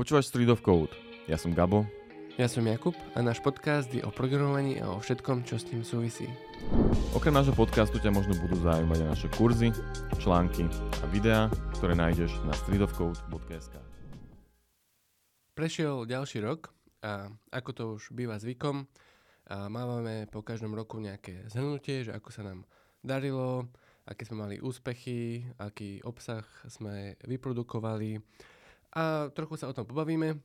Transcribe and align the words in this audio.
Počúvaš 0.00 0.32
Street 0.32 0.48
of 0.48 0.64
Code. 0.64 0.96
Ja 1.28 1.36
som 1.36 1.52
Gabo. 1.52 1.84
Ja 2.40 2.48
som 2.48 2.64
Jakub 2.64 2.96
a 3.12 3.20
náš 3.20 3.36
podcast 3.44 3.84
je 3.92 4.00
o 4.00 4.08
programovaní 4.08 4.80
a 4.80 4.88
o 4.88 4.96
všetkom, 4.96 5.44
čo 5.44 5.60
s 5.60 5.68
tým 5.68 5.84
súvisí. 5.84 6.24
Okrem 7.12 7.36
nášho 7.36 7.52
podcastu 7.52 8.00
ťa 8.00 8.08
možno 8.08 8.32
budú 8.40 8.56
zaujímať 8.64 8.96
aj 8.96 9.08
naše 9.12 9.28
kurzy, 9.36 9.68
články 10.16 10.64
a 10.72 11.06
videá, 11.12 11.52
ktoré 11.76 11.92
nájdeš 11.92 12.32
na 12.48 12.56
streetofcode.sk. 12.56 13.76
Prešiel 15.52 16.08
ďalší 16.08 16.48
rok 16.48 16.72
a 17.04 17.28
ako 17.52 17.70
to 17.76 17.84
už 18.00 18.16
býva 18.16 18.40
zvykom, 18.40 18.88
a 19.52 19.68
máme 19.68 20.24
po 20.32 20.40
každom 20.40 20.72
roku 20.72 20.96
nejaké 20.96 21.44
zhrnutie, 21.52 22.08
že 22.08 22.16
ako 22.16 22.32
sa 22.32 22.40
nám 22.40 22.64
darilo, 23.04 23.68
aké 24.08 24.24
sme 24.24 24.48
mali 24.48 24.64
úspechy, 24.64 25.44
aký 25.60 26.00
obsah 26.08 26.48
sme 26.72 27.20
vyprodukovali 27.20 28.16
a 28.94 29.30
trochu 29.30 29.54
sa 29.54 29.70
o 29.70 29.76
tom 29.76 29.86
pobavíme. 29.86 30.38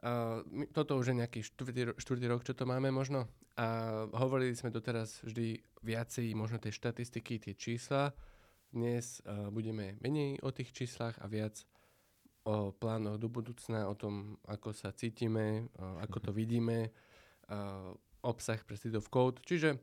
A 0.00 0.40
toto 0.72 0.96
už 0.96 1.12
je 1.12 1.20
nejaký 1.20 1.40
štvrtý, 1.44 2.00
štvrtý 2.00 2.26
rok, 2.28 2.40
čo 2.44 2.56
to 2.56 2.64
máme 2.64 2.88
možno. 2.88 3.28
A 3.60 3.92
hovorili 4.16 4.56
sme 4.56 4.72
doteraz 4.72 5.20
vždy 5.20 5.60
viacej 5.84 6.32
možno 6.32 6.56
tej 6.56 6.72
štatistiky, 6.72 7.36
tie 7.36 7.52
čísla. 7.52 8.16
Dnes 8.72 9.20
uh, 9.28 9.52
budeme 9.52 10.00
menej 10.00 10.40
o 10.40 10.48
tých 10.54 10.72
číslach 10.72 11.20
a 11.20 11.28
viac 11.28 11.60
o 12.48 12.72
plánoch 12.72 13.20
do 13.20 13.28
budúcna, 13.28 13.92
o 13.92 13.94
tom, 13.98 14.40
ako 14.48 14.72
sa 14.72 14.96
cítime, 14.96 15.68
uh, 15.76 16.00
ako 16.00 16.16
to 16.24 16.30
mhm. 16.32 16.36
vidíme, 16.36 16.78
uh, 17.52 17.92
obsah 18.24 18.60
pre 18.64 18.80
Street 18.80 18.96
of 18.96 19.12
Code. 19.12 19.44
Čiže 19.44 19.76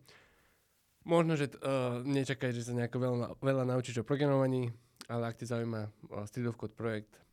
možno, 1.06 1.38
že 1.38 1.54
uh, 1.62 2.02
nečakaj, 2.02 2.58
že 2.58 2.66
sa 2.66 2.73
nejako 2.73 2.98
veľa, 2.98 3.28
veľa 3.38 3.64
naučíš 3.70 4.02
o 4.02 4.08
programovaní, 4.08 4.73
ale 5.06 5.30
ak 5.30 5.38
ti 5.38 5.45
zaujíma 5.45 5.82
uh, 5.86 6.26
Street 6.26 6.50
of 6.50 6.58
Code 6.58 6.73
projekt, 6.73 7.27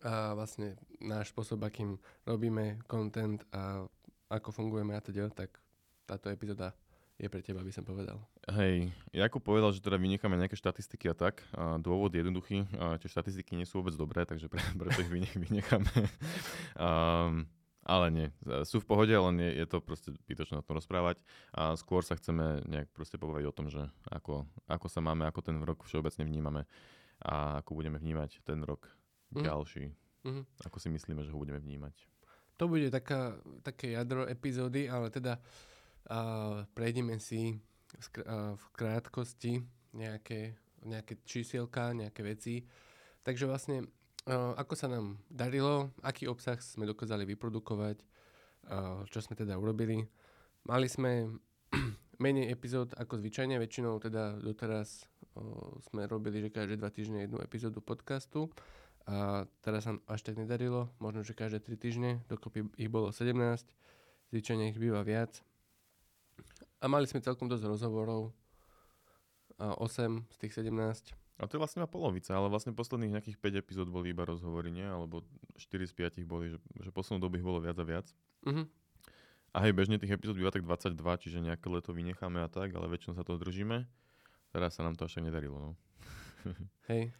a 0.00 0.32
vlastne 0.32 0.80
náš 1.04 1.36
spôsob, 1.36 1.60
akým 1.68 2.00
robíme 2.24 2.80
content 2.88 3.44
a 3.52 3.84
ako 4.32 4.48
fungujeme 4.48 4.96
a 4.96 5.04
teda, 5.04 5.28
tak 5.28 5.60
táto 6.08 6.32
epizóda 6.32 6.72
je 7.20 7.28
pre 7.28 7.44
teba, 7.44 7.60
by 7.60 7.70
som 7.70 7.84
povedal. 7.84 8.18
Hej, 8.50 8.90
Jakub 9.12 9.44
povedal, 9.44 9.70
že 9.70 9.84
teda 9.84 10.00
vynecháme 10.00 10.34
nejaké 10.40 10.56
štatistiky 10.56 11.12
a 11.12 11.14
tak. 11.14 11.44
A 11.54 11.76
dôvod 11.78 12.10
je 12.10 12.24
jednoduchý, 12.24 12.64
a 12.80 12.96
tie 12.98 13.06
štatistiky 13.06 13.54
nie 13.54 13.68
sú 13.68 13.84
vôbec 13.84 13.94
dobré, 13.94 14.24
takže 14.24 14.48
pre, 14.48 14.58
preto 14.80 15.04
ich 15.04 15.12
vynecháme. 15.36 15.86
um, 16.80 17.46
ale 17.82 18.06
nie, 18.14 18.28
sú 18.62 18.78
v 18.78 18.88
pohode, 18.88 19.10
len 19.10 19.36
je, 19.42 19.50
je 19.62 19.66
to 19.66 19.78
proste 19.82 20.14
zbytočné 20.26 20.62
o 20.62 20.66
tom 20.66 20.78
rozprávať. 20.78 21.18
A 21.54 21.74
skôr 21.74 22.06
sa 22.06 22.14
chceme 22.14 22.62
nejak 22.66 22.90
proste 22.94 23.18
povedať 23.18 23.50
o 23.50 23.54
tom, 23.54 23.70
že 23.70 23.86
ako, 24.06 24.46
ako 24.70 24.86
sa 24.86 25.02
máme, 25.02 25.26
ako 25.26 25.40
ten 25.42 25.58
rok 25.62 25.82
všeobecne 25.82 26.26
vnímame 26.26 26.62
a 27.22 27.62
ako 27.62 27.78
budeme 27.78 27.98
vnímať 28.02 28.42
ten 28.42 28.62
rok 28.66 28.90
mm. 29.34 29.44
ďalší. 29.44 29.84
Mm. 30.22 30.44
Ako 30.66 30.78
si 30.78 30.88
myslíme, 30.88 31.24
že 31.26 31.32
ho 31.34 31.38
budeme 31.38 31.58
vnímať? 31.58 31.94
To 32.60 32.70
bude 32.70 32.94
taká, 32.94 33.34
také 33.66 33.96
jadro 33.98 34.28
epizódy, 34.28 34.86
ale 34.86 35.10
teda 35.10 35.34
uh, 35.34 36.62
prejdeme 36.76 37.18
si 37.18 37.58
v, 37.90 38.06
uh, 38.22 38.54
v 38.54 38.64
krátkosti 38.70 39.58
nejaké, 39.96 40.54
nejaké 40.86 41.18
čísielka, 41.26 41.90
nejaké 41.90 42.22
veci. 42.22 42.62
Takže 43.26 43.50
vlastne, 43.50 43.82
uh, 44.30 44.54
ako 44.54 44.74
sa 44.78 44.86
nám 44.86 45.18
darilo, 45.26 45.90
aký 46.06 46.30
obsah 46.30 46.58
sme 46.62 46.86
dokázali 46.86 47.26
vyprodukovať, 47.34 47.98
uh, 48.70 49.02
čo 49.10 49.18
sme 49.18 49.34
teda 49.34 49.58
urobili. 49.58 50.06
Mali 50.62 50.86
sme 50.86 51.34
menej 52.24 52.46
epizód 52.52 52.94
ako 52.94 53.18
zvyčajne, 53.18 53.58
väčšinou 53.58 53.98
teda 53.98 54.38
doteraz 54.38 55.08
uh, 55.34 55.82
sme 55.90 56.06
robili, 56.06 56.46
že 56.46 56.54
každé 56.54 56.78
dva 56.78 56.94
týždne 56.94 57.26
jednu 57.26 57.42
epizódu 57.42 57.82
podcastu. 57.82 58.52
A 59.02 59.48
teraz 59.66 59.82
sa 59.88 59.98
až 60.06 60.20
tak 60.22 60.38
nedarilo, 60.38 60.86
možno, 61.02 61.26
že 61.26 61.34
každé 61.34 61.58
3 61.58 61.74
týždne, 61.74 62.10
dokopy 62.30 62.70
ich 62.78 62.86
bolo 62.86 63.10
17, 63.10 63.34
zvyčajne 64.30 64.70
ich 64.70 64.78
býva 64.78 65.02
viac. 65.02 65.42
A 66.78 66.86
mali 66.86 67.10
sme 67.10 67.22
celkom 67.22 67.50
dosť 67.50 67.66
rozhovorov, 67.66 68.30
a 69.62 69.78
8 69.78 70.26
z 70.26 70.36
tých 70.42 70.52
17. 70.58 71.14
A 71.40 71.46
to 71.50 71.58
je 71.58 71.62
vlastne 71.62 71.82
polovica, 71.90 72.34
ale 72.34 72.46
vlastne 72.46 72.74
posledných 72.74 73.18
nejakých 73.18 73.38
5 73.38 73.62
epizód 73.62 73.88
boli 73.90 74.14
iba 74.14 74.22
rozhovory, 74.22 74.70
nie? 74.70 74.86
Alebo 74.86 75.26
4 75.58 75.90
z 75.90 75.94
5 76.22 76.22
boli, 76.26 76.54
že, 76.54 76.58
že 76.82 76.90
poslednú 76.94 77.26
dobu 77.26 77.38
ich 77.38 77.46
bolo 77.46 77.58
viac 77.58 77.78
a 77.78 77.84
viac. 77.86 78.06
Uh-huh. 78.46 78.66
A 79.52 79.56
hej, 79.66 79.72
bežne 79.74 79.98
tých 79.98 80.14
epizód 80.14 80.38
býva 80.38 80.54
tak 80.54 80.62
22, 80.62 80.96
čiže 81.22 81.38
nejaké 81.42 81.66
leto 81.66 81.90
vynecháme 81.90 82.40
a 82.42 82.48
tak, 82.48 82.72
ale 82.72 82.86
väčšinou 82.88 83.18
sa 83.18 83.26
to 83.26 83.38
držíme. 83.38 83.84
Teraz 84.54 84.78
sa 84.78 84.86
nám 84.86 84.94
to 84.94 85.08
až 85.08 85.18
tak 85.18 85.26
nedarilo, 85.28 85.56
no. 85.58 85.70
hej. 86.92 87.10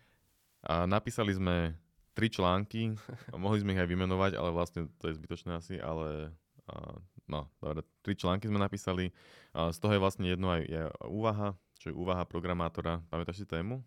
A 0.62 0.86
napísali 0.86 1.34
sme 1.34 1.74
tri 2.12 2.28
články, 2.28 2.92
mohli 3.34 3.58
sme 3.60 3.74
ich 3.74 3.82
aj 3.82 3.88
vymenovať, 3.88 4.32
ale 4.36 4.50
vlastne 4.54 4.86
to 5.00 5.10
je 5.10 5.18
zbytočné 5.18 5.56
asi, 5.56 5.74
ale 5.80 6.30
a, 6.68 7.00
no, 7.26 7.48
dobre, 7.58 7.82
tri 8.04 8.14
články 8.14 8.46
sme 8.46 8.60
napísali. 8.60 9.10
A 9.56 9.72
z 9.72 9.78
toho 9.82 9.96
je 9.96 10.02
vlastne 10.02 10.26
jedno 10.28 10.52
aj 10.52 10.62
je 10.68 10.82
úvaha, 11.08 11.56
čo 11.80 11.90
je 11.90 11.98
úvaha 11.98 12.22
programátora. 12.28 13.02
Pamätáš 13.10 13.42
si 13.42 13.46
tému? 13.48 13.82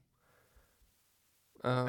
Um, 1.64 1.88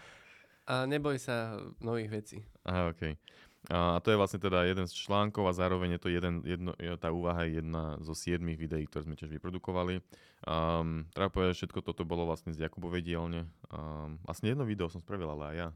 a 0.70 0.86
neboj 0.86 1.18
sa 1.18 1.58
nových 1.82 2.10
vecí. 2.12 2.38
Aha, 2.62 2.94
okej. 2.94 3.18
A 3.68 4.00
to 4.00 4.08
je 4.08 4.16
vlastne 4.16 4.40
teda 4.40 4.64
jeden 4.64 4.88
z 4.88 4.96
článkov 4.96 5.44
a 5.44 5.52
zároveň 5.52 5.96
je 5.96 6.00
to 6.00 6.08
jeden, 6.08 6.40
jedno, 6.40 6.72
tá 6.96 7.12
úvaha 7.12 7.44
je 7.44 7.60
jedna 7.60 8.00
zo 8.00 8.16
siedmých 8.16 8.56
videí, 8.56 8.88
ktoré 8.88 9.04
sme 9.04 9.12
tiež 9.12 9.28
vyprodukovali. 9.28 10.00
Um, 10.48 11.04
treba 11.12 11.28
povedať, 11.28 11.60
všetko 11.60 11.84
toto 11.84 12.08
bolo 12.08 12.24
vlastne 12.24 12.56
z 12.56 12.64
Jakubovej 12.64 13.04
dielne. 13.04 13.44
Um, 13.68 14.16
vlastne 14.24 14.56
jedno 14.56 14.64
video 14.64 14.88
som 14.88 15.04
spravil 15.04 15.28
ale 15.28 15.44
aj 15.52 15.56
ja. 15.60 15.68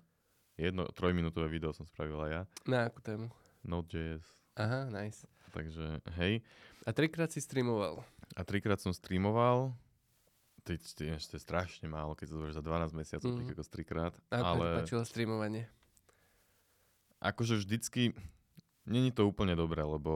Jedno 0.56 0.88
trojminútové 0.88 1.53
video 1.53 1.76
som 1.76 1.84
spravil 1.84 2.16
aj 2.25 2.30
ja. 2.32 2.42
Na 2.64 2.88
akú 2.88 3.04
tému? 3.04 3.28
Node.js. 3.60 4.24
Aha, 4.56 4.88
nice. 4.88 5.28
Takže 5.53 6.00
hej. 6.16 6.41
A 6.88 6.97
trikrát 6.97 7.28
si 7.28 7.44
streamoval. 7.44 8.00
A 8.32 8.41
trikrát 8.41 8.80
som 8.80 8.97
streamoval. 8.97 9.76
To, 10.64 10.70
to, 10.72 11.04
to 11.04 11.34
je 11.36 11.42
strašne 11.42 11.92
málo, 11.92 12.16
keď 12.16 12.32
sa 12.32 12.56
za 12.56 12.62
12 12.64 12.97
mesiacov, 12.97 13.28
mm. 13.28 13.36
tak 13.36 13.47
ako 13.53 13.62
trikrát. 13.69 14.14
A 14.32 14.41
ako 14.41 14.62
ale... 14.64 14.66
páčilo 14.80 15.03
streamovanie? 15.04 15.69
Akože 17.22 17.62
vždycky, 17.62 18.12
není 18.84 19.15
to 19.15 19.31
úplne 19.31 19.55
dobré, 19.55 19.87
lebo 19.87 20.12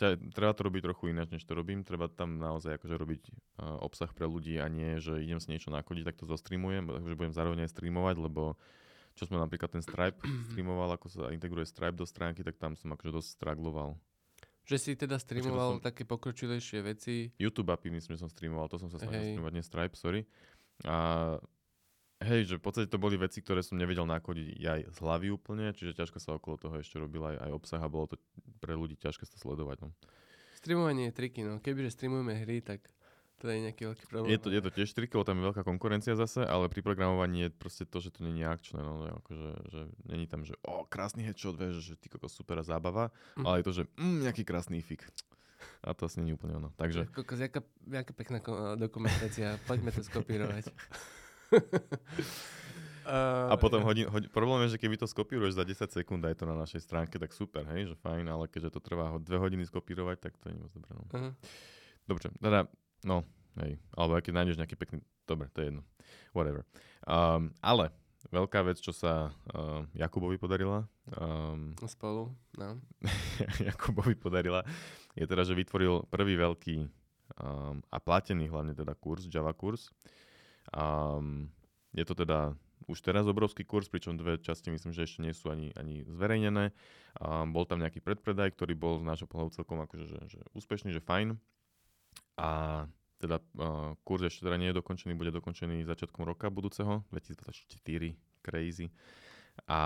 ťa, 0.00 0.16
treba 0.32 0.56
to 0.56 0.64
robiť 0.64 0.82
trochu 0.86 1.12
ináč, 1.12 1.28
než 1.34 1.44
to 1.44 1.52
robím. 1.52 1.84
Treba 1.84 2.08
tam 2.08 2.40
naozaj 2.40 2.80
akože 2.80 2.94
robiť 2.96 3.22
uh, 3.28 3.82
obsah 3.84 4.08
pre 4.14 4.24
ľudí 4.24 4.56
a 4.56 4.70
nie, 4.70 5.02
že 5.02 5.20
idem 5.20 5.36
si 5.42 5.52
niečo 5.52 5.68
nakodiť, 5.68 6.14
tak 6.14 6.16
to 6.16 6.24
zostreamujem, 6.24 6.88
takže 6.88 7.18
budem 7.18 7.34
zároveň 7.36 7.68
aj 7.68 7.74
streamovať, 7.76 8.16
lebo 8.16 8.56
čo 9.18 9.26
sme 9.26 9.36
napríklad 9.36 9.68
ten 9.68 9.84
Stripe 9.84 10.22
streamoval, 10.54 10.96
ako 10.96 11.06
sa 11.12 11.34
integruje 11.34 11.68
Stripe 11.68 11.98
do 11.98 12.08
stránky, 12.08 12.40
tak 12.40 12.56
tam 12.56 12.78
som 12.78 12.94
akože 12.96 13.12
dosť 13.12 13.28
struggloval. 13.36 13.98
Že 14.64 14.76
si 14.78 14.90
teda 14.94 15.18
streamoval 15.18 15.80
som... 15.80 15.84
také 15.84 16.06
pokročilejšie 16.06 16.78
veci? 16.86 17.34
YouTube 17.36 17.74
API 17.74 17.90
myslím, 17.90 18.14
že 18.14 18.22
som 18.22 18.30
streamoval, 18.30 18.70
to 18.70 18.78
som 18.78 18.88
sa 18.88 19.02
snažil 19.02 19.34
streamovať, 19.34 19.52
nie 19.52 19.64
Stripe, 19.66 19.96
sorry. 19.98 20.24
A 20.86 21.36
Hej, 22.20 22.52
že 22.52 22.54
v 22.60 22.64
podstate 22.68 22.88
to 22.92 23.00
boli 23.00 23.16
veci, 23.16 23.40
ktoré 23.40 23.64
som 23.64 23.80
nevedel 23.80 24.04
nakodiť 24.04 24.60
aj 24.60 24.80
z 24.92 24.98
hlavy 25.00 25.32
úplne, 25.32 25.72
čiže 25.72 25.96
ťažko 25.96 26.20
sa 26.20 26.36
okolo 26.36 26.60
toho 26.60 26.76
ešte 26.76 27.00
robil 27.00 27.24
aj, 27.24 27.48
aj 27.48 27.50
obsah 27.56 27.80
a 27.80 27.88
bolo 27.88 28.12
to 28.12 28.20
pre 28.60 28.76
ľudí 28.76 29.00
ťažké 29.00 29.24
to 29.24 29.40
sledovať. 29.40 29.88
No. 29.88 29.96
Streamovanie 30.60 31.08
je 31.08 31.16
triky, 31.16 31.40
no. 31.40 31.64
Kebyže 31.64 31.96
streamujeme 31.96 32.36
hry, 32.44 32.60
tak 32.60 32.84
to 33.40 33.48
je 33.48 33.56
nejaký 33.64 33.88
veľký 33.88 34.04
problém. 34.12 34.36
Je 34.36 34.40
to, 34.44 34.52
je 34.52 34.60
to 34.60 34.68
tiež 34.68 34.92
triky, 34.92 35.16
lebo 35.16 35.24
tam 35.24 35.40
je 35.40 35.48
veľká 35.48 35.62
konkurencia 35.64 36.12
zase, 36.12 36.44
ale 36.44 36.68
pri 36.68 36.84
programovaní 36.84 37.48
je 37.48 37.50
proste 37.56 37.88
to, 37.88 38.04
že 38.04 38.12
to 38.12 38.20
je 38.28 38.44
akčné, 38.44 38.84
no, 38.84 39.08
akože, 39.24 39.50
že 39.72 39.80
není 40.04 40.28
tam, 40.28 40.44
že 40.44 40.60
o, 40.60 40.84
krásny 40.84 41.24
headshot, 41.24 41.56
vieš, 41.56 41.80
že 41.80 41.94
ty 41.96 42.12
kokos 42.12 42.36
super 42.36 42.60
zábava, 42.60 43.08
mm. 43.40 43.48
ale 43.48 43.54
je 43.60 43.64
to, 43.64 43.72
že 43.80 43.82
mm, 43.96 44.28
nejaký 44.28 44.44
krásny 44.44 44.84
fik. 44.84 45.08
A 45.80 45.96
to 45.96 46.04
asi 46.04 46.20
je 46.20 46.36
úplne 46.36 46.60
ono. 46.60 46.68
Takže... 46.76 47.08
Kokos, 47.16 47.40
jaká, 47.40 47.64
jaká 47.88 48.12
pekná 48.12 48.44
dokumentácia, 48.76 49.56
poďme 49.64 49.88
to 49.96 50.04
skopírovať. 50.04 50.68
a 53.50 53.54
potom 53.58 53.82
hodin, 53.82 54.06
hodin, 54.06 54.30
problém 54.30 54.66
je, 54.66 54.76
že 54.76 54.82
keby 54.82 54.96
to 55.00 55.06
skopíruješ 55.10 55.58
za 55.58 55.64
10 55.66 55.90
sekúnd 55.90 56.22
aj 56.22 56.38
to 56.38 56.44
na 56.46 56.54
našej 56.54 56.84
stránke, 56.86 57.18
tak 57.18 57.34
super, 57.34 57.66
hej, 57.74 57.90
že 57.90 57.96
fajn, 57.98 58.26
ale 58.30 58.46
keďže 58.46 58.78
to 58.78 58.80
trvá 58.80 59.18
2 59.18 59.26
hodiny 59.26 59.66
skopírovať, 59.66 60.30
tak 60.30 60.38
to 60.38 60.50
je 60.50 60.54
moc 60.54 60.70
dobré. 60.70 60.90
No. 60.94 61.04
Uh-huh. 61.10 61.32
Dobre, 62.06 62.22
teda, 62.38 62.60
no, 63.02 63.26
hej, 63.62 63.78
alebo 63.98 64.18
keď 64.22 64.32
nájdeš 64.34 64.58
nejaký 64.62 64.76
pekný, 64.78 64.98
dobre, 65.26 65.50
to 65.50 65.58
je 65.62 65.66
jedno, 65.74 65.82
whatever. 66.30 66.62
Um, 67.06 67.50
ale 67.58 67.90
veľká 68.28 68.62
vec, 68.62 68.78
čo 68.78 68.92
sa 68.92 69.32
uh, 69.32 69.82
Jakubovi 69.96 70.36
podarila. 70.36 70.86
Um, 71.16 71.74
Spolu, 71.82 72.30
no. 72.60 72.78
Jakubovi 73.66 74.14
podarila, 74.14 74.62
je 75.18 75.26
teda, 75.26 75.42
že 75.42 75.56
vytvoril 75.56 76.06
prvý 76.12 76.38
veľký 76.38 76.76
um, 77.40 77.80
a 77.90 77.98
platený 77.98 78.46
hlavne 78.52 78.76
teda 78.76 78.94
kurz, 78.94 79.26
Java 79.26 79.56
kurz. 79.56 79.90
Um, 80.70 81.48
je 81.92 82.04
to 82.04 82.14
teda 82.14 82.54
už 82.88 82.98
teraz 83.00 83.22
obrovský 83.28 83.62
kurz, 83.62 83.86
pričom 83.86 84.18
dve 84.18 84.40
časti 84.40 84.72
myslím, 84.72 84.90
že 84.90 85.06
ešte 85.06 85.22
nie 85.22 85.30
sú 85.30 85.52
ani, 85.52 85.70
ani 85.78 86.02
zverejnené. 86.08 86.74
Um, 87.20 87.52
bol 87.54 87.62
tam 87.68 87.78
nejaký 87.78 88.00
predpredaj, 88.02 88.56
ktorý 88.56 88.74
bol 88.74 88.98
z 88.98 89.04
nášho 89.06 89.28
pohľadu 89.30 89.54
celkom 89.54 89.78
akože, 89.84 90.06
že, 90.10 90.18
že 90.26 90.40
úspešný, 90.56 90.90
že 90.90 91.02
fajn. 91.04 91.38
A 92.40 92.84
teda 93.20 93.36
uh, 93.60 93.94
kurz 94.02 94.26
ešte 94.26 94.48
teda 94.48 94.56
nie 94.56 94.72
je 94.72 94.80
dokončený, 94.80 95.12
bude 95.12 95.30
dokončený 95.30 95.84
začiatkom 95.84 96.24
roka 96.24 96.48
budúceho, 96.48 97.04
2024, 97.12 97.76
crazy. 98.40 98.88
A 99.68 99.78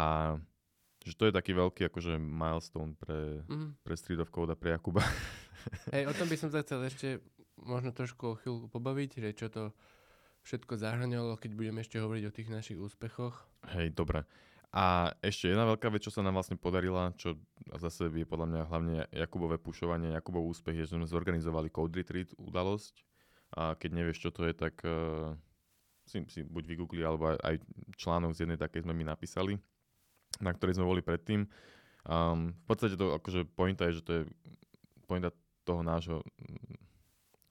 že 1.04 1.12
to 1.18 1.28
je 1.28 1.34
taký 1.34 1.52
veľký 1.52 1.90
akože 1.92 2.16
milestone 2.16 2.96
pre, 2.96 3.44
Mhm. 3.50 3.84
pre 3.84 3.94
Street 3.98 4.22
of 4.22 4.30
Code 4.32 4.54
a 4.54 4.56
pre 4.56 4.72
Jakuba. 4.72 5.04
Hej, 5.92 6.08
o 6.08 6.14
tom 6.16 6.30
by 6.30 6.36
som 6.38 6.48
sa 6.48 6.62
chcel 6.64 6.80
ešte 6.86 7.20
možno 7.60 7.92
trošku 7.92 8.24
o 8.24 8.38
chvíľku 8.38 8.72
pobaviť, 8.72 9.10
že 9.20 9.30
čo 9.36 9.46
to 9.52 9.62
všetko 10.44 10.76
zahrňalo, 10.76 11.40
keď 11.40 11.50
budeme 11.56 11.80
ešte 11.80 11.96
hovoriť 11.98 12.24
o 12.28 12.34
tých 12.34 12.48
našich 12.52 12.78
úspechoch. 12.78 13.48
Hej, 13.72 13.96
dobre. 13.96 14.28
A 14.74 15.14
ešte 15.22 15.54
jedna 15.54 15.64
veľká 15.70 15.86
vec, 15.86 16.02
čo 16.02 16.10
sa 16.10 16.20
nám 16.20 16.34
vlastne 16.34 16.58
podarila, 16.58 17.14
čo 17.14 17.38
zase 17.78 18.10
je 18.10 18.26
podľa 18.26 18.46
mňa 18.50 18.62
hlavne 18.66 18.96
Jakubové 19.14 19.54
pušovanie, 19.54 20.10
Jakubov 20.12 20.50
úspech, 20.50 20.74
je, 20.74 20.84
že 20.90 20.98
sme 20.98 21.06
zorganizovali 21.06 21.70
Code 21.70 21.94
Retreat 21.94 22.34
udalosť. 22.34 23.06
A 23.54 23.78
keď 23.78 23.90
nevieš, 23.94 24.26
čo 24.26 24.30
to 24.34 24.42
je, 24.42 24.50
tak 24.50 24.74
uh, 24.82 25.30
si, 26.10 26.26
si 26.26 26.42
buď 26.42 26.74
vygoogli, 26.74 27.06
alebo 27.06 27.38
aj, 27.38 27.62
článok 27.94 28.34
z 28.34 28.44
jednej 28.44 28.58
takej 28.58 28.82
sme 28.82 28.98
mi 28.98 29.06
napísali, 29.06 29.54
na 30.42 30.50
ktorej 30.50 30.74
sme 30.74 30.90
boli 30.90 31.06
predtým. 31.06 31.46
Um, 32.04 32.50
v 32.52 32.66
podstate 32.66 32.98
to 32.98 33.14
akože 33.14 33.46
pointa 33.54 33.86
je, 33.88 34.02
že 34.02 34.04
to 34.04 34.12
je 34.12 34.22
pointa 35.06 35.30
toho 35.62 35.86
nášho, 35.86 36.20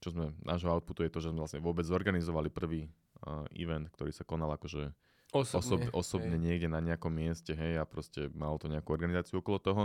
čo 0.03 0.11
sme, 0.11 0.35
nášho 0.43 0.67
outputu 0.67 1.07
je 1.07 1.11
to, 1.15 1.23
že 1.23 1.31
sme 1.31 1.39
vlastne 1.39 1.63
vôbec 1.63 1.87
zorganizovali 1.87 2.51
prvý 2.51 2.91
uh, 3.23 3.47
event, 3.55 3.87
ktorý 3.95 4.11
sa 4.11 4.27
konal 4.27 4.51
akože 4.59 4.91
Osobne. 5.31 5.57
osob, 5.63 5.79
osobne 5.95 6.35
hej. 6.37 6.43
niekde 6.43 6.67
na 6.67 6.83
nejakom 6.83 7.09
mieste, 7.09 7.55
hej, 7.55 7.79
a 7.79 7.87
proste 7.87 8.27
malo 8.35 8.59
to 8.59 8.67
nejakú 8.67 8.91
organizáciu 8.91 9.39
okolo 9.39 9.57
toho. 9.63 9.83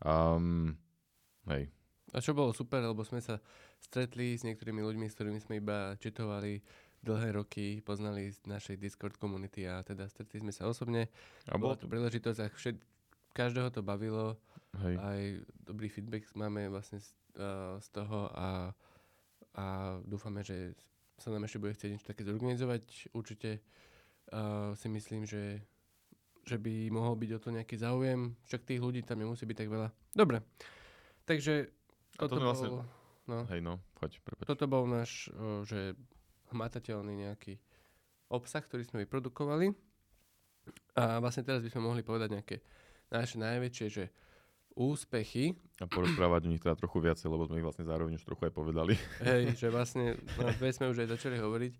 Um, 0.00 0.78
hej, 1.50 1.68
A 2.14 2.22
čo 2.22 2.32
bolo 2.32 2.54
super, 2.54 2.80
lebo 2.80 3.02
sme 3.02 3.18
sa 3.20 3.42
stretli 3.82 4.38
s 4.38 4.46
niektorými 4.46 4.80
ľuďmi, 4.80 5.10
s 5.10 5.16
ktorými 5.18 5.42
sme 5.42 5.60
iba 5.60 5.98
četovali 5.98 6.62
dlhé 7.04 7.36
roky, 7.36 7.78
poznali 7.84 8.32
z 8.32 8.40
našej 8.48 8.80
Discord 8.80 9.20
komunity 9.20 9.68
a 9.68 9.84
teda 9.84 10.08
stretli 10.08 10.40
sme 10.40 10.54
sa 10.54 10.66
osobne. 10.66 11.10
a 11.46 11.54
Bola 11.58 11.76
to 11.76 11.84
príležitosť 11.86 12.38
a 12.42 12.46
všet, 12.48 12.76
každého 13.36 13.68
to 13.70 13.84
bavilo, 13.84 14.40
hej, 14.82 14.94
aj 14.98 15.20
dobrý 15.62 15.92
feedback 15.92 16.26
máme 16.34 16.66
vlastne 16.72 16.98
z, 16.98 17.12
uh, 17.38 17.76
z 17.78 17.88
toho 17.92 18.32
a, 18.34 18.72
a 19.58 19.64
dúfame, 20.06 20.46
že 20.46 20.78
sa 21.18 21.34
nám 21.34 21.50
ešte 21.50 21.58
bude 21.58 21.74
chcieť 21.74 21.90
niečo 21.90 22.06
také 22.06 22.22
zorganizovať. 22.22 23.10
Určite 23.10 23.58
uh, 24.30 24.70
si 24.78 24.86
myslím, 24.86 25.26
že, 25.26 25.66
že 26.46 26.62
by 26.62 26.94
mohol 26.94 27.18
byť 27.18 27.30
o 27.34 27.42
to 27.42 27.50
nejaký 27.50 27.74
záujem, 27.74 28.38
však 28.46 28.62
tých 28.62 28.78
ľudí 28.78 29.02
tam 29.02 29.18
nemusí 29.18 29.42
byť 29.42 29.56
tak 29.58 29.70
veľa. 29.74 29.88
Dobre, 30.14 30.46
takže 31.26 31.74
A 32.14 32.30
to 32.30 32.38
toto 32.38 32.46
vlastne- 32.46 32.70
bol, 32.70 32.86
no, 33.26 33.38
hej, 33.50 33.58
no, 33.58 33.82
poď, 33.98 34.22
prepač. 34.22 34.46
toto 34.46 34.70
bol 34.70 34.86
náš, 34.86 35.26
uh, 35.34 35.66
že 35.66 35.98
hmatateľný 36.54 37.26
nejaký 37.26 37.58
obsah, 38.30 38.62
ktorý 38.62 38.86
sme 38.86 39.02
vyprodukovali. 39.04 39.74
A 41.00 41.18
vlastne 41.18 41.42
teraz 41.42 41.64
by 41.64 41.72
sme 41.72 41.82
mohli 41.82 42.06
povedať 42.06 42.28
nejaké 42.30 42.56
naše 43.08 43.40
najväčšie, 43.40 43.86
že 43.88 44.04
úspechy, 44.78 45.58
A 45.82 45.90
porozprávať 45.90 46.46
o 46.46 46.50
nich 46.54 46.62
teda 46.62 46.78
trochu 46.78 47.02
viacej, 47.02 47.26
lebo 47.26 47.50
sme 47.50 47.58
ich 47.58 47.66
vlastne 47.66 47.82
zároveň 47.82 48.14
už 48.14 48.22
trochu 48.22 48.46
aj 48.46 48.52
povedali. 48.54 48.94
hej, 49.26 49.50
že 49.60 49.68
vlastne, 49.74 50.14
dve 50.38 50.70
sme 50.70 50.94
už 50.94 51.02
aj 51.02 51.18
začali 51.18 51.36
hovoriť 51.42 51.74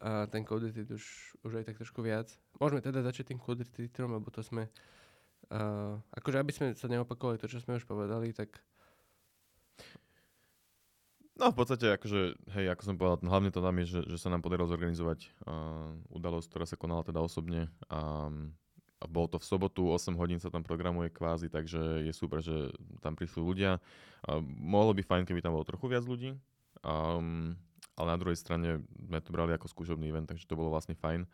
a 0.00 0.24
ten 0.30 0.46
retreat 0.46 0.88
už, 0.88 1.04
už 1.44 1.52
aj 1.60 1.64
tak 1.68 1.76
trošku 1.82 2.00
viac. 2.00 2.30
Môžeme 2.56 2.80
teda 2.80 3.04
začať 3.04 3.34
tým 3.34 3.42
code 3.42 3.66
retreatom, 3.66 4.16
lebo 4.16 4.32
to 4.32 4.40
sme, 4.40 4.70
uh, 5.52 5.98
akože 6.16 6.40
aby 6.40 6.52
sme 6.54 6.66
sa 6.72 6.88
neopakovali 6.88 7.36
to, 7.36 7.50
čo 7.50 7.60
sme 7.60 7.76
už 7.76 7.84
povedali, 7.84 8.32
tak 8.32 8.62
No 11.32 11.48
v 11.48 11.64
podstate, 11.64 11.96
akože, 11.96 12.36
hej, 12.60 12.66
ako 12.76 12.82
som 12.84 12.94
povedal, 13.00 13.24
hlavne 13.24 13.48
to 13.48 13.64
nám 13.64 13.80
je, 13.80 13.86
že, 13.88 14.00
že 14.04 14.20
sa 14.20 14.28
nám 14.28 14.44
podarilo 14.44 14.68
zorganizovať 14.68 15.32
uh, 15.48 15.96
udalosť, 16.12 16.46
ktorá 16.52 16.64
sa 16.68 16.76
konala 16.76 17.08
teda 17.08 17.24
osobne. 17.24 17.72
A, 17.88 18.28
a 19.02 19.10
bolo 19.10 19.26
to 19.26 19.42
v 19.42 19.48
sobotu, 19.50 19.90
8 19.90 20.14
hodín 20.14 20.38
sa 20.38 20.46
tam 20.46 20.62
programuje 20.62 21.10
kvázi, 21.10 21.50
takže 21.50 22.06
je 22.06 22.12
super, 22.14 22.38
že 22.38 22.70
tam 23.02 23.18
prišli 23.18 23.42
ľudia. 23.42 23.82
Mohlo 24.46 24.94
by 24.94 25.02
fajn, 25.02 25.22
keby 25.26 25.42
tam 25.42 25.58
bolo 25.58 25.66
trochu 25.66 25.90
viac 25.90 26.06
ľudí. 26.06 26.38
Um, 26.86 27.58
ale 27.98 28.08
na 28.14 28.18
druhej 28.18 28.38
strane 28.38 28.86
sme 28.94 29.18
to 29.18 29.34
brali 29.34 29.50
ako 29.58 29.66
skúšobný 29.66 30.06
event, 30.06 30.30
takže 30.30 30.46
to 30.46 30.54
bolo 30.54 30.70
vlastne 30.70 30.94
fajn. 30.94 31.26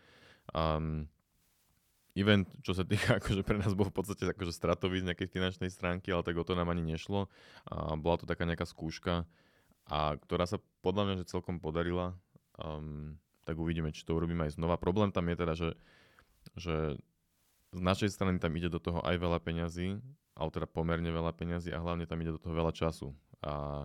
Um, 0.57 1.13
event, 2.17 2.49
čo 2.65 2.73
sa 2.73 2.89
týka, 2.89 3.17
akože 3.21 3.45
pre 3.45 3.61
nás 3.61 3.77
bol 3.77 3.93
v 3.93 3.97
podstate 4.01 4.25
akože 4.33 4.57
stratový 4.57 5.05
z 5.05 5.13
nejakej 5.13 5.29
finančnej 5.29 5.69
stránky, 5.69 6.09
ale 6.09 6.25
tak 6.25 6.41
o 6.41 6.45
to 6.49 6.57
nám 6.57 6.73
ani 6.73 6.81
nešlo. 6.81 7.29
A 7.69 8.01
bola 8.01 8.17
to 8.17 8.25
taká 8.25 8.49
nejaká 8.49 8.65
skúška, 8.65 9.29
a 9.89 10.17
ktorá 10.17 10.49
sa 10.49 10.57
podľa 10.81 11.03
mňa 11.05 11.15
že 11.25 11.31
celkom 11.33 11.61
podarila. 11.61 12.17
Um, 12.57 13.21
tak 13.45 13.57
uvidíme, 13.57 13.93
či 13.93 14.05
to 14.05 14.13
urobíme 14.13 14.45
aj 14.45 14.61
znova. 14.61 14.77
Problém 14.77 15.09
tam 15.09 15.25
je 15.33 15.37
teda, 15.37 15.55
že, 15.57 15.71
že 16.53 16.77
z 17.73 17.81
našej 17.81 18.11
strany 18.15 18.41
tam 18.41 18.53
ide 18.57 18.73
do 18.73 18.81
toho 18.81 19.05
aj 19.05 19.17
veľa 19.21 19.39
peňazí, 19.45 20.01
ale 20.39 20.49
teda 20.55 20.65
pomerne 20.65 21.11
veľa 21.11 21.35
peňazí 21.37 21.75
a 21.75 21.83
hlavne 21.83 22.09
tam 22.09 22.21
ide 22.23 22.33
do 22.33 22.41
toho 22.41 22.55
veľa 22.57 22.73
času. 22.73 23.13
A 23.45 23.85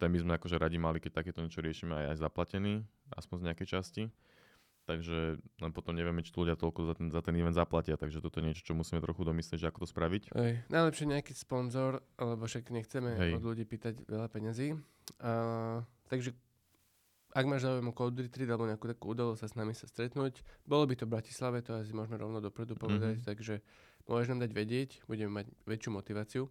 ten 0.00 0.10
by 0.10 0.18
sme 0.18 0.32
akože 0.34 0.58
radi 0.58 0.82
mali, 0.82 0.98
keď 0.98 1.22
takéto 1.22 1.44
niečo 1.44 1.62
riešime 1.62 1.94
aj, 1.94 2.06
aj 2.16 2.18
zaplatený, 2.26 2.82
aspoň 3.14 3.36
z 3.38 3.46
nejakej 3.46 3.68
časti. 3.70 4.02
Takže 4.82 5.38
len 5.38 5.70
potom 5.70 5.94
nevieme, 5.94 6.26
či 6.26 6.34
ľudia 6.34 6.58
toľko 6.58 6.90
za 6.90 6.94
ten, 6.98 7.06
za 7.06 7.22
ten 7.22 7.38
event 7.38 7.54
zaplatia, 7.54 7.94
takže 7.94 8.18
toto 8.18 8.42
je 8.42 8.50
niečo, 8.50 8.66
čo 8.66 8.74
musíme 8.74 8.98
trochu 8.98 9.22
domyslieť, 9.22 9.62
že 9.62 9.70
ako 9.70 9.86
to 9.86 9.88
spraviť. 9.94 10.34
Hej, 10.34 10.66
najlepšie 10.74 11.06
nejaký 11.06 11.38
sponzor, 11.38 12.02
lebo 12.18 12.42
však 12.42 12.66
nechceme 12.74 13.14
Hej. 13.14 13.38
od 13.38 13.42
ľudí 13.46 13.62
pýtať 13.62 14.02
veľa 14.10 14.26
peňazí. 14.26 14.74
A, 15.22 15.86
takže 16.10 16.34
ak 17.32 17.44
máš 17.48 17.64
záujem 17.64 17.88
o 17.88 17.96
Code 17.96 18.20
Retreat 18.22 18.50
alebo 18.52 18.68
nejakú 18.68 18.86
takú 18.92 19.16
udalosť 19.16 19.40
sa 19.40 19.48
s 19.48 19.54
nami 19.56 19.72
sa 19.72 19.88
stretnúť, 19.88 20.44
bolo 20.68 20.84
by 20.84 20.94
to 21.00 21.08
v 21.08 21.14
Bratislave, 21.16 21.64
to 21.64 21.72
asi 21.72 21.96
možno 21.96 22.20
rovno 22.20 22.44
dopredu 22.44 22.76
povedať, 22.76 23.20
Mhm. 23.20 23.24
takže 23.24 23.54
môžeš 24.04 24.28
nám 24.36 24.40
dať 24.44 24.52
vedieť, 24.52 24.90
budeme 25.08 25.32
mať 25.40 25.46
väčšiu 25.64 25.90
motiváciu. 25.96 26.42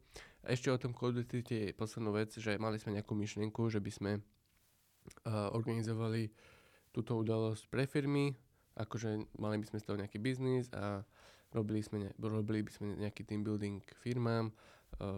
A 0.42 0.58
ešte 0.58 0.74
o 0.74 0.82
tom 0.82 0.98
Code 0.98 1.22
Retreat 1.22 1.48
je 1.54 1.74
poslednú 1.78 2.18
vec, 2.18 2.34
že 2.34 2.58
mali 2.58 2.82
sme 2.82 2.98
nejakú 2.98 3.14
myšlienku, 3.14 3.70
že 3.70 3.78
by 3.78 3.92
sme 3.94 4.12
uh, 4.18 5.54
organizovali 5.54 6.34
túto 6.90 7.16
udalosť 7.16 7.70
pre 7.70 7.86
firmy, 7.86 8.34
akože 8.76 9.38
mali 9.38 9.62
by 9.62 9.66
sme 9.70 9.78
z 9.80 9.86
toho 9.86 9.98
nejaký 10.02 10.18
biznis 10.18 10.68
a 10.74 11.06
robili, 11.52 11.84
sme 11.84 12.08
ne, 12.08 12.10
robili 12.18 12.64
by 12.64 12.72
sme 12.72 12.86
nejaký 12.98 13.28
team 13.28 13.44
building 13.44 13.84
firmám, 14.02 14.52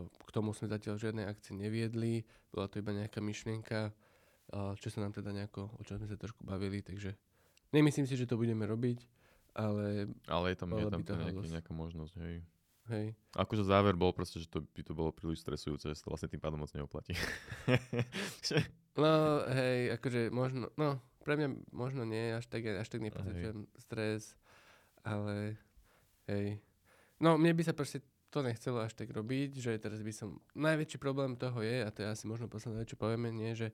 k 0.05 0.29
tomu 0.29 0.53
sme 0.53 0.69
zatiaľ 0.69 1.01
žiadne 1.01 1.25
akcie 1.25 1.57
neviedli, 1.57 2.21
bola 2.53 2.69
to 2.69 2.77
iba 2.77 2.93
nejaká 2.93 3.21
myšlienka, 3.21 3.89
čo 4.77 4.87
sa 4.93 5.01
nám 5.01 5.13
teda 5.13 5.33
nejako, 5.33 5.73
o 5.77 5.81
čom 5.81 5.97
sme 5.97 6.07
sa 6.07 6.17
trošku 6.17 6.45
bavili, 6.45 6.85
takže 6.85 7.17
nemyslím 7.73 8.05
si, 8.05 8.13
že 8.13 8.29
to 8.29 8.37
budeme 8.37 8.63
robiť, 8.63 9.05
ale 9.57 10.09
Ale 10.29 10.45
je 10.53 10.57
tam, 10.57 10.69
je 10.77 10.85
tam 10.89 11.01
to 11.01 11.13
nejaký, 11.13 11.47
nejaká 11.49 11.73
možnosť, 11.73 12.13
hej. 12.25 12.35
hej, 12.89 13.07
Akože 13.37 13.65
záver 13.65 13.97
bol 13.97 14.13
proste, 14.13 14.41
že 14.41 14.49
to 14.49 14.61
by 14.61 14.81
to 14.85 14.93
bolo 14.93 15.09
príliš 15.13 15.41
stresujúce, 15.41 15.89
že 15.89 15.97
sa 15.97 16.05
to 16.05 16.13
vlastne 16.13 16.29
tým 16.29 16.41
pádom 16.41 16.61
moc 16.61 16.69
neoplatí. 16.73 17.13
no 19.01 19.11
hej, 19.49 19.97
akože 19.97 20.29
možno, 20.29 20.69
no 20.77 21.01
pre 21.23 21.39
mňa 21.39 21.47
možno 21.71 22.03
nie, 22.03 22.33
až 22.35 22.45
tak, 22.49 22.65
až 22.65 22.87
tak 22.89 23.01
nepocitujem 23.01 23.65
stres, 23.79 24.37
ale 25.01 25.57
hej. 26.29 26.61
No 27.17 27.39
mne 27.39 27.55
by 27.55 27.63
sa 27.63 27.73
proste 27.73 28.03
to 28.33 28.41
nechcelo 28.41 28.81
až 28.81 28.97
tak 28.97 29.13
robiť, 29.13 29.61
že 29.61 29.77
teraz 29.77 30.01
by 30.01 30.09
som, 30.09 30.41
najväčší 30.57 30.97
problém 30.97 31.37
toho 31.37 31.61
je, 31.61 31.85
a 31.85 31.89
to 31.93 32.01
je 32.01 32.09
asi 32.09 32.25
možno 32.25 32.49
posledné, 32.49 32.89
čo 32.89 32.97
povieme, 32.97 33.29
nie, 33.29 33.53
že 33.53 33.69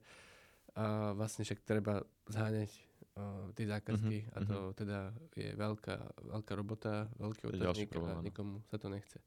a 0.76 1.12
vlastne 1.16 1.42
však 1.42 1.66
treba 1.66 2.06
zháňať 2.30 2.70
uh, 3.18 3.50
tie 3.58 3.66
zákazky 3.66 4.16
Mhm, 4.26 4.32
a 4.34 4.38
to 4.46 4.56
teda 4.78 4.98
je 5.34 5.50
veľká, 5.54 5.96
veľká 6.30 6.52
robota, 6.54 7.10
veľký 7.18 7.42
otáznik 7.50 7.90
a 7.96 8.22
nikomu 8.22 8.62
sa 8.70 8.78
to 8.78 8.86
nechce. 8.86 9.18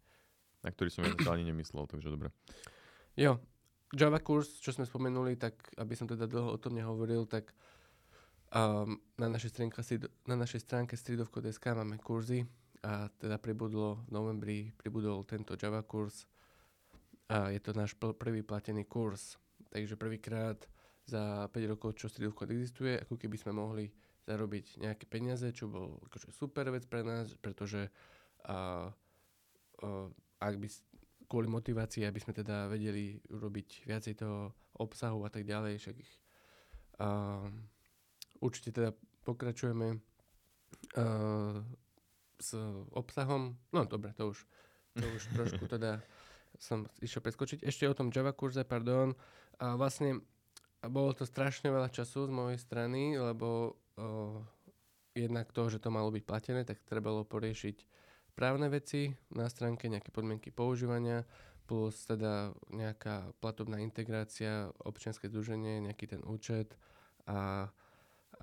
Na 0.63 0.71
ktorý 0.71 0.89
som 0.89 1.03
ja 1.03 1.11
ani 1.35 1.43
nemyslel, 1.43 1.83
takže 1.91 2.07
dobre. 2.07 2.31
Jo, 3.19 3.37
Java 3.93 4.17
kurz, 4.23 4.57
čo 4.63 4.73
sme 4.73 4.87
spomenuli, 4.87 5.37
tak 5.37 5.59
aby 5.77 5.93
som 5.93 6.09
teda 6.09 6.25
dlho 6.25 6.55
o 6.55 6.57
tom 6.57 6.73
nehovoril, 6.73 7.27
tak 7.29 7.51
um, 8.49 8.97
na, 9.19 9.27
našej 9.29 9.53
stránke, 9.53 9.77
na 10.25 10.35
našej 10.39 10.65
stránke 10.65 10.97
streetofcode.sk 10.97 11.65
máme 11.77 12.01
kurzy 12.01 12.47
a 12.81 13.11
teda 13.21 13.37
pribudlo 13.37 14.01
v 14.07 14.09
novembri, 14.09 14.59
pribudol 14.75 15.27
tento 15.29 15.53
Java 15.53 15.85
kurz 15.85 16.25
a 17.29 17.53
je 17.53 17.59
to 17.61 17.71
náš 17.77 17.93
pl- 17.93 18.17
prvý 18.17 18.41
platený 18.41 18.87
kurz. 18.89 19.37
Takže 19.69 19.97
prvýkrát 19.97 20.57
za 21.03 21.51
5 21.51 21.71
rokov, 21.71 21.99
čo 21.99 22.07
Street 22.07 22.31
existuje, 22.31 22.95
ako 22.99 23.19
keby 23.19 23.35
sme 23.35 23.51
mohli 23.55 23.91
zarobiť 24.23 24.79
nejaké 24.79 25.05
peniaze, 25.07 25.43
čo 25.51 25.67
bol 25.67 25.99
akože 26.07 26.31
super 26.31 26.71
vec 26.71 26.87
pre 26.87 27.03
nás, 27.03 27.35
pretože 27.35 27.91
a, 28.47 28.87
a, 28.87 29.87
ak 30.39 30.55
by 30.55 30.67
kvôli 31.27 31.47
motivácii, 31.51 32.07
aby 32.07 32.19
sme 32.23 32.31
teda 32.31 32.71
vedeli 32.71 33.19
urobiť 33.31 33.83
viacej 33.83 34.15
toho 34.15 34.55
obsahu 34.79 35.27
a 35.27 35.29
tak 35.31 35.43
ďalej, 35.43 35.75
však 35.83 35.95
ich 35.99 36.13
a, 37.03 37.43
určite 38.39 38.71
teda 38.71 38.95
pokračujeme 39.27 39.99
a, 40.95 41.03
s 42.39 42.55
obsahom. 42.95 43.59
No 43.75 43.83
dobre, 43.83 44.15
to 44.15 44.31
už, 44.31 44.39
to 44.95 45.03
už 45.03 45.23
trošku 45.35 45.67
teda 45.75 45.99
som 46.59 46.85
išiel 47.01 47.19
preskočiť. 47.23 47.65
Ešte 47.65 47.89
o 47.89 47.97
tom 47.97 48.13
Java 48.13 48.31
kurze, 48.31 48.61
pardon. 48.63 49.17
A 49.57 49.73
vlastne 49.73 50.21
a 50.83 50.85
bolo 50.91 51.15
to 51.15 51.23
strašne 51.23 51.71
veľa 51.71 51.87
času 51.87 52.27
z 52.27 52.31
mojej 52.35 52.59
strany, 52.59 53.15
lebo 53.15 53.79
o, 53.95 54.43
jednak 55.15 55.47
to, 55.55 55.71
že 55.71 55.79
to 55.79 55.87
malo 55.87 56.11
byť 56.11 56.23
platené, 56.27 56.67
tak 56.67 56.83
trebalo 56.83 57.23
poriešiť 57.23 57.87
správne 58.35 58.67
veci 58.67 59.15
na 59.31 59.47
stránke, 59.47 59.87
nejaké 59.87 60.11
podmienky 60.11 60.51
používania, 60.51 61.23
plus 61.63 62.03
teda 62.03 62.51
nejaká 62.67 63.31
platobná 63.39 63.79
integrácia, 63.79 64.67
občianske 64.83 65.31
združenie, 65.31 65.87
nejaký 65.87 66.11
ten 66.11 66.21
účet 66.27 66.75
a, 67.23 67.71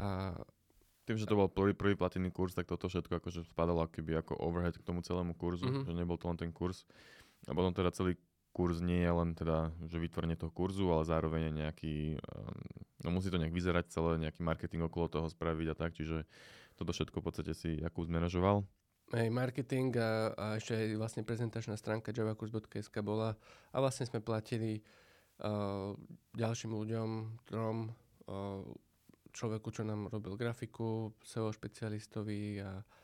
a 0.00 0.08
tým, 1.04 1.20
že 1.20 1.28
to 1.28 1.36
bol 1.36 1.50
prvý, 1.50 1.74
prvý 1.76 1.98
platený 1.98 2.30
kurz, 2.32 2.56
tak 2.56 2.70
toto 2.70 2.86
všetko 2.86 3.20
akože 3.20 3.44
spadalo 3.50 3.84
keby 3.90 4.22
ako 4.24 4.38
overhead 4.40 4.78
k 4.78 4.86
tomu 4.86 5.04
celému 5.04 5.34
kurzu, 5.36 5.66
mm-hmm. 5.68 5.84
že 5.90 5.92
nebol 5.92 6.16
to 6.16 6.30
len 6.30 6.38
ten 6.38 6.54
kurz. 6.54 6.86
A 7.44 7.52
potom 7.52 7.74
teda 7.74 7.90
celý 7.90 8.14
kurz 8.50 8.82
nie 8.82 9.06
je 9.06 9.12
len 9.12 9.30
teda, 9.38 9.70
že 9.86 10.02
vytvorenie 10.02 10.34
toho 10.34 10.50
kurzu, 10.50 10.90
ale 10.90 11.06
zároveň 11.06 11.54
nejaký, 11.54 12.18
um, 12.18 12.60
no 13.06 13.08
musí 13.14 13.30
to 13.30 13.38
nejak 13.38 13.54
vyzerať 13.54 13.94
celé, 13.94 14.18
nejaký 14.18 14.42
marketing 14.42 14.82
okolo 14.86 15.06
toho 15.06 15.26
spraviť 15.30 15.66
a 15.70 15.74
tak, 15.78 15.94
čiže 15.94 16.26
toto 16.74 16.90
všetko 16.90 17.22
v 17.22 17.26
podstate 17.26 17.52
si 17.54 17.78
Jakub 17.78 18.06
zmanažoval. 18.06 18.66
Hej, 19.10 19.26
marketing 19.30 19.90
a, 19.98 20.34
a 20.38 20.44
ešte 20.54 20.74
aj 20.78 20.86
vlastne 20.94 21.22
prezentačná 21.26 21.74
stránka 21.74 22.14
javakurs.sk 22.14 22.94
bola 23.02 23.34
a 23.74 23.76
vlastne 23.82 24.06
sme 24.06 24.22
platili 24.22 24.78
uh, 25.42 25.94
ďalším 26.38 26.70
ľuďom, 26.70 27.08
trom, 27.42 27.90
uh, 28.30 28.62
človeku, 29.34 29.74
čo 29.74 29.82
nám 29.82 30.10
robil 30.10 30.38
grafiku, 30.38 31.10
SEO 31.26 31.50
špecialistovi 31.50 32.62
a 32.62 32.70
uh, 32.78 32.99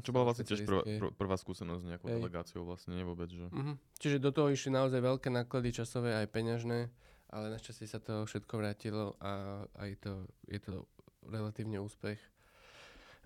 čo 0.00 0.10
bola 0.14 0.32
vlastne 0.32 0.48
tiež 0.48 0.64
prvá, 0.64 0.82
pr- 0.82 1.14
prvá 1.14 1.36
skúsenosť 1.36 1.82
s 1.82 1.88
nejakou 1.88 2.08
Hej. 2.08 2.16
delegáciou 2.18 2.62
vlastne, 2.64 2.96
nie 2.96 3.04
vôbec, 3.04 3.28
že? 3.28 3.46
Uh-huh. 3.48 3.76
Čiže 4.00 4.16
do 4.22 4.30
toho 4.32 4.48
išli 4.48 4.72
naozaj 4.72 5.00
veľké 5.00 5.28
náklady 5.28 5.70
časové 5.76 6.16
aj 6.16 6.32
peňažné, 6.32 6.88
ale 7.34 7.46
našťastie 7.52 7.86
sa 7.88 8.00
to 8.00 8.24
všetko 8.24 8.54
vrátilo 8.56 9.18
a 9.20 9.64
aj 9.76 9.90
to, 10.00 10.12
je 10.48 10.60
to 10.62 10.88
relatívne 11.28 11.80
úspech. 11.80 12.20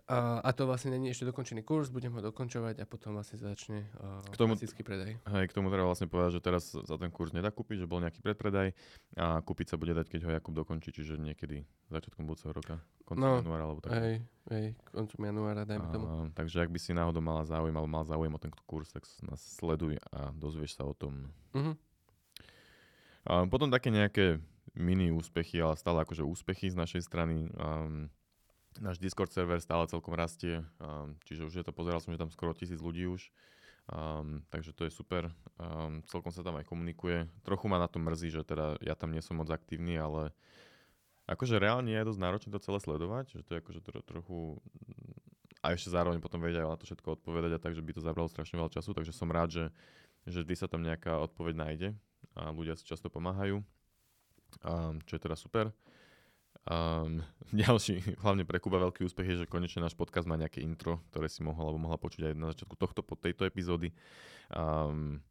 A, 0.06 0.40
a 0.40 0.50
to 0.54 0.64
vlastne 0.64 0.94
není 0.94 1.10
ešte 1.10 1.26
dokončený 1.26 1.66
kurz, 1.66 1.90
budem 1.90 2.14
ho 2.14 2.20
dokončovať 2.22 2.80
a 2.80 2.84
potom 2.86 3.18
vlastne 3.18 3.42
začne 3.42 3.84
uh, 3.98 4.22
k 4.30 4.36
tomu, 4.38 4.54
klasický 4.54 4.86
predaj. 4.86 5.18
Hej, 5.18 5.44
k 5.50 5.56
tomu 5.56 5.68
treba 5.68 5.90
vlastne 5.90 6.06
povedať, 6.06 6.38
že 6.38 6.40
teraz 6.44 6.70
za 6.72 6.96
ten 6.96 7.10
kurz 7.10 7.34
nedá 7.34 7.50
kúpiť, 7.50 7.84
že 7.84 7.90
bol 7.90 7.98
nejaký 8.00 8.22
predpredaj 8.22 8.72
a 9.18 9.42
kúpiť 9.42 9.74
sa 9.74 9.76
bude 9.76 9.92
dať, 9.92 10.06
keď 10.06 10.20
ho 10.28 10.30
Jakub 10.32 10.54
dokončí, 10.54 10.94
čiže 10.94 11.18
niekedy 11.18 11.66
začiatkom 11.90 12.24
budúceho 12.24 12.54
roka, 12.54 12.78
koncom 13.04 13.26
no, 13.26 13.40
januára 13.42 13.64
alebo 13.66 13.80
tak. 13.82 13.92
Hej, 13.98 14.14
hej, 14.54 14.66
koncom 14.94 15.20
januára, 15.20 15.66
dajme 15.66 15.86
a, 15.88 15.92
tomu. 15.92 16.06
Takže 16.32 16.56
ak 16.62 16.70
by 16.70 16.78
si 16.78 16.90
náhodou 16.94 17.20
mala 17.24 17.42
záujem 17.48 17.74
alebo 17.74 17.90
mal 17.90 18.04
záujem 18.06 18.32
o 18.32 18.40
ten 18.40 18.52
kurz, 18.64 18.94
tak 18.94 19.02
nás 19.24 19.40
sleduj 19.60 19.98
a 20.14 20.30
dozvieš 20.36 20.78
sa 20.78 20.86
o 20.86 20.94
tom. 20.94 21.32
Uh-huh. 21.52 21.74
A 23.28 23.44
potom 23.44 23.68
také 23.68 23.92
nejaké 23.92 24.40
mini 24.72 25.12
úspechy, 25.12 25.60
ale 25.60 25.76
stále 25.76 26.00
akože 26.04 26.24
úspechy 26.24 26.70
z 26.72 26.76
našej 26.76 27.02
strany. 27.04 27.50
Um, 27.56 28.08
náš 28.78 28.98
Discord 29.02 29.30
server 29.30 29.58
stále 29.62 29.86
celkom 29.90 30.14
rastie, 30.14 30.62
um, 30.78 31.14
čiže 31.26 31.46
už 31.46 31.54
je 31.60 31.64
to, 31.64 31.74
pozeral 31.74 31.98
som, 32.02 32.14
že 32.14 32.20
tam 32.20 32.30
skoro 32.30 32.54
tisíc 32.54 32.78
ľudí 32.78 33.06
už, 33.10 33.30
um, 33.90 34.42
takže 34.48 34.74
to 34.74 34.86
je 34.86 34.92
super. 34.94 35.30
Um, 35.58 36.02
celkom 36.06 36.30
sa 36.30 36.46
tam 36.46 36.56
aj 36.58 36.66
komunikuje. 36.66 37.26
Trochu 37.42 37.66
ma 37.66 37.82
na 37.82 37.90
to 37.90 37.98
mrzí, 37.98 38.30
že 38.30 38.42
teda 38.46 38.78
ja 38.82 38.94
tam 38.94 39.10
nie 39.10 39.22
som 39.22 39.38
moc 39.38 39.50
aktívny, 39.50 39.98
ale 39.98 40.30
akože 41.28 41.60
reálne 41.60 41.92
je 41.92 42.08
dosť 42.08 42.20
náročné 42.22 42.50
to 42.54 42.62
celé 42.62 42.78
sledovať, 42.80 43.38
že 43.38 43.42
to 43.44 43.50
je 43.56 43.60
akože 43.60 43.80
tro, 43.84 44.00
trochu 44.00 44.38
a 45.58 45.74
ešte 45.74 45.90
zároveň 45.90 46.22
potom 46.22 46.38
vedia 46.38 46.62
na 46.62 46.78
to 46.78 46.86
všetko 46.86 47.18
odpovedať 47.18 47.58
a 47.58 47.62
tak, 47.62 47.74
že 47.74 47.82
by 47.82 47.90
to 47.90 48.02
zabralo 48.02 48.30
strašne 48.30 48.56
veľa 48.56 48.70
času, 48.70 48.94
takže 48.94 49.10
som 49.10 49.28
rád, 49.28 49.50
že, 49.50 49.64
že 50.24 50.46
vždy 50.46 50.54
sa 50.54 50.70
tam 50.70 50.86
nejaká 50.86 51.18
odpoveď 51.18 51.54
nájde 51.58 51.88
a 52.38 52.54
ľudia 52.54 52.78
si 52.78 52.86
často 52.86 53.10
pomáhajú, 53.10 53.58
um, 53.58 54.96
čo 55.02 55.18
je 55.18 55.22
teda 55.22 55.34
super. 55.34 55.74
Um, 56.66 57.22
ďalší, 57.54 58.18
hlavne 58.18 58.42
pre 58.42 58.58
Kuba 58.58 58.82
veľký 58.82 59.06
úspech 59.06 59.28
je, 59.28 59.36
že 59.44 59.50
konečne 59.50 59.84
náš 59.84 59.94
podcast 59.94 60.26
má 60.26 60.34
nejaké 60.34 60.64
intro, 60.64 61.04
ktoré 61.12 61.30
si 61.30 61.46
mohol 61.46 61.70
alebo 61.70 61.86
mohla 61.86 61.98
počuť 62.00 62.32
aj 62.32 62.34
na 62.34 62.50
začiatku 62.50 62.74
tohto, 62.74 63.00
po 63.06 63.14
tejto 63.14 63.46
epizódy. 63.46 63.94
Um, 64.50 65.22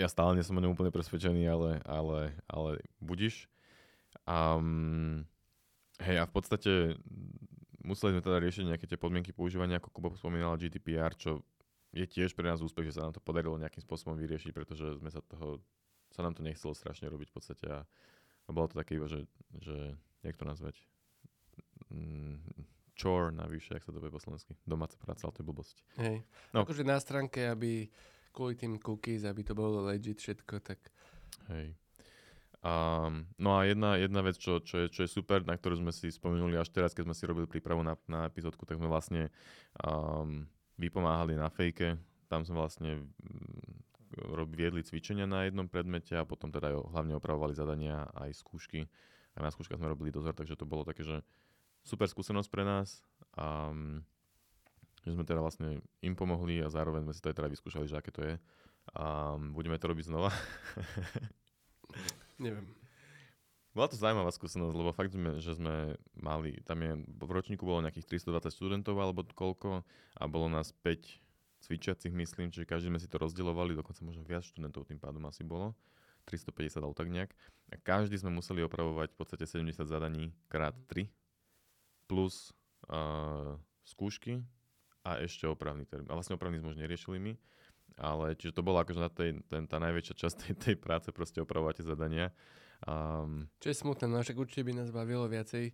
ja 0.00 0.08
stále 0.08 0.32
nie 0.38 0.46
som 0.46 0.56
o 0.56 0.62
úplne 0.64 0.88
presvedčený, 0.94 1.44
ale, 1.44 1.70
ale, 1.84 2.32
ale 2.48 2.80
budiš. 3.04 3.50
Um, 4.24 5.28
hej, 6.00 6.22
a 6.22 6.24
v 6.24 6.32
podstate 6.32 6.72
museli 7.84 8.16
sme 8.16 8.24
teda 8.24 8.38
riešiť 8.40 8.64
nejaké 8.70 8.86
tie 8.88 8.96
podmienky 8.96 9.36
používania, 9.36 9.76
ako 9.76 9.92
Kuba 9.92 10.08
spomínal, 10.16 10.56
GDPR, 10.56 11.12
čo 11.14 11.44
je 11.90 12.06
tiež 12.06 12.38
pre 12.38 12.46
nás 12.46 12.62
úspech, 12.62 12.90
že 12.90 12.96
sa 12.98 13.06
nám 13.06 13.14
to 13.18 13.22
podarilo 13.22 13.58
nejakým 13.58 13.82
spôsobom 13.82 14.14
vyriešiť, 14.14 14.54
pretože 14.54 14.98
sme 15.02 15.10
sa 15.10 15.20
toho, 15.26 15.58
sa 16.14 16.22
nám 16.22 16.38
to 16.38 16.46
nechcelo 16.46 16.72
strašne 16.72 17.10
robiť 17.10 17.28
v 17.30 17.34
podstate 17.34 17.66
a, 17.66 17.82
a 18.46 18.50
bolo 18.54 18.70
to 18.70 18.78
také 18.78 18.94
iba, 18.94 19.10
že, 19.10 19.26
že 19.58 19.98
jak 20.22 20.36
to 20.36 20.44
nazvať, 20.44 20.76
mm, 21.90 22.38
chore 23.00 23.32
navyše, 23.32 23.74
jak 23.74 23.84
sa 23.84 23.92
to 23.92 23.98
povie 24.00 24.12
po 24.12 24.20
slovensky. 24.20 24.52
Domáca 24.68 24.96
práca, 25.00 25.24
ale 25.24 25.32
to 25.32 25.40
je 25.40 25.48
blbosť. 25.48 25.76
Hej. 25.96 26.16
No. 26.52 26.68
Akože 26.68 26.84
na 26.84 27.00
stránke, 27.00 27.48
aby 27.48 27.88
kvôli 28.30 28.54
tým 28.60 28.76
cookies, 28.76 29.24
aby 29.24 29.40
to 29.40 29.56
bolo 29.56 29.88
legit 29.88 30.20
všetko, 30.20 30.60
tak... 30.60 30.78
Hej. 31.48 31.74
Um, 32.60 33.24
no 33.40 33.56
a 33.56 33.64
jedna, 33.64 33.96
jedna 33.96 34.20
vec, 34.20 34.36
čo, 34.36 34.60
čo, 34.60 34.84
je, 34.84 34.86
čo 34.92 35.08
je 35.08 35.10
super, 35.10 35.40
na 35.48 35.56
ktorú 35.56 35.80
sme 35.80 35.96
si 35.96 36.12
spomenuli 36.12 36.60
až 36.60 36.68
teraz, 36.68 36.92
keď 36.92 37.08
sme 37.08 37.16
si 37.16 37.24
robili 37.24 37.48
prípravu 37.48 37.80
na, 37.80 37.96
na 38.04 38.28
epizódku, 38.28 38.68
tak 38.68 38.76
sme 38.76 38.84
vlastne 38.84 39.32
um, 39.80 40.44
vypomáhali 40.76 41.40
na 41.40 41.48
fejke. 41.48 41.96
Tam 42.28 42.44
sme 42.44 42.60
vlastne 42.60 43.00
mm, 43.00 43.80
viedli 44.52 44.84
cvičenia 44.84 45.24
na 45.24 45.48
jednom 45.48 45.72
predmete 45.72 46.12
a 46.20 46.28
potom 46.28 46.52
teda 46.52 46.76
hlavne 46.92 47.16
opravovali 47.16 47.56
zadania 47.56 48.04
aj 48.12 48.36
skúšky 48.36 48.84
a 49.40 49.48
na 49.48 49.50
skúškach 49.50 49.80
sme 49.80 49.88
robili 49.88 50.12
dozor, 50.12 50.36
takže 50.36 50.60
to 50.60 50.68
bolo 50.68 50.84
také, 50.84 51.00
že 51.00 51.24
super 51.80 52.04
skúsenosť 52.04 52.48
pre 52.52 52.62
nás 52.68 53.00
a 53.32 53.72
že 55.00 55.16
sme 55.16 55.24
teda 55.24 55.40
vlastne 55.40 55.80
im 56.04 56.12
pomohli 56.12 56.60
a 56.60 56.68
zároveň 56.68 57.08
sme 57.08 57.16
si 57.16 57.24
to 57.24 57.32
aj 57.32 57.36
teda 57.40 57.48
vyskúšali, 57.48 57.88
že 57.88 57.96
aké 57.96 58.12
to 58.12 58.20
je. 58.20 58.34
A 58.92 59.36
budeme 59.40 59.80
to 59.80 59.88
robiť 59.88 60.12
znova. 60.12 60.28
Neviem. 62.44 62.68
Bola 63.70 63.86
to 63.86 63.96
zaujímavá 63.96 64.34
skúsenosť, 64.34 64.74
lebo 64.74 64.90
fakt, 64.90 65.14
že 65.14 65.54
sme 65.54 65.94
mali, 66.18 66.58
tam 66.66 66.82
je, 66.82 66.92
v 67.06 67.30
ročníku 67.30 67.62
bolo 67.62 67.80
nejakých 67.86 68.18
320 68.20 68.50
študentov 68.50 68.98
alebo 68.98 69.22
koľko 69.24 69.86
a 70.18 70.22
bolo 70.26 70.50
nás 70.50 70.74
5 70.84 71.06
cvičiacich, 71.64 72.10
myslím, 72.10 72.50
čiže 72.50 72.66
každý 72.66 72.90
sme 72.90 72.98
si 72.98 73.06
to 73.06 73.22
rozdielovali, 73.22 73.78
dokonca 73.78 74.02
možno 74.02 74.26
viac 74.26 74.42
študentov 74.42 74.90
tým 74.90 74.98
pádom 74.98 75.22
asi 75.30 75.46
bolo. 75.46 75.78
350 76.26 76.82
alebo 76.82 76.96
tak 76.96 77.08
nejak. 77.08 77.30
A 77.70 77.78
každý 77.78 78.18
sme 78.18 78.34
museli 78.34 78.60
opravovať 78.66 79.14
v 79.14 79.18
podstate 79.18 79.44
70 79.46 79.86
zadaní 79.86 80.34
krát 80.50 80.74
3 80.90 81.06
plus 82.10 82.50
uh, 82.90 83.54
skúšky 83.86 84.42
a 85.06 85.22
ešte 85.22 85.46
opravný 85.46 85.86
termín. 85.86 86.10
A 86.10 86.18
vlastne 86.18 86.34
opravný 86.34 86.58
sme 86.58 86.74
už 86.74 86.80
neriešili 86.82 87.22
my, 87.22 87.32
ale 87.96 88.34
čiže 88.34 88.58
to 88.58 88.66
bolo 88.66 88.82
akože 88.82 89.00
na 89.00 89.10
tej, 89.10 89.38
ten, 89.46 89.64
tá 89.70 89.78
najväčšia 89.78 90.14
časť 90.18 90.36
tej, 90.36 90.54
tej 90.58 90.76
práce 90.76 91.08
proste 91.14 91.38
opravovať 91.40 91.80
tie 91.80 91.88
zadania. 91.88 92.26
Um, 92.84 93.46
Čo 93.62 93.70
je 93.70 93.80
smutné, 93.80 94.08
no 94.08 94.20
však 94.20 94.40
určite 94.40 94.66
by 94.66 94.72
nás 94.82 94.90
bavilo 94.90 95.28
viacej 95.30 95.72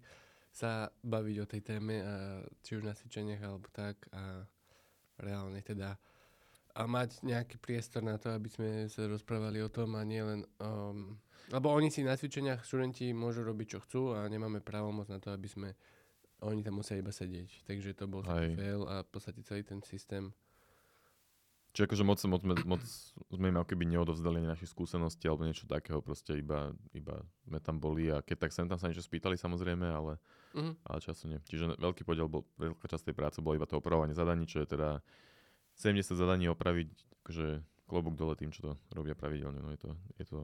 sa 0.57 0.89
baviť 1.05 1.37
o 1.45 1.47
tej 1.47 1.61
téme, 1.61 2.01
a 2.01 2.41
či 2.65 2.81
už 2.81 2.89
na 2.89 2.97
cvičeniach 2.97 3.45
alebo 3.45 3.69
tak 3.69 4.09
a 4.09 4.41
reálne 5.21 5.61
teda 5.61 6.01
a 6.77 6.85
mať 6.85 7.25
nejaký 7.25 7.57
priestor 7.57 8.05
na 8.05 8.21
to, 8.21 8.29
aby 8.37 8.53
sme 8.53 8.69
sa 8.93 9.09
rozprávali 9.09 9.65
o 9.65 9.73
tom 9.73 9.97
a 9.97 10.05
nie 10.05 10.21
len... 10.21 10.45
Um, 10.61 11.17
lebo 11.49 11.73
oni 11.73 11.89
si 11.89 12.05
na 12.05 12.19
cvičeniach 12.19 12.67
študenti 12.69 13.17
môžu 13.17 13.47
robiť, 13.47 13.67
čo 13.73 13.79
chcú 13.81 14.03
a 14.13 14.29
nemáme 14.29 14.61
právomoc 14.61 15.09
na 15.09 15.17
to, 15.17 15.33
aby 15.33 15.49
sme... 15.49 15.69
Oni 16.45 16.61
tam 16.61 16.85
musia 16.85 17.01
iba 17.01 17.09
sedieť. 17.09 17.65
Takže 17.65 17.97
to 17.97 18.05
bol 18.05 18.21
taký 18.21 18.61
fail 18.61 18.85
a 18.85 19.01
v 19.01 19.09
podstate 19.09 19.41
celý 19.41 19.65
ten 19.65 19.81
systém 19.81 20.37
Čiže 21.77 21.93
akože 21.93 22.05
moc, 22.09 22.17
moc, 22.25 22.41
moc 22.65 22.83
sme 23.29 23.53
im 23.53 23.61
keby 23.61 23.85
neodovzdali 23.85 24.41
našich 24.49 24.73
skúsenosti 24.73 25.29
alebo 25.29 25.45
niečo 25.45 25.69
takého, 25.69 26.01
proste 26.01 26.33
iba, 26.41 26.73
iba 26.97 27.21
sme 27.45 27.61
tam 27.61 27.77
boli 27.77 28.09
a 28.09 28.25
keď 28.25 28.49
tak 28.49 28.57
sem 28.57 28.65
tam 28.65 28.81
sa 28.81 28.89
niečo 28.89 29.05
spýtali 29.05 29.37
samozrejme, 29.37 29.85
ale, 29.85 30.17
uh-huh. 30.57 30.73
ale 30.89 30.99
času 31.05 31.29
nie. 31.29 31.37
Čiže 31.45 31.77
veľký 31.77 32.09
podiel 32.09 32.33
bol, 32.33 32.49
veľká 32.57 32.89
časť 32.89 33.13
tej 33.13 33.17
práce 33.21 33.45
bola 33.45 33.61
iba 33.61 33.69
to 33.69 33.77
opravovanie 33.77 34.17
zadaní, 34.17 34.49
čo 34.49 34.65
je 34.65 34.73
teda 34.73 35.05
70 35.77 36.17
zadaní 36.17 36.49
opraviť, 36.49 36.89
akože 37.23 37.47
klobúk 37.87 38.17
dole 38.19 38.35
tým, 38.35 38.51
čo 38.51 38.61
to 38.65 38.73
robia 38.93 39.15
pravidelne. 39.15 39.61
No 39.61 39.71
je 39.71 39.81
to, 39.81 39.91
je 40.19 40.25
to 40.27 40.39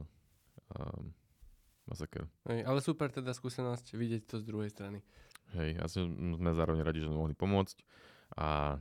um, 0.77 1.11
masaker. 1.89 2.29
Hej, 2.47 2.63
ale 2.63 2.79
super 2.79 3.11
teda 3.11 3.35
skúsenosť 3.35 3.97
vidieť 3.97 4.23
to 4.29 4.35
z 4.39 4.43
druhej 4.47 4.69
strany. 4.71 5.03
Hej, 5.53 5.77
a 5.77 5.85
sme 5.85 6.51
zároveň 6.55 6.81
radi, 6.81 7.03
že 7.03 7.09
sme 7.11 7.19
mohli 7.19 7.35
pomôcť 7.37 7.77
a 8.39 8.79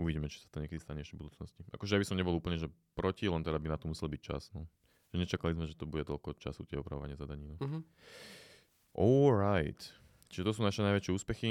uvidíme, 0.00 0.28
či 0.28 0.40
sa 0.40 0.48
to 0.48 0.62
niekedy 0.62 0.80
stane 0.80 1.02
ešte 1.02 1.16
v 1.16 1.26
budúcnosti. 1.26 1.60
Akože 1.72 1.96
ja 1.96 2.00
by 2.00 2.06
som 2.08 2.16
nebol 2.16 2.36
úplne 2.36 2.56
že 2.56 2.68
proti, 2.96 3.28
len 3.28 3.44
teda 3.44 3.60
by 3.60 3.68
na 3.72 3.78
to 3.80 3.90
musel 3.90 4.08
byť 4.08 4.20
čas. 4.20 4.48
No. 4.56 4.68
Že 5.12 5.26
nečakali 5.26 5.52
sme, 5.56 5.68
že 5.68 5.76
to 5.76 5.88
bude 5.88 6.04
toľko 6.08 6.36
času 6.40 6.64
tie 6.64 6.80
opravovanie 6.80 7.16
zadaní. 7.16 7.52
No. 7.52 7.56
Uh-huh. 7.60 7.82
Alright. 8.96 9.92
Čiže 10.32 10.46
to 10.48 10.52
sú 10.56 10.60
naše 10.64 10.80
najväčšie 10.84 11.12
úspechy. 11.12 11.50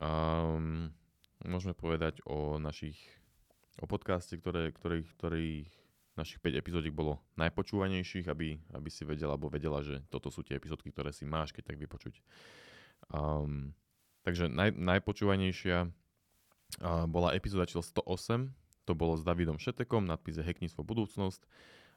Um, 0.00 0.92
môžeme 1.44 1.72
povedať 1.72 2.20
o 2.28 2.60
našich 2.60 3.00
o 3.80 3.86
podcaste, 3.88 4.36
ktoré, 4.36 4.74
ktorých, 4.74 5.08
ktorých 5.16 5.70
našich 6.18 6.44
5 6.44 6.60
epizódiek 6.60 6.92
bolo 6.92 7.22
najpočúvanejších, 7.40 8.28
aby, 8.28 8.60
aby 8.76 8.88
si 8.92 9.08
vedela 9.08 9.32
alebo 9.32 9.48
vedela, 9.48 9.80
že 9.80 10.04
toto 10.12 10.28
sú 10.28 10.44
tie 10.44 10.60
epizódky, 10.60 10.92
ktoré 10.92 11.08
si 11.08 11.24
máš 11.24 11.56
keď 11.56 11.72
tak 11.72 11.80
vypočuť. 11.80 12.20
Um, 13.08 13.72
takže 14.20 14.52
naj, 14.52 14.76
najpočúvanejšia 14.76 15.88
uh, 15.88 17.08
bola 17.08 17.32
epizóda 17.32 17.64
číslo 17.64 17.80
108, 17.80 18.52
to 18.84 18.92
bolo 18.92 19.16
s 19.16 19.22
Davidom 19.22 19.56
Šetekom, 19.56 20.04
nadpis 20.04 20.36
je 20.36 20.44
Hekníctvo 20.44 20.82
budúcnosť. 20.82 21.46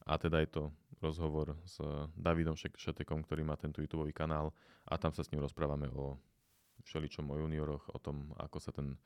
A 0.05 0.21
teda 0.21 0.37
je 0.45 0.49
to 0.53 0.63
rozhovor 1.01 1.57
s 1.65 1.81
Davidom 2.13 2.53
Šetekom, 2.53 3.25
ktorý 3.25 3.41
má 3.41 3.57
tento 3.57 3.81
YouTube 3.81 4.05
kanál. 4.13 4.53
A 4.85 5.01
tam 5.01 5.09
sa 5.09 5.25
s 5.25 5.33
ním 5.33 5.41
rozprávame 5.41 5.89
o 5.89 6.13
všeličom 6.85 7.25
o 7.25 7.35
junioroch, 7.41 7.89
o 7.89 7.97
tom, 7.97 8.29
ako 8.37 8.57
sa 8.61 8.69
ten, 8.69 9.01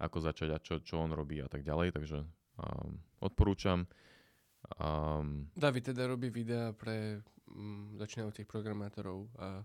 ako 0.00 0.18
začať 0.24 0.48
a 0.56 0.58
čo, 0.58 0.80
čo 0.80 0.98
on 1.04 1.12
robí 1.12 1.38
a 1.44 1.48
tak 1.48 1.60
ďalej, 1.60 1.92
takže 1.92 2.24
um, 2.56 2.96
odporúčam. 3.20 3.84
Um, 4.80 5.52
David 5.52 5.92
teda 5.92 6.08
robí 6.08 6.32
videá 6.32 6.72
pre 6.72 7.20
um, 7.52 7.92
začínajúcich 8.00 8.48
programátorov 8.48 9.28
a 9.36 9.64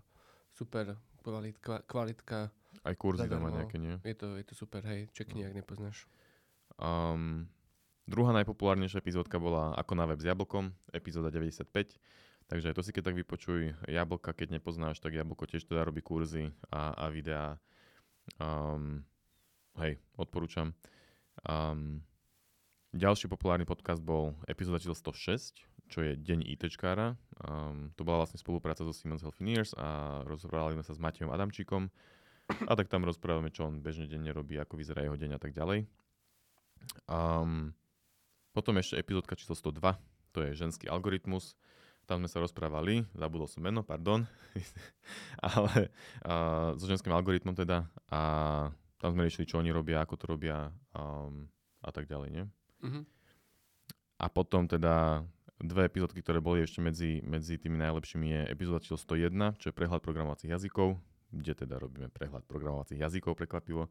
super 0.52 0.96
kvalit, 1.24 1.56
kvalitka. 1.88 2.52
Aj 2.84 2.94
kurzy 2.94 3.26
tam 3.26 3.48
má 3.48 3.50
nejaké, 3.50 3.80
nie? 3.80 3.96
Je 4.04 4.16
to, 4.16 4.36
je 4.36 4.44
to 4.44 4.54
super, 4.54 4.84
hej, 4.84 5.08
čekni, 5.16 5.42
no. 5.42 5.48
ak 5.50 5.54
nepoznáš. 5.56 6.04
Um, 6.76 7.48
druhá 8.04 8.36
najpopulárnejšia 8.36 9.00
epizódka 9.00 9.40
bola 9.40 9.72
Ako 9.80 9.96
na 9.96 10.04
web 10.04 10.20
s 10.20 10.28
jablkom, 10.28 10.70
epizóda 10.92 11.32
95. 11.32 11.96
Takže 12.46 12.70
to 12.78 12.82
si 12.86 12.94
keď 12.94 13.10
tak 13.10 13.18
vypočuj. 13.18 13.74
Jablka, 13.90 14.30
keď 14.30 14.62
nepoznáš, 14.62 15.02
tak 15.02 15.18
Jablko 15.18 15.50
tiež 15.50 15.66
teda 15.66 15.82
robí 15.82 15.98
kurzy 15.98 16.54
a, 16.70 16.94
a 16.94 17.04
videá. 17.10 17.58
Um, 18.38 19.02
hej, 19.80 20.00
odporúčam. 20.16 20.72
Um, 21.44 22.00
ďalší 22.96 23.28
populárny 23.28 23.68
podcast 23.68 24.00
bol 24.00 24.32
epizóda 24.48 24.80
číslo 24.80 24.96
106, 24.96 25.64
čo 25.86 25.98
je 26.02 26.16
Deň 26.16 26.48
ITčkára. 26.56 27.14
Um, 27.44 27.92
to 27.94 28.02
bola 28.02 28.24
vlastne 28.24 28.40
spolupráca 28.40 28.82
so 28.82 28.92
Siemens 28.96 29.20
Healthineers 29.20 29.76
a 29.76 30.20
rozprávali 30.24 30.80
sme 30.80 30.84
sa 30.86 30.96
s 30.96 31.02
Matejom 31.02 31.30
Adamčíkom. 31.30 31.92
A 32.46 32.72
tak 32.78 32.86
tam 32.86 33.02
rozprávame, 33.02 33.50
čo 33.50 33.66
on 33.66 33.82
bežne 33.82 34.06
denne 34.06 34.30
robí, 34.30 34.54
ako 34.56 34.78
vyzerá 34.78 35.02
jeho 35.02 35.18
deň 35.18 35.36
a 35.36 35.40
tak 35.42 35.52
ďalej. 35.52 35.84
Um, 37.10 37.74
potom 38.54 38.78
ešte 38.78 38.96
epizódka 38.96 39.34
číslo 39.34 39.58
102, 39.58 39.98
to 40.30 40.38
je 40.46 40.56
ženský 40.56 40.86
algoritmus. 40.86 41.58
Tam 42.06 42.22
sme 42.22 42.30
sa 42.30 42.38
rozprávali, 42.38 43.02
zabudol 43.18 43.50
som 43.50 43.66
meno, 43.66 43.82
pardon, 43.82 44.22
ale 45.42 45.90
uh, 46.22 46.78
so 46.78 46.86
ženským 46.86 47.10
algoritmom 47.10 47.58
teda 47.58 47.90
a 48.06 48.20
tam 48.96 49.12
sme 49.12 49.28
riešili, 49.28 49.48
čo 49.48 49.60
oni 49.60 49.70
robia, 49.72 50.00
ako 50.00 50.14
to 50.16 50.24
robia 50.28 50.72
um, 50.96 51.48
a 51.84 51.90
tak 51.92 52.08
ďalej, 52.08 52.28
nie? 52.32 52.44
Mm-hmm. 52.82 53.02
A 54.16 54.26
potom 54.32 54.64
teda 54.64 55.24
dve 55.60 55.88
epizódky, 55.88 56.20
ktoré 56.20 56.40
boli 56.40 56.64
ešte 56.64 56.84
medzi, 56.84 57.20
medzi 57.24 57.56
tými 57.56 57.80
najlepšími 57.80 58.26
je 58.28 58.40
epizóda 58.52 58.80
číslo 58.80 59.00
101, 59.00 59.60
čo 59.60 59.72
je 59.72 59.76
prehľad 59.76 60.00
programovacích 60.04 60.52
jazykov, 60.52 61.00
kde 61.32 61.52
teda 61.64 61.80
robíme 61.80 62.08
prehľad 62.12 62.44
programovacích 62.44 63.00
jazykov 63.00 63.36
prekvapivo. 63.36 63.88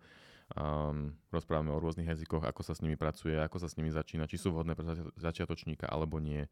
Um, 0.54 1.18
rozprávame 1.34 1.74
o 1.74 1.82
rôznych 1.82 2.06
jazykoch, 2.06 2.46
ako 2.46 2.62
sa 2.62 2.78
s 2.78 2.86
nimi 2.86 2.94
pracuje, 2.94 3.34
ako 3.34 3.58
sa 3.58 3.66
s 3.66 3.82
nimi 3.82 3.90
začína, 3.90 4.30
či 4.30 4.38
sú 4.38 4.54
vhodné 4.54 4.78
pre 4.78 4.86
začiatočníka 5.18 5.90
alebo 5.90 6.22
nie 6.22 6.46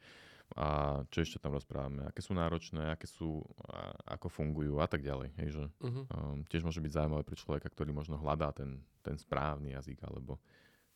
a 0.53 1.01
čo 1.09 1.25
ešte 1.25 1.41
tam 1.41 1.57
rozprávame, 1.57 2.05
aké 2.05 2.21
sú 2.21 2.37
náročné, 2.37 2.93
aké 2.93 3.09
sú, 3.09 3.41
a, 3.65 3.89
ako 4.17 4.29
fungujú 4.29 4.77
a 4.77 4.85
tak 4.85 5.01
ďalej. 5.01 5.33
Hej, 5.41 5.49
že, 5.49 5.63
uh-huh. 5.65 6.03
um, 6.13 6.45
tiež 6.45 6.61
môže 6.61 6.77
byť 6.77 6.93
zaujímavé 6.93 7.23
pre 7.25 7.37
človeka, 7.39 7.73
ktorý 7.73 7.89
možno 7.89 8.21
hľadá 8.21 8.53
ten, 8.53 8.85
ten 9.01 9.17
správny 9.17 9.73
jazyk 9.73 9.97
alebo 10.05 10.37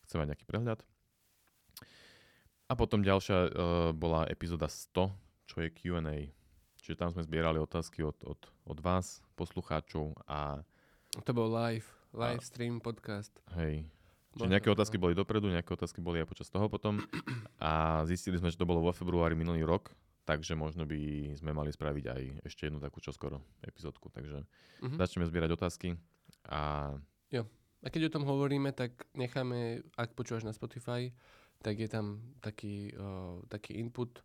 chce 0.06 0.14
mať 0.14 0.28
nejaký 0.34 0.46
prehľad. 0.46 0.80
A 2.68 2.72
potom 2.76 3.02
ďalšia 3.02 3.38
uh, 3.48 3.50
bola 3.96 4.28
epizóda 4.30 4.70
100, 4.70 5.10
čo 5.48 5.56
je 5.64 5.68
Q&A. 5.74 6.30
Čiže 6.78 7.00
tam 7.00 7.10
sme 7.10 7.26
zbierali 7.26 7.58
otázky 7.58 8.06
od, 8.06 8.14
od, 8.22 8.38
od 8.68 8.78
vás, 8.78 9.24
poslucháčov 9.34 10.14
a... 10.28 10.62
To 11.24 11.32
bol 11.34 11.50
live, 11.50 11.88
live 12.18 12.42
stream 12.42 12.82
podcast. 12.82 13.30
Hej, 13.54 13.86
Čiže 14.34 14.50
nejaké 14.50 14.68
otázky 14.70 14.98
boli 14.98 15.14
dopredu, 15.18 15.50
nejaké 15.50 15.70
otázky 15.74 16.02
boli 16.02 16.22
aj 16.22 16.28
počas 16.30 16.50
toho 16.50 16.66
potom. 16.66 16.98
A 17.62 18.02
zistili 18.06 18.38
sme, 18.38 18.50
že 18.50 18.58
to 18.58 18.68
bolo 18.68 18.82
vo 18.82 18.94
februári 18.94 19.38
minulý 19.38 19.66
rok, 19.66 19.94
takže 20.26 20.58
možno 20.58 20.86
by 20.86 21.32
sme 21.34 21.50
mali 21.50 21.70
spraviť 21.74 22.04
aj 22.06 22.22
ešte 22.46 22.70
jednu 22.70 22.78
takú 22.78 22.98
čoskoro 23.02 23.42
epizódku. 23.66 24.10
Takže 24.10 24.44
uh-huh. 24.44 24.98
začneme 24.98 25.26
zbierať 25.26 25.50
otázky. 25.58 25.98
A... 26.50 26.94
Jo. 27.34 27.46
A 27.82 27.86
keď 27.90 28.10
o 28.10 28.14
tom 28.18 28.26
hovoríme, 28.26 28.74
tak 28.74 29.06
necháme, 29.14 29.86
ak 29.94 30.18
počúvaš 30.18 30.42
na 30.42 30.54
Spotify, 30.54 31.14
tak 31.62 31.78
je 31.78 31.86
tam 31.90 32.34
taký, 32.42 32.94
uh, 32.94 33.42
taký 33.46 33.78
input, 33.78 34.22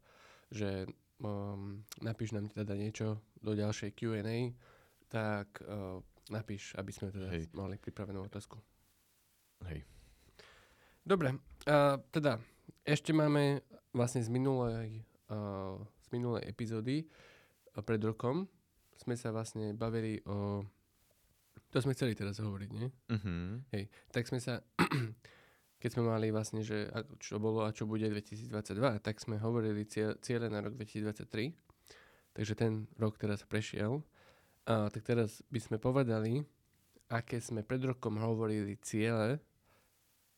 že 0.49 0.89
um, 1.21 1.85
napíš 2.01 2.33
nám 2.33 2.49
teda 2.49 2.73
niečo 2.77 3.21
do 3.41 3.53
ďalšej 3.53 3.93
Q&A, 3.97 4.53
tak 5.09 5.61
uh, 5.65 6.01
napíš, 6.31 6.75
aby 6.79 6.91
sme 6.93 7.11
teda 7.11 7.27
Hej. 7.31 7.51
mali 7.55 7.75
pripravenú 7.75 8.23
otázku. 8.23 8.59
Hej. 9.67 9.83
Dobre, 11.03 11.35
uh, 11.67 11.99
teda 12.11 12.39
ešte 12.87 13.11
máme 13.11 13.63
vlastne 13.91 14.23
z 14.23 14.31
minulej, 14.31 15.03
uh, 15.31 15.75
z 16.03 16.07
minulej 16.15 16.47
epizódy 16.47 17.03
uh, 17.03 17.83
pred 17.83 17.99
rokom 17.99 18.47
sme 19.03 19.19
sa 19.19 19.33
vlastne 19.33 19.75
bavili 19.75 20.21
o... 20.29 20.63
To 21.73 21.77
sme 21.81 21.97
chceli 21.97 22.13
teraz 22.13 22.37
hovoriť, 22.37 22.69
nie? 22.71 22.87
Uh-huh. 22.87 23.59
Hej, 23.73 23.89
tak 24.13 24.29
sme 24.29 24.37
sa... 24.37 24.61
keď 25.83 25.89
sme 25.89 26.07
mali 26.07 26.31
vlastne, 26.31 26.63
že 26.63 26.87
čo 27.19 27.41
bolo 27.43 27.67
a 27.67 27.75
čo 27.75 27.83
bude 27.83 28.07
2022, 28.07 28.47
tak 29.03 29.19
sme 29.19 29.35
hovorili 29.41 29.83
ciele 29.89 30.47
na 30.47 30.63
rok 30.63 30.79
2023. 30.79 31.51
Takže 32.33 32.53
ten 32.55 32.87
rok 32.95 33.19
teraz 33.19 33.43
prešiel. 33.43 33.99
A, 34.63 34.87
tak 34.87 35.03
teraz 35.03 35.43
by 35.51 35.59
sme 35.59 35.77
povedali, 35.79 36.43
aké 37.11 37.37
sme 37.43 37.61
pred 37.61 37.83
rokom 37.83 38.17
hovorili 38.17 38.79
ciele 38.79 39.37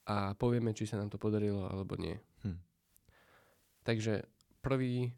a 0.06 0.34
povieme, 0.38 0.74
či 0.74 0.90
sa 0.90 0.98
nám 0.98 1.14
to 1.14 1.22
podarilo 1.22 1.66
alebo 1.70 1.98
nie. 1.98 2.18
Hm. 2.46 2.60
Takže 3.86 4.26
prvý 4.66 5.14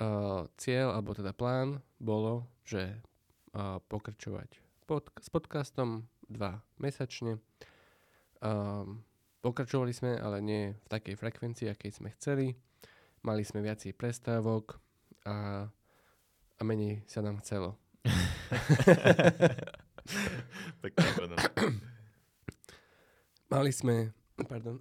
uh, 0.00 0.48
cieľ, 0.56 0.96
alebo 0.96 1.12
teda 1.12 1.36
plán 1.36 1.84
bolo, 2.00 2.48
že 2.64 3.00
uh, 3.52 3.76
pokračovať 3.88 4.70
pod, 4.90 5.06
s 5.20 5.28
podcastom 5.30 6.10
dva 6.26 6.58
mesačne. 6.82 7.38
Um, 8.42 9.06
pokračovali 9.38 9.94
sme, 9.94 10.18
ale 10.18 10.42
nie 10.42 10.74
v 10.74 10.86
takej 10.90 11.14
frekvencii, 11.14 11.70
akej 11.70 12.02
sme 12.02 12.10
chceli. 12.18 12.58
Mali 13.22 13.46
sme 13.46 13.62
viacej 13.62 13.94
prestávok 13.94 14.80
a, 15.28 15.68
a 16.56 16.62
menej 16.66 17.04
sa 17.06 17.22
nám 17.22 17.38
chcelo. 17.44 17.78
Mali 23.50 23.74
sme, 23.74 24.14
pardon, 24.46 24.78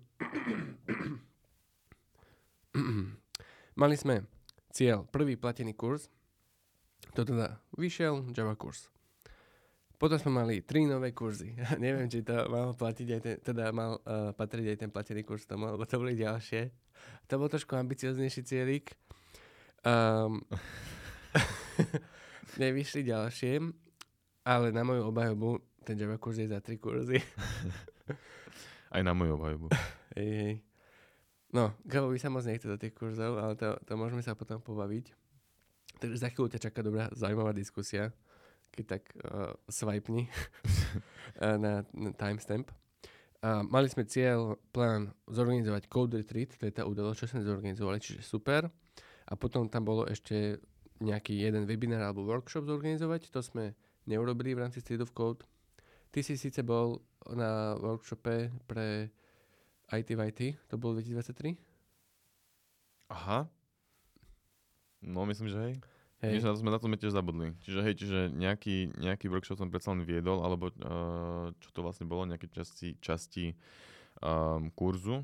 mali 3.73 3.97
sme 3.97 4.29
cieľ, 4.69 5.09
prvý 5.09 5.41
platený 5.41 5.73
kurz, 5.73 6.05
to 7.17 7.25
teda 7.25 7.57
vyšiel 7.73 8.29
Java 8.29 8.53
kurz. 8.53 8.93
Potom 9.99 10.15
sme 10.15 10.31
mali 10.31 10.63
tri 10.63 10.87
nové 10.87 11.11
kurzy. 11.11 11.59
Neviem, 11.83 12.07
či 12.07 12.23
to 12.23 12.47
mal 12.47 12.71
platiť 12.71 13.07
aj 13.11 13.19
ten, 13.19 13.35
teda 13.43 13.75
mal 13.75 13.99
uh, 14.07 14.31
patriť 14.31 14.71
aj 14.71 14.77
ten 14.79 14.89
platený 14.95 15.27
kurz 15.27 15.43
tomu, 15.43 15.67
lebo 15.67 15.83
to 15.83 15.99
boli 15.99 16.15
ďalšie. 16.15 16.71
To 17.27 17.35
bol 17.35 17.51
trošku 17.51 17.75
ambicioznejší 17.75 18.41
cieľik. 18.47 18.95
Um, 19.83 20.39
nevyšli 22.57 23.05
ďalšie, 23.05 23.61
ale 24.47 24.73
na 24.73 24.81
moju 24.81 25.11
obhajobu 25.13 25.61
ten 25.89 25.97
Java 25.97 26.17
kurz 26.17 26.37
je 26.37 26.47
za 26.47 26.61
tri 26.61 26.77
kurzy. 26.77 27.17
Aj 28.93 29.01
na 29.01 29.13
moju 29.13 29.37
obhajobu. 29.37 29.67
hej, 30.17 30.29
hej. 30.37 30.55
No, 31.49 31.73
Gavovi 31.81 32.21
sa 32.21 32.29
moc 32.29 32.45
nechce 32.45 32.69
do 32.69 32.77
tých 32.77 32.93
kurzov, 32.93 33.41
ale 33.41 33.57
to, 33.57 33.73
to 33.81 33.93
môžeme 33.97 34.21
sa 34.21 34.37
potom 34.37 34.61
pobaviť. 34.61 35.09
Takže 35.97 36.21
za 36.21 36.29
chvíľu 36.29 36.53
ťa 36.53 36.61
čaká 36.69 36.85
dobrá, 36.85 37.09
zaujímavá 37.17 37.57
diskusia, 37.57 38.13
keď 38.69 38.85
tak 38.85 39.03
uh, 39.25 39.57
swipeni 39.65 40.29
na, 41.41 41.81
na 41.89 42.09
timestamp. 42.13 42.69
A 43.41 43.65
mali 43.65 43.89
sme 43.89 44.05
cieľ, 44.05 44.61
plán 44.69 45.09
zorganizovať 45.25 45.89
Code 45.89 46.21
Retreat, 46.21 46.53
to 46.53 46.69
je 46.69 46.75
tá 46.75 46.85
udalosť, 46.85 47.25
čo 47.25 47.29
sme 47.33 47.41
zorganizovali, 47.41 47.97
čiže 47.97 48.21
super. 48.21 48.69
A 49.25 49.33
potom 49.33 49.65
tam 49.65 49.89
bolo 49.89 50.05
ešte 50.05 50.61
nejaký 50.99 51.35
jeden 51.35 51.63
webinár 51.63 52.03
alebo 52.11 52.27
workshop 52.27 52.67
zorganizovať, 52.67 53.31
to 53.31 53.39
sme 53.39 53.75
neurobili 54.03 54.55
v 54.55 54.67
rámci 54.67 54.83
Street 54.83 55.03
of 55.03 55.15
Code. 55.15 55.43
Ty 56.11 56.19
si 56.25 56.35
síce 56.35 56.65
bol 56.65 56.99
na 57.29 57.77
workshope 57.77 58.51
pre 58.65 59.13
IT 59.89 60.09
v 60.13 60.21
IT, 60.29 60.39
to 60.69 60.75
bol 60.77 60.93
2023? 60.97 61.57
Aha. 63.09 63.49
No, 65.01 65.25
myslím, 65.25 65.49
že 65.49 65.57
hej. 65.57 65.73
Hej. 66.19 66.43
na 66.43 66.51
to 66.51 66.59
sme, 66.59 66.69
na 66.69 66.77
to 66.77 66.87
sme 66.91 66.99
tiež 66.99 67.15
zabudli. 67.15 67.55
Čiže 67.63 67.79
hej, 67.79 67.95
čiže 67.95 68.19
nejaký, 68.35 68.91
nejaký 68.99 69.31
workshop 69.31 69.55
som 69.55 69.71
predsa 69.71 69.95
len 69.95 70.03
viedol, 70.03 70.43
alebo 70.43 70.67
uh, 70.67 71.47
čo 71.63 71.69
to 71.71 71.79
vlastne 71.79 72.03
bolo, 72.03 72.27
nejaké 72.27 72.51
časti, 72.51 72.99
časti 72.99 73.55
um, 74.19 74.67
kurzu, 74.75 75.23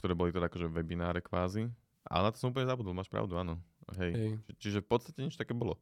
ktoré 0.00 0.16
boli 0.16 0.32
teda 0.32 0.48
akože 0.48 0.72
webináre 0.72 1.20
kvázi. 1.20 1.68
Ale 2.08 2.28
na 2.28 2.32
to 2.32 2.40
som 2.40 2.52
úplne 2.52 2.68
zabudol, 2.68 2.96
máš 2.96 3.12
pravdu, 3.12 3.36
áno. 3.36 3.60
Hej. 4.00 4.12
hej. 4.12 4.30
Či, 4.48 4.52
čiže 4.60 4.78
v 4.80 4.88
podstate 4.88 5.18
nič 5.20 5.36
také 5.36 5.52
bolo. 5.52 5.76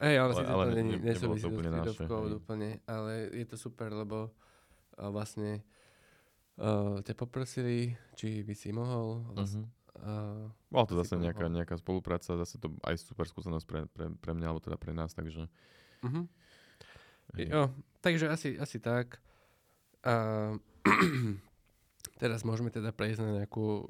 Hej, 0.00 0.16
ale, 0.16 0.32
ale, 0.32 0.48
ale 0.48 0.64
ne, 0.80 0.82
ne, 0.96 1.12
nesúvisí 1.12 1.44
to 1.44 1.52
úplne 1.52 1.70
naše, 1.76 2.08
úplne, 2.08 2.80
ale 2.88 3.28
je 3.36 3.44
to 3.44 3.56
super, 3.60 3.92
lebo 3.92 4.32
uh, 4.32 5.12
vlastne 5.12 5.60
uh, 6.56 7.04
ťa 7.04 7.12
poprosili, 7.12 7.92
či 8.16 8.40
by 8.40 8.54
si 8.56 8.72
mohol. 8.72 9.20
Uh-huh. 9.36 9.64
Uh, 10.00 10.48
Bola 10.72 10.88
to 10.88 10.96
zase 11.04 11.20
nejaká, 11.20 11.52
nejaká 11.52 11.76
spolupráca, 11.76 12.32
zase 12.32 12.56
to 12.56 12.72
aj 12.80 12.96
super 12.96 13.28
skúsenosť 13.28 13.66
pre, 13.68 13.80
pre, 13.92 14.08
pre 14.16 14.32
mňa, 14.32 14.46
alebo 14.48 14.64
teda 14.64 14.80
pre 14.80 14.96
nás, 14.96 15.12
takže... 15.12 15.52
uh-huh. 16.00 16.24
hej. 17.36 17.46
Jo, 17.52 17.68
takže 18.00 18.32
asi, 18.32 18.56
asi 18.56 18.80
tak. 18.80 19.20
A 20.00 20.56
teraz 22.24 22.40
môžeme 22.40 22.72
teda 22.72 22.88
prejsť 22.96 23.20
na 23.20 23.44
nejakú 23.44 23.84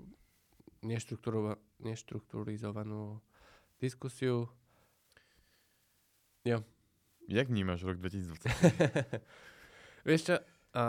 neštrukturova- 0.82 1.60
neštrukturizovanú 1.78 3.22
diskusiu. 3.80 4.48
Jak 7.28 7.48
vnímaš 7.48 7.82
rok 7.82 7.96
2020? 7.96 8.48
Vieš 10.08 10.20
čo, 10.28 10.34
a 10.76 10.84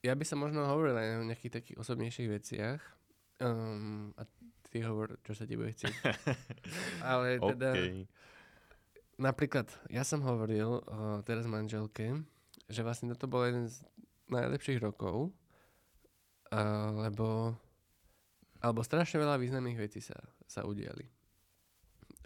ja 0.00 0.12
by 0.16 0.24
som 0.24 0.40
možno 0.40 0.64
hovoril 0.64 0.96
aj 0.96 1.08
o 1.20 1.26
nejakých 1.28 1.54
takých 1.60 1.76
osobnejších 1.80 2.28
veciach. 2.28 2.80
Um, 3.40 4.12
a 4.20 4.24
ty 4.68 4.84
hovor, 4.84 5.16
čo 5.24 5.32
sa 5.32 5.48
ti 5.48 5.56
bude 5.56 5.72
chcieť. 5.72 5.94
Ale 7.10 7.40
teda, 7.40 7.72
OK. 7.72 8.04
napríklad, 9.16 9.68
ja 9.88 10.04
som 10.04 10.20
hovoril 10.24 10.80
uh, 10.84 11.20
teraz 11.24 11.48
manželke, 11.48 12.20
že 12.68 12.80
vlastne 12.84 13.12
toto 13.12 13.28
bol 13.28 13.48
jeden 13.48 13.66
z 13.68 13.80
najlepších 14.28 14.78
rokov, 14.78 15.32
uh, 16.52 16.90
lebo 17.00 17.56
alebo 18.60 18.84
strašne 18.84 19.24
veľa 19.24 19.40
významných 19.40 19.80
vecí 19.80 20.04
sa, 20.04 20.20
sa 20.50 20.66
udiali. 20.66 21.06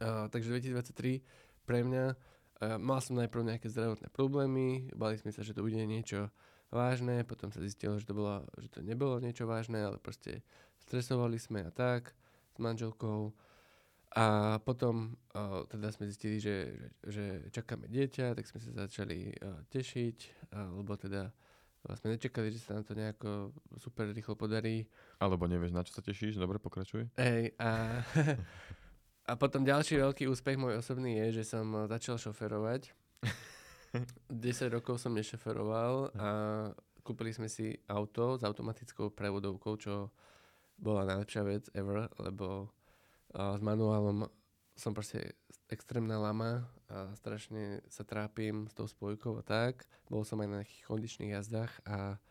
Uh, 0.01 0.27
takže 0.33 0.49
2023 0.49 1.21
pre 1.69 1.85
mňa 1.85 2.05
uh, 2.09 2.81
mal 2.81 3.05
som 3.05 3.21
najprv 3.21 3.53
nejaké 3.53 3.69
zdravotné 3.69 4.09
problémy, 4.09 4.89
bali 4.97 5.21
sme 5.21 5.29
sa, 5.31 5.45
že 5.45 5.53
to 5.53 5.61
bude 5.61 5.77
niečo 5.77 6.33
vážne, 6.73 7.23
potom 7.23 7.53
sa 7.53 7.61
zistilo, 7.61 8.01
že 8.01 8.09
to, 8.09 8.17
bolo, 8.17 8.43
že 8.59 8.73
to 8.73 8.81
nebolo 8.81 9.21
niečo 9.21 9.45
vážne, 9.47 9.85
ale 9.85 10.01
proste 10.01 10.43
stresovali 10.83 11.37
sme 11.39 11.63
a 11.63 11.71
tak 11.71 12.17
s 12.51 12.59
manželkou. 12.59 13.31
A 14.15 14.59
potom 14.63 15.19
uh, 15.35 15.67
teda 15.67 15.91
sme 15.91 16.07
zistili, 16.07 16.39
že, 16.39 16.71
že 17.03 17.51
čakáme 17.51 17.91
dieťa, 17.91 18.39
tak 18.39 18.47
sme 18.47 18.63
sa 18.63 18.87
začali 18.87 19.31
uh, 19.31 19.63
tešiť, 19.71 20.19
uh, 20.55 20.79
lebo 20.79 20.95
teda 20.95 21.35
sme 21.93 22.17
nečakali, 22.17 22.49
že 22.49 22.65
sa 22.65 22.81
nám 22.81 22.85
to 22.89 22.97
nejako 22.97 23.53
super 23.77 24.09
rýchlo 24.09 24.33
podarí. 24.33 24.89
Alebo 25.21 25.45
nevieš, 25.45 25.77
na 25.77 25.85
čo 25.85 25.93
sa 25.93 26.01
tešíš? 26.01 26.41
Dobre, 26.41 26.57
pokračuj. 26.57 27.13
Hej, 27.21 27.53
a, 27.61 28.01
a 29.31 29.33
potom 29.37 29.69
ďalší 29.69 30.01
veľký 30.01 30.25
úspech 30.33 30.57
môj 30.57 30.81
osobný 30.81 31.21
je, 31.29 31.45
že 31.45 31.53
som 31.53 31.85
začal 31.85 32.17
šoferovať. 32.17 32.89
10 34.33 34.75
rokov 34.75 34.99
som 34.99 35.15
nešoferoval 35.15 36.11
a 36.19 36.29
kúpili 37.05 37.31
sme 37.31 37.47
si 37.47 37.77
auto 37.87 38.41
s 38.41 38.43
automatickou 38.43 39.13
prevodovkou, 39.13 39.77
čo 39.77 40.09
bola 40.81 41.07
najlepšia 41.07 41.43
vec 41.47 41.65
ever, 41.77 42.11
lebo 42.19 42.73
uh, 43.37 43.55
s 43.55 43.63
manuálom 43.63 44.27
som 44.75 44.91
proste 44.91 45.39
extrémna 45.71 46.19
lama 46.19 46.67
a 46.95 47.11
strašne 47.19 47.83
sa 47.91 48.07
trápim 48.07 48.71
s 48.71 48.75
tou 48.79 48.87
spojkou 48.87 49.35
a 49.35 49.43
tak. 49.43 49.83
Bol 50.07 50.23
som 50.23 50.39
aj 50.39 50.47
na 50.47 50.57
nejakých 50.63 50.87
kondičných 50.87 51.35
jazdách 51.35 51.75
a, 51.91 52.23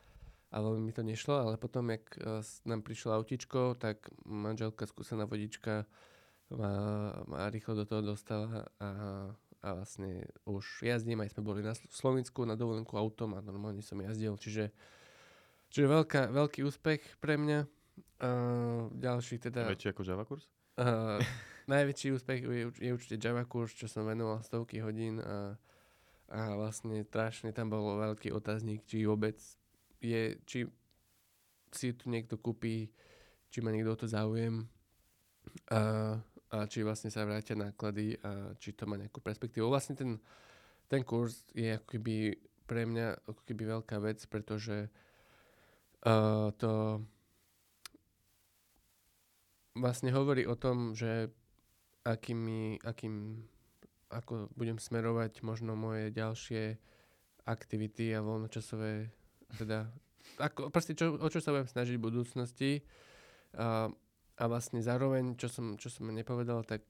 a 0.49 0.55
veľmi 0.63 0.87
mi 0.87 0.95
to 0.95 1.03
nešlo, 1.03 1.35
ale 1.35 1.59
potom, 1.59 1.91
jak 1.91 2.07
s- 2.39 2.63
nám 2.63 2.79
prišlo 2.79 3.11
autičko, 3.19 3.75
tak 3.75 4.07
manželka, 4.23 4.87
skúsená 4.87 5.27
vodička, 5.27 5.83
ma, 6.55 6.71
ma 7.27 7.51
rýchlo 7.51 7.83
do 7.83 7.85
toho 7.85 7.99
dostala 7.99 8.71
a, 8.79 8.89
a 9.59 9.67
vlastne 9.75 10.23
už 10.47 10.87
jazdím, 10.87 11.19
aj 11.19 11.35
sme 11.35 11.43
boli 11.43 11.59
na 11.59 11.75
Slo- 11.75 11.91
Slovensku 11.91 12.47
na 12.47 12.55
dovolenku 12.55 12.95
autom 12.95 13.35
a 13.35 13.43
normálne 13.43 13.83
som 13.83 13.99
jazdil, 13.99 14.39
čiže, 14.39 14.71
čiže 15.67 15.91
veľká, 15.91 16.31
veľký 16.31 16.63
úspech 16.63 17.19
pre 17.19 17.35
mňa. 17.35 17.67
Uh, 18.23 18.87
ďalší 18.95 19.37
teda... 19.43 19.67
Väčší 19.67 19.91
ako 19.91 20.01
Java 20.07 20.23
kurz? 20.23 20.47
Uh, 20.79 21.19
najväčší 21.67 22.07
úspech 22.15 22.39
je, 22.43 22.65
je 22.79 22.91
určite 22.91 23.17
Java 23.19 23.43
kurz, 23.47 23.75
čo 23.75 23.87
som 23.87 24.07
venoval 24.07 24.43
stovky 24.43 24.83
hodín 24.83 25.21
a, 25.23 25.55
a 26.31 26.39
vlastne 26.57 27.03
strašne 27.07 27.53
tam 27.55 27.71
bol 27.71 27.99
veľký 27.99 28.33
otáznik, 28.33 28.83
či 28.87 29.07
vôbec 29.07 29.37
je, 30.03 30.37
či 30.43 30.67
si 31.73 31.95
tu 31.97 32.09
niekto 32.11 32.37
kúpi, 32.37 32.91
či 33.49 33.61
má 33.61 33.69
niekto 33.73 33.93
o 33.93 33.99
to 33.99 34.07
záujem 34.09 34.65
a, 35.71 36.15
a 36.53 36.57
či 36.69 36.85
vlastne 36.85 37.09
sa 37.09 37.25
vrátia 37.25 37.57
náklady 37.57 38.17
a 38.21 38.53
či 38.57 38.73
to 38.77 38.85
má 38.85 38.97
nejakú 38.97 39.19
perspektívu. 39.21 39.69
Vlastne 39.69 39.97
ten, 39.97 40.21
ten 40.85 41.01
kurz 41.01 41.45
je 41.55 41.77
ako 41.77 41.87
keby 41.97 42.15
pre 42.63 42.87
mňa 42.87 43.27
ako 43.27 43.41
keby 43.43 43.63
veľká 43.77 43.97
vec, 43.99 44.23
pretože 44.29 44.87
uh, 46.07 46.49
to 46.55 47.03
vlastne 49.75 50.13
hovorí 50.13 50.45
o 50.45 50.55
tom, 50.55 50.93
že 50.93 51.33
akými, 52.03 52.79
akým, 52.83 53.43
ako 54.11 54.51
budem 54.53 54.77
smerovať 54.77 55.41
možno 55.41 55.73
moje 55.73 56.11
ďalšie 56.11 56.77
aktivity 57.43 58.15
a 58.15 58.23
voľnočasové, 58.23 59.11
teda, 59.59 59.91
ako, 60.39 60.71
proste 60.71 60.95
čo, 60.95 61.19
o 61.19 61.27
čo 61.27 61.43
sa 61.43 61.51
budem 61.51 61.67
snažiť 61.67 61.95
v 61.99 62.05
budúcnosti. 62.05 62.71
A, 63.59 63.91
a 64.39 64.43
vlastne 64.47 64.79
zároveň, 64.79 65.35
čo 65.35 65.51
som, 65.51 65.75
čo 65.75 65.91
som 65.91 66.09
nepovedal, 66.09 66.63
tak 66.63 66.83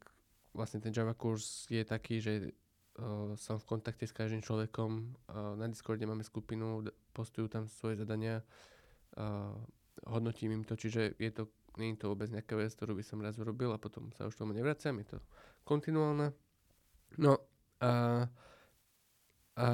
vlastne 0.54 0.80
ten 0.80 0.94
Java 0.94 1.18
kurz 1.18 1.66
je 1.68 1.82
taký, 1.82 2.22
že 2.22 2.54
uh, 3.02 3.34
som 3.36 3.58
v 3.58 3.68
kontakte 3.68 4.06
s 4.06 4.14
každým 4.14 4.46
človekom. 4.46 5.18
Uh, 5.28 5.58
na 5.58 5.66
Discorde 5.68 6.06
máme 6.06 6.24
skupinu, 6.24 6.86
postujú 7.12 7.50
tam 7.50 7.66
svoje 7.66 7.98
zadania, 8.00 8.46
uh, 9.18 9.58
hodnotím 10.06 10.62
im 10.62 10.64
to, 10.64 10.78
čiže 10.78 11.18
je 11.18 11.32
to, 11.34 11.50
je 11.78 11.98
to 11.98 12.14
vôbec 12.14 12.30
nejaká 12.30 12.54
vec, 12.54 12.70
ktorú 12.74 12.94
by 12.94 13.04
som 13.06 13.24
raz 13.24 13.38
urobil 13.42 13.74
a 13.74 13.82
potom 13.82 14.14
sa 14.14 14.30
už 14.30 14.38
tomu 14.38 14.54
nevraciam, 14.54 14.94
je 15.02 15.18
to 15.18 15.18
kontinuálne. 15.66 16.30
No 17.18 17.42
a, 17.82 18.26
a, 19.58 19.70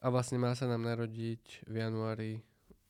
a 0.00 0.06
vlastne 0.08 0.40
má 0.40 0.56
sa 0.56 0.64
nám 0.68 0.84
narodiť 0.84 1.68
v 1.68 1.74
januári, 1.80 2.32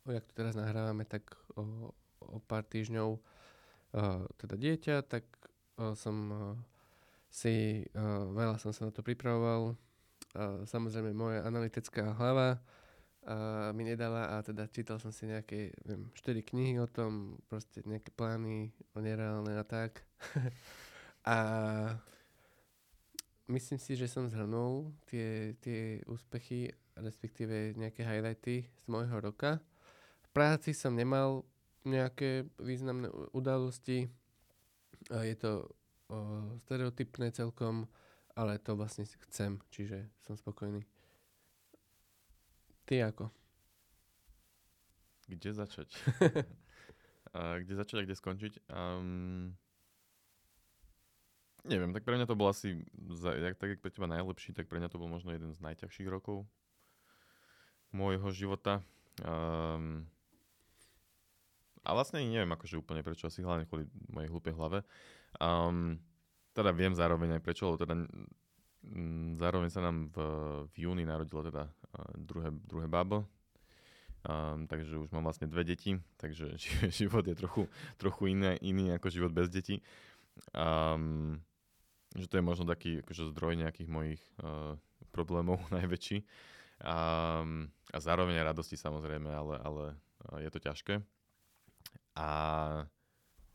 jak 0.07 0.24
to 0.30 0.33
teraz 0.35 0.54
nahrávame, 0.54 1.02
tak 1.07 1.35
o, 1.59 1.90
o 2.22 2.38
pár 2.46 2.62
týždňov 2.66 3.18
uh, 3.18 4.22
teda 4.38 4.54
dieťa, 4.54 4.96
tak 5.07 5.24
uh, 5.78 5.94
som 5.98 6.16
uh, 6.30 6.38
si, 7.30 7.87
uh, 7.94 8.30
veľa 8.30 8.59
som 8.62 8.70
sa 8.70 8.87
na 8.87 8.92
to 8.94 9.02
pripravoval. 9.02 9.74
Uh, 10.35 10.66
samozrejme 10.66 11.14
moja 11.14 11.46
analytická 11.46 12.14
hlava 12.18 12.59
uh, 13.26 13.72
mi 13.72 13.84
nedala 13.84 14.37
a 14.37 14.42
teda 14.44 14.68
čítal 14.68 15.00
som 15.00 15.12
si 15.12 15.28
nejaké, 15.28 15.72
viem, 15.84 16.08
4 16.12 16.44
knihy 16.44 16.80
o 16.80 16.88
tom, 16.88 17.40
proste 17.48 17.84
nejaké 17.84 18.12
plány 18.12 18.72
nereálne 18.96 19.56
a 19.56 19.64
tak. 19.64 20.04
a 21.28 21.37
myslím 23.48 23.80
si, 23.80 23.96
že 23.96 24.08
som 24.08 24.28
zhrnul 24.28 24.92
tie, 25.08 25.56
tie 25.60 26.00
úspechy, 26.08 26.72
respektíve 26.96 27.76
nejaké 27.76 28.04
highlighty 28.04 28.68
z 28.68 28.84
môjho 28.87 29.20
roka. 29.20 29.60
V 30.24 30.28
práci 30.32 30.72
som 30.72 30.94
nemal 30.94 31.44
nejaké 31.84 32.48
významné 32.56 33.12
udalosti. 33.37 34.08
A 35.12 35.28
je 35.28 35.37
to 35.37 35.68
stereotypné 36.64 37.32
celkom, 37.32 37.88
ale 38.37 38.58
to 38.58 38.76
vlastne 38.76 39.04
chcem, 39.28 39.60
čiže 39.68 40.08
som 40.24 40.37
spokojný. 40.37 40.93
Ty 42.84 43.08
ako? 43.08 43.32
Kde 45.24 45.50
začať? 45.56 45.88
a 47.36 47.58
kde 47.64 47.74
začať 47.80 47.96
a 48.00 48.04
kde 48.04 48.16
skončiť? 48.16 48.52
Um, 48.68 49.56
neviem, 51.64 51.96
tak 51.96 52.04
pre 52.04 52.20
mňa 52.20 52.28
to 52.28 52.36
bol 52.36 52.52
asi, 52.52 52.84
tak 53.56 53.68
jak 53.72 53.80
pre 53.80 53.88
teba 53.88 54.04
najlepší, 54.04 54.52
tak 54.52 54.68
pre 54.68 54.76
mňa 54.76 54.92
to 54.92 55.00
bol 55.00 55.08
možno 55.08 55.32
jeden 55.32 55.56
z 55.56 55.64
najťažších 55.64 56.08
rokov 56.12 56.44
môjho 57.94 58.28
života. 58.36 58.84
Um, 59.24 60.04
a 61.84 61.92
vlastne 61.96 62.20
neviem 62.20 62.52
akože 62.52 62.80
úplne 62.80 63.00
prečo, 63.00 63.28
asi 63.28 63.40
hlavne 63.40 63.64
kvôli 63.64 63.88
mojej 64.12 64.28
hlúpej 64.28 64.52
hlave. 64.52 64.84
Um, 65.40 66.00
teda 66.52 66.74
viem 66.76 66.92
zároveň 66.92 67.40
aj 67.40 67.42
prečo, 67.44 67.70
lebo 67.70 67.80
teda 67.80 67.96
mm, 67.96 69.40
zároveň 69.40 69.70
sa 69.72 69.80
nám 69.80 70.12
v, 70.12 70.16
v 70.68 70.74
júni 70.84 71.08
narodilo 71.08 71.40
teda 71.44 71.70
druhé, 72.16 72.48
druhé 72.50 72.88
bábo, 72.88 73.24
Um, 74.24 74.64
takže 74.64 74.96
už 74.96 75.12
mám 75.12 75.28
vlastne 75.28 75.44
dve 75.44 75.68
deti, 75.68 76.00
takže 76.16 76.57
ži- 76.61 76.88
život 76.88 77.28
je 77.28 77.37
trochu, 77.37 77.68
trochu 78.00 78.33
iný, 78.33 78.57
iný 78.64 78.96
ako 78.96 79.12
život 79.12 79.33
bez 79.37 79.52
detí. 79.52 79.85
Um, 80.57 81.44
že 82.16 82.24
to 82.33 82.40
je 82.40 82.44
možno 82.46 82.64
taký 82.64 83.04
akože 83.04 83.37
zdroj 83.37 83.61
nejakých 83.61 83.88
mojich 83.92 84.22
uh, 84.40 84.80
problémov 85.12 85.61
najväčší. 85.76 86.24
Um, 86.80 87.68
a 87.92 87.98
zároveň 88.00 88.40
radosti 88.40 88.80
samozrejme, 88.80 89.28
ale, 89.28 89.61
ale 89.61 89.85
uh, 90.33 90.40
je 90.40 90.48
to 90.48 90.59
ťažké. 90.59 91.04
A 92.16 92.28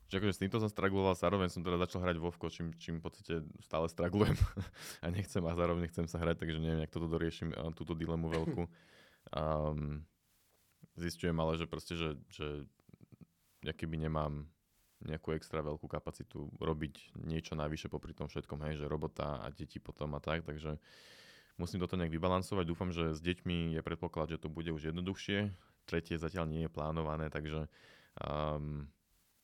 že 0.10 0.18
akože 0.18 0.34
s 0.34 0.42
týmto 0.42 0.58
som 0.58 0.68
stragloval, 0.74 1.14
zároveň 1.14 1.54
som 1.54 1.62
teda 1.62 1.78
začal 1.78 2.02
hrať 2.02 2.18
Vovko, 2.18 2.50
čím, 2.50 2.74
čím 2.82 2.98
v 2.98 3.04
podstate 3.06 3.34
stále 3.62 3.86
straglujem 3.86 4.34
a 5.06 5.08
nechcem 5.14 5.46
a 5.46 5.54
zároveň 5.54 5.86
chcem 5.94 6.10
sa 6.10 6.18
hrať, 6.18 6.42
takže 6.42 6.58
neviem, 6.58 6.82
jak 6.82 6.94
toto 6.94 7.06
doriešim, 7.06 7.54
uh, 7.54 7.70
túto 7.72 7.94
dilemu 7.94 8.28
veľkú. 8.28 8.64
Um, 9.30 10.08
zistujem 10.98 11.38
ale, 11.38 11.54
že 11.60 11.70
proste, 11.70 11.94
že, 11.94 12.18
že 12.34 12.66
ja 13.62 13.76
keby 13.76 14.10
nemám 14.10 14.48
nejakú 15.06 15.32
extra 15.32 15.64
veľkú 15.64 15.88
kapacitu 15.88 16.52
robiť 16.60 17.20
niečo 17.24 17.56
najvyššie 17.56 17.94
popri 17.94 18.12
tom 18.12 18.28
všetkom, 18.28 18.60
hej, 18.68 18.84
že 18.84 18.92
robota 18.92 19.40
a 19.40 19.48
deti 19.54 19.80
potom 19.80 20.18
a 20.18 20.24
tak, 20.24 20.44
takže 20.44 20.76
musím 21.56 21.80
toto 21.80 21.96
nejak 21.96 22.12
vybalansovať. 22.12 22.66
Dúfam, 22.68 22.92
že 22.92 23.16
s 23.16 23.20
deťmi 23.24 23.80
je 23.80 23.82
predpoklad, 23.84 24.36
že 24.36 24.42
to 24.42 24.52
bude 24.52 24.72
už 24.72 24.92
jednoduchšie. 24.92 25.52
Tretie 25.88 26.20
zatiaľ 26.20 26.50
nie 26.52 26.68
je 26.68 26.72
plánované, 26.72 27.32
takže 27.32 27.72
um, 28.20 28.88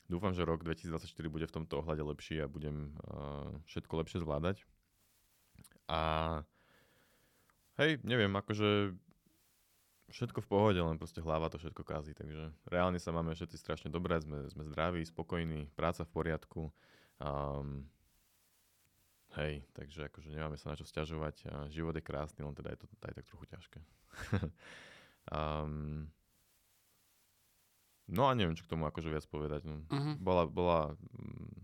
dúfam, 0.10 0.34
že 0.34 0.46
rok 0.46 0.62
2024 0.64 1.08
bude 1.30 1.46
v 1.50 1.56
tomto 1.62 1.82
ohľade 1.82 2.04
lepší 2.06 2.42
a 2.42 2.52
budem 2.52 2.94
uh, 3.10 3.50
všetko 3.70 3.94
lepšie 4.06 4.22
zvládať. 4.22 4.58
A 5.90 6.02
hej, 7.78 8.02
neviem, 8.02 8.34
akože 8.34 8.94
všetko 10.10 10.40
v 10.46 10.50
pohode, 10.50 10.80
len 10.82 10.98
proste 11.02 11.22
hlava 11.22 11.50
to 11.50 11.58
všetko 11.58 11.82
kazí. 11.82 12.14
Takže 12.14 12.54
reálne 12.70 13.02
sa 13.02 13.10
máme 13.14 13.34
všetci 13.34 13.58
strašne 13.58 13.90
dobré, 13.90 14.22
sme, 14.22 14.46
sme 14.50 14.64
zdraví, 14.66 15.02
spokojní, 15.06 15.74
práca 15.74 16.06
v 16.06 16.14
poriadku. 16.14 16.62
Um, 17.18 17.90
hej, 19.38 19.66
takže 19.74 20.10
akože 20.10 20.30
nemáme 20.30 20.58
sa 20.58 20.74
na 20.74 20.78
čo 20.78 20.86
stiažovať. 20.86 21.50
A 21.50 21.56
život 21.74 21.98
je 21.98 22.06
krásny, 22.06 22.46
len 22.46 22.54
teda 22.54 22.74
je 22.74 22.80
to 22.86 22.88
aj 23.02 23.14
tak 23.14 23.26
trochu 23.26 23.46
ťažké. 23.50 23.80
um, 25.34 26.06
no 28.10 28.30
a 28.30 28.32
neviem, 28.38 28.58
čo 28.58 28.66
k 28.66 28.72
tomu 28.74 28.86
akože 28.90 29.10
viac 29.10 29.26
povedať. 29.30 29.66
No, 29.66 29.82
uh-huh. 29.86 30.16
Bola, 30.20 30.44
bola, 30.46 30.80
mm, 31.16 31.58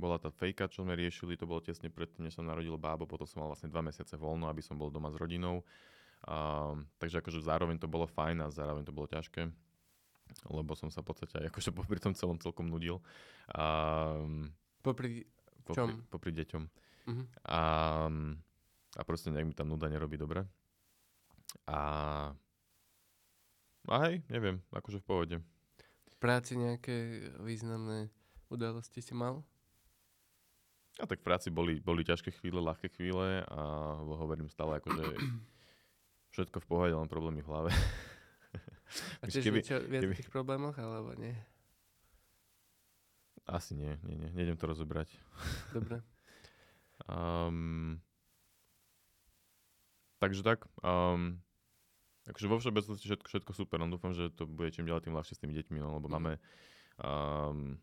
bola 0.00 0.16
tá 0.16 0.32
fejka, 0.32 0.68
čo 0.72 0.84
sme 0.84 0.96
riešili, 0.96 1.36
to 1.36 1.48
bolo 1.48 1.60
tesne 1.60 1.92
predtým, 1.92 2.28
než 2.28 2.40
sa 2.40 2.44
narodil 2.44 2.76
bábo, 2.80 3.04
potom 3.04 3.28
som 3.28 3.44
mal 3.44 3.52
vlastne 3.52 3.72
dva 3.72 3.84
mesiace 3.84 4.16
voľno, 4.16 4.48
aby 4.48 4.60
som 4.64 4.76
bol 4.76 4.88
doma 4.88 5.12
s 5.12 5.16
rodinou. 5.16 5.64
Um, 6.20 6.84
takže 7.00 7.24
akože 7.24 7.40
zároveň 7.40 7.80
to 7.80 7.88
bolo 7.88 8.04
fajn 8.04 8.44
a 8.44 8.52
zároveň 8.52 8.84
to 8.84 8.92
bolo 8.92 9.08
ťažké, 9.08 9.48
lebo 10.52 10.76
som 10.76 10.92
sa 10.92 11.00
v 11.00 11.08
podstate 11.08 11.40
aj 11.40 11.48
akože 11.48 11.72
popri 11.72 11.96
tom 11.96 12.12
celom 12.12 12.36
celkom 12.36 12.68
nudil. 12.68 13.00
Um, 13.56 14.52
popri 14.84 15.24
čom? 15.74 15.88
Popri, 15.88 15.94
popri 16.10 16.30
deťom. 16.34 16.62
Uh-huh. 17.10 17.24
A, 17.48 17.60
a 18.96 19.02
proste 19.06 19.32
nejak 19.32 19.46
mi 19.46 19.54
tam 19.56 19.70
nuda 19.70 19.88
nerobí 19.88 20.18
dobre. 20.18 20.44
A, 21.66 21.80
a 23.88 24.08
hej, 24.08 24.20
neviem, 24.28 24.60
akože 24.74 25.00
v 25.00 25.06
pohode. 25.06 25.36
V 26.10 26.16
práci 26.20 26.58
nejaké 26.58 27.30
významné 27.40 28.12
udalosti 28.52 29.00
si 29.00 29.14
mal? 29.16 29.40
A 31.00 31.08
tak 31.08 31.24
v 31.24 31.26
práci 31.32 31.48
boli, 31.48 31.80
boli 31.80 32.04
ťažké 32.04 32.34
chvíle, 32.36 32.60
ľahké 32.60 32.92
chvíle 32.92 33.40
a 33.48 33.60
hovorím 34.04 34.52
stále 34.52 34.82
akože 34.82 35.16
Všetko 36.30 36.62
v 36.62 36.66
pohode, 36.70 36.94
len 36.94 37.10
problémy 37.10 37.42
v 37.42 37.50
hlave. 37.50 37.70
A 39.18 39.26
tiež 39.30 39.42
keby, 39.50 39.58
niečo 39.66 39.82
viac 39.82 40.02
keby... 40.06 40.14
tých 40.14 40.30
problémoch, 40.30 40.78
alebo 40.78 41.10
nie? 41.18 41.34
Asi 43.50 43.74
nie, 43.74 43.98
nie, 44.06 44.14
nie. 44.14 44.30
Nejdem 44.30 44.54
to 44.54 44.70
rozobrať. 44.70 45.10
Dobre. 45.74 46.06
um, 47.10 47.98
takže 50.22 50.46
tak. 50.46 50.70
Um, 50.86 51.42
akože 52.28 52.46
vo 52.50 52.56
všeobecnosti 52.60 53.04
všetko, 53.08 53.28
všetko 53.28 53.52
super, 53.56 53.80
no 53.80 53.88
dúfam, 53.88 54.12
že 54.12 54.28
to 54.34 54.44
bude 54.44 54.74
čím 54.74 54.84
ďalej 54.84 55.08
tým 55.08 55.16
ľahšie 55.16 55.34
s 55.38 55.40
tými 55.40 55.56
deťmi, 55.56 55.78
no, 55.80 55.96
lebo 55.96 56.10
mm. 56.10 56.12
máme 56.12 56.32
um, 57.00 57.80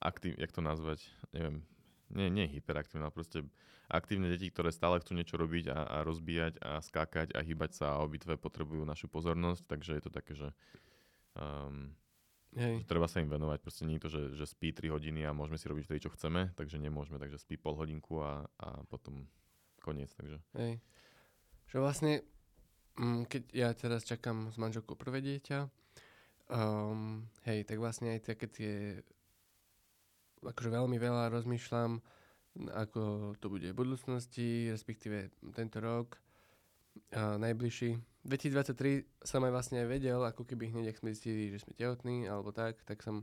aktív, 0.00 0.38
jak 0.40 0.52
to 0.52 0.64
nazvať, 0.64 1.04
neviem, 1.36 1.60
nie, 2.12 2.30
nie 2.30 2.46
hyperaktívne, 2.46 3.10
ale 3.10 3.14
proste 3.14 3.42
aktívne 3.90 4.30
deti, 4.30 4.50
ktoré 4.50 4.70
stále 4.70 4.98
chcú 5.02 5.14
niečo 5.14 5.38
robiť 5.38 5.70
a, 5.70 5.78
a 5.84 5.96
rozbíjať 6.06 6.62
a 6.62 6.78
skákať 6.82 7.34
a 7.34 7.42
hýbať 7.42 7.70
sa 7.82 7.86
a 7.94 8.02
obidve 8.02 8.38
potrebujú 8.38 8.86
našu 8.86 9.10
pozornosť, 9.10 9.62
takže 9.66 9.90
je 9.98 10.02
to 10.02 10.10
také, 10.10 10.32
že, 10.34 10.48
um, 11.34 11.94
Hej. 12.54 12.82
že 12.82 12.86
treba 12.86 13.10
sa 13.10 13.22
im 13.22 13.30
venovať. 13.30 13.58
Proste 13.62 13.86
nie 13.86 13.98
je 13.98 14.04
to, 14.06 14.10
že, 14.10 14.22
že 14.38 14.46
spí 14.46 14.70
3 14.70 14.90
hodiny 14.90 15.26
a 15.26 15.34
môžeme 15.34 15.58
si 15.58 15.66
robiť 15.66 15.86
vtedy, 15.86 16.00
čo 16.02 16.14
chceme, 16.14 16.54
takže 16.54 16.78
nemôžeme, 16.78 17.18
takže 17.18 17.42
spí 17.42 17.58
pol 17.58 17.74
hodinku 17.78 18.22
a, 18.22 18.46
a 18.58 18.82
potom 18.86 19.26
koniec. 19.82 20.10
Takže. 20.14 20.38
Hej. 20.58 20.82
Že 21.70 21.76
vlastne, 21.82 22.12
keď 23.28 23.42
ja 23.52 23.68
teraz 23.76 24.08
čakám 24.08 24.48
s 24.50 24.56
manželkou 24.56 24.96
prvé 24.96 25.20
dieťa, 25.20 25.68
um, 26.48 27.28
hej, 27.44 27.68
tak 27.68 27.76
vlastne 27.76 28.16
aj 28.16 28.34
také 28.34 28.46
tie 28.48 28.74
akože 30.40 30.70
veľmi 30.70 30.96
veľa 30.96 31.32
rozmýšľam, 31.32 32.00
ako 32.72 33.34
to 33.36 33.46
bude 33.52 33.68
v 33.68 33.76
budúcnosti, 33.76 34.72
respektíve 34.72 35.28
tento 35.52 35.78
rok 35.82 36.16
a 37.12 37.36
najbližší. 37.36 38.00
2023 38.24 39.22
som 39.22 39.44
aj 39.44 39.52
vlastne 39.52 39.84
aj 39.84 39.88
vedel, 39.92 40.20
ako 40.24 40.48
keby 40.48 40.72
hneď, 40.72 40.90
ak 40.90 41.00
sme 41.04 41.12
zistili, 41.12 41.52
že 41.52 41.62
sme 41.62 41.76
tehotní, 41.76 42.26
alebo 42.26 42.50
tak, 42.50 42.80
tak 42.82 43.04
som 43.04 43.22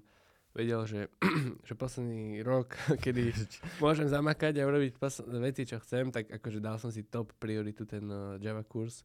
vedel, 0.53 0.85
že, 0.85 1.09
že 1.67 1.73
posledný 1.73 2.45
rok, 2.45 2.77
kedy 3.03 3.33
môžem 3.83 4.07
zamakať 4.07 4.61
a 4.61 4.67
urobiť 4.69 5.01
pos- 5.01 5.25
veci, 5.25 5.65
čo 5.65 5.81
chcem, 5.81 6.13
tak 6.13 6.29
akože 6.29 6.61
dal 6.61 6.77
som 6.77 6.93
si 6.93 7.03
top 7.03 7.33
prioritu 7.41 7.83
ten 7.83 8.05
uh, 8.07 8.37
Java 8.39 8.63
kurz, 8.63 9.03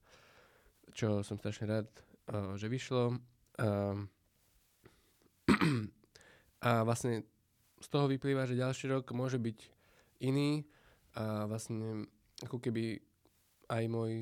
čo 0.95 1.25
som 1.25 1.37
strašne 1.41 1.67
rád, 1.69 1.89
uh, 2.31 2.55
že 2.55 2.71
vyšlo. 2.71 3.17
Uh, 3.59 4.07
a 6.69 6.85
vlastne 6.85 7.25
z 7.79 7.89
toho 7.89 8.11
vyplýva, 8.11 8.47
že 8.47 8.59
ďalší 8.59 8.91
rok 8.91 9.11
môže 9.15 9.39
byť 9.39 9.59
iný 10.23 10.67
a 11.15 11.47
vlastne 11.47 12.07
ako 12.43 12.59
keby 12.59 12.99
aj 13.71 13.85
môj 13.91 14.13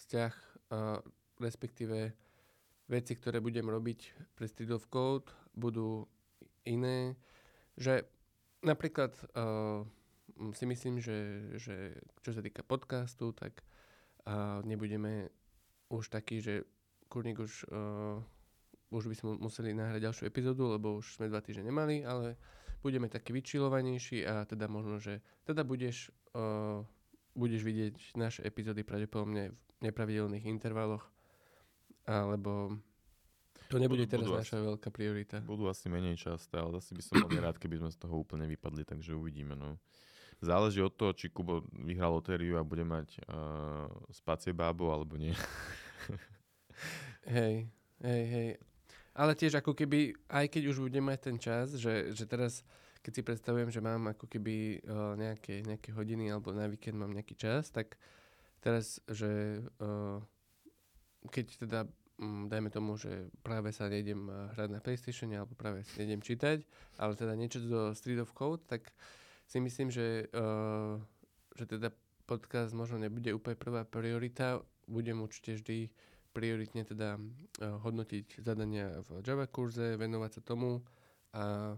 vzťah, 0.00 0.34
a 0.72 1.00
respektíve 1.40 2.12
veci, 2.88 3.12
ktoré 3.16 3.40
budem 3.40 3.68
robiť 3.68 4.32
pre 4.36 4.48
Street 4.48 4.72
of 4.72 4.88
Code, 4.88 5.28
budú 5.56 6.08
iné. 6.64 7.16
Že 7.76 8.04
napríklad 8.64 9.12
uh, 9.36 9.84
si 10.52 10.64
myslím, 10.66 11.00
že, 11.00 11.48
že 11.56 11.96
čo 12.20 12.32
sa 12.32 12.40
týka 12.40 12.64
podcastu, 12.64 13.32
tak 13.32 13.64
uh, 14.26 14.60
nebudeme 14.64 15.32
už 16.00 16.08
taký, 16.08 16.40
že 16.40 16.64
kurník 17.12 17.44
už, 17.44 17.68
uh, 17.68 18.22
už 18.88 19.12
by 19.12 19.14
sme 19.16 19.28
museli 19.36 19.76
nahrať 19.76 20.00
ďalšiu 20.00 20.24
epizódu, 20.28 20.72
lebo 20.72 20.96
už 20.96 21.20
sme 21.20 21.28
dva 21.28 21.44
týždne 21.44 21.68
nemali, 21.68 22.06
ale 22.06 22.40
budeme 22.80 23.12
taký 23.12 23.36
vyčilovanejší 23.36 24.24
a 24.24 24.48
teda 24.48 24.66
možno, 24.66 24.96
že 24.96 25.20
teda 25.44 25.62
budeš, 25.62 26.08
uh, 26.32 26.80
budeš 27.36 27.62
vidieť 27.62 28.16
naše 28.16 28.40
epizódy 28.42 28.82
pravdepodobne 28.82 29.52
v 29.52 29.58
nepravidelných 29.84 30.48
intervaloch, 30.48 31.04
alebo 32.08 32.74
to 33.72 33.80
nebude 33.80 34.04
budú, 34.04 34.12
teraz 34.12 34.26
budú 34.28 34.36
naša 34.36 34.56
asi, 34.60 34.66
veľká 34.68 34.88
priorita. 34.92 35.36
Budú 35.48 35.64
asi 35.64 35.86
menej 35.88 36.20
časté, 36.20 36.60
ale 36.60 36.76
zase 36.76 36.92
by 36.92 37.02
som 37.02 37.14
bol 37.24 37.32
rád, 37.40 37.56
keby 37.56 37.80
sme 37.80 37.90
z 37.92 37.96
toho 37.96 38.14
úplne 38.20 38.44
vypadli, 38.44 38.84
takže 38.84 39.16
uvidíme. 39.16 39.56
No. 39.56 39.80
Záleží 40.42 40.82
od 40.82 40.92
toho, 40.92 41.14
či 41.14 41.30
Kubo 41.30 41.62
vyhrá 41.70 42.10
lotériu 42.10 42.58
a 42.58 42.66
bude 42.66 42.84
mať 42.84 43.22
uh, 43.24 43.86
spacie 44.10 44.52
bábo, 44.52 44.90
alebo 44.92 45.16
nie. 45.16 45.32
Hej, 47.36 47.68
hej, 48.02 48.24
hej. 48.28 48.48
Ale 49.12 49.36
tiež 49.36 49.60
ako 49.60 49.76
keby, 49.76 50.16
aj 50.32 50.48
keď 50.48 50.62
už 50.72 50.88
budem 50.88 51.04
mať 51.04 51.20
ten 51.28 51.36
čas, 51.36 51.76
že, 51.76 52.16
že 52.16 52.24
teraz, 52.24 52.64
keď 53.04 53.12
si 53.12 53.22
predstavujem, 53.22 53.68
že 53.68 53.84
mám 53.84 54.08
ako 54.08 54.24
keby 54.24 54.80
uh, 54.88 55.12
nejaké, 55.20 55.60
nejaké 55.68 55.92
hodiny 55.92 56.32
alebo 56.32 56.56
na 56.56 56.64
víkend 56.64 56.96
mám 56.96 57.12
nejaký 57.12 57.36
čas, 57.36 57.68
tak 57.68 58.00
teraz, 58.64 59.04
že 59.12 59.60
uh, 59.84 60.16
keď 61.28 61.46
teda 61.60 61.80
um, 62.16 62.48
dajme 62.48 62.72
tomu, 62.72 62.96
že 62.96 63.28
práve 63.44 63.68
sa 63.76 63.92
nejdem 63.92 64.32
hrať 64.56 64.68
na 64.72 64.80
PlayStation 64.80 65.28
alebo 65.36 65.52
práve 65.52 65.84
sa 65.84 66.00
nejdem 66.00 66.24
čítať, 66.24 66.64
ale 66.96 67.12
teda 67.12 67.36
niečo 67.36 67.60
do 67.60 67.92
Street 67.92 68.22
of 68.22 68.32
Code, 68.32 68.64
tak 68.64 68.96
si 69.44 69.60
myslím, 69.60 69.92
že, 69.92 70.32
uh, 70.32 70.96
že 71.52 71.68
teda 71.68 71.92
podcast 72.24 72.72
možno 72.72 72.96
nebude 72.96 73.28
úplne 73.36 73.60
prvá 73.60 73.84
priorita. 73.84 74.64
Budem 74.88 75.22
určite 75.22 75.58
vždy 75.58 75.90
prioritne 76.32 76.82
teda 76.82 77.20
uh, 77.20 77.22
hodnotiť 77.84 78.40
zadania 78.40 79.04
v 79.04 79.20
Java 79.20 79.46
kurze, 79.46 80.00
venovať 80.00 80.30
sa 80.40 80.42
tomu. 80.42 80.80
A, 81.32 81.76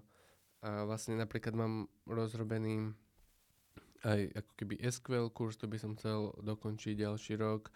a 0.62 0.70
vlastne 0.86 1.18
napríklad 1.18 1.54
mám 1.54 1.90
rozrobený 2.06 2.94
aj 4.04 4.20
ako 4.36 4.52
keby 4.60 4.74
SQL 4.84 5.26
kurz, 5.32 5.56
to 5.56 5.66
by 5.66 5.80
som 5.80 5.96
chcel 5.96 6.36
dokončiť 6.44 7.02
ďalší 7.02 7.40
rok. 7.40 7.72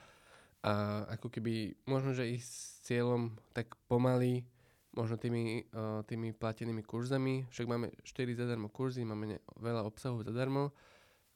A 0.60 1.06
ako 1.18 1.32
keby 1.32 1.78
možno, 1.88 2.12
že 2.12 2.28
ísť 2.28 2.50
s 2.50 2.82
cieľom 2.84 3.38
tak 3.54 3.78
pomaly, 3.88 4.44
možno 4.92 5.16
tými, 5.16 5.64
uh, 5.72 6.02
tými 6.04 6.34
platenými 6.34 6.82
kurzami, 6.82 7.46
však 7.48 7.66
máme 7.70 7.86
4 8.02 8.34
zadarmo 8.34 8.68
kurzy, 8.68 9.06
máme 9.06 9.38
veľa 9.62 9.86
obsahu 9.86 10.26
zadarmo, 10.26 10.74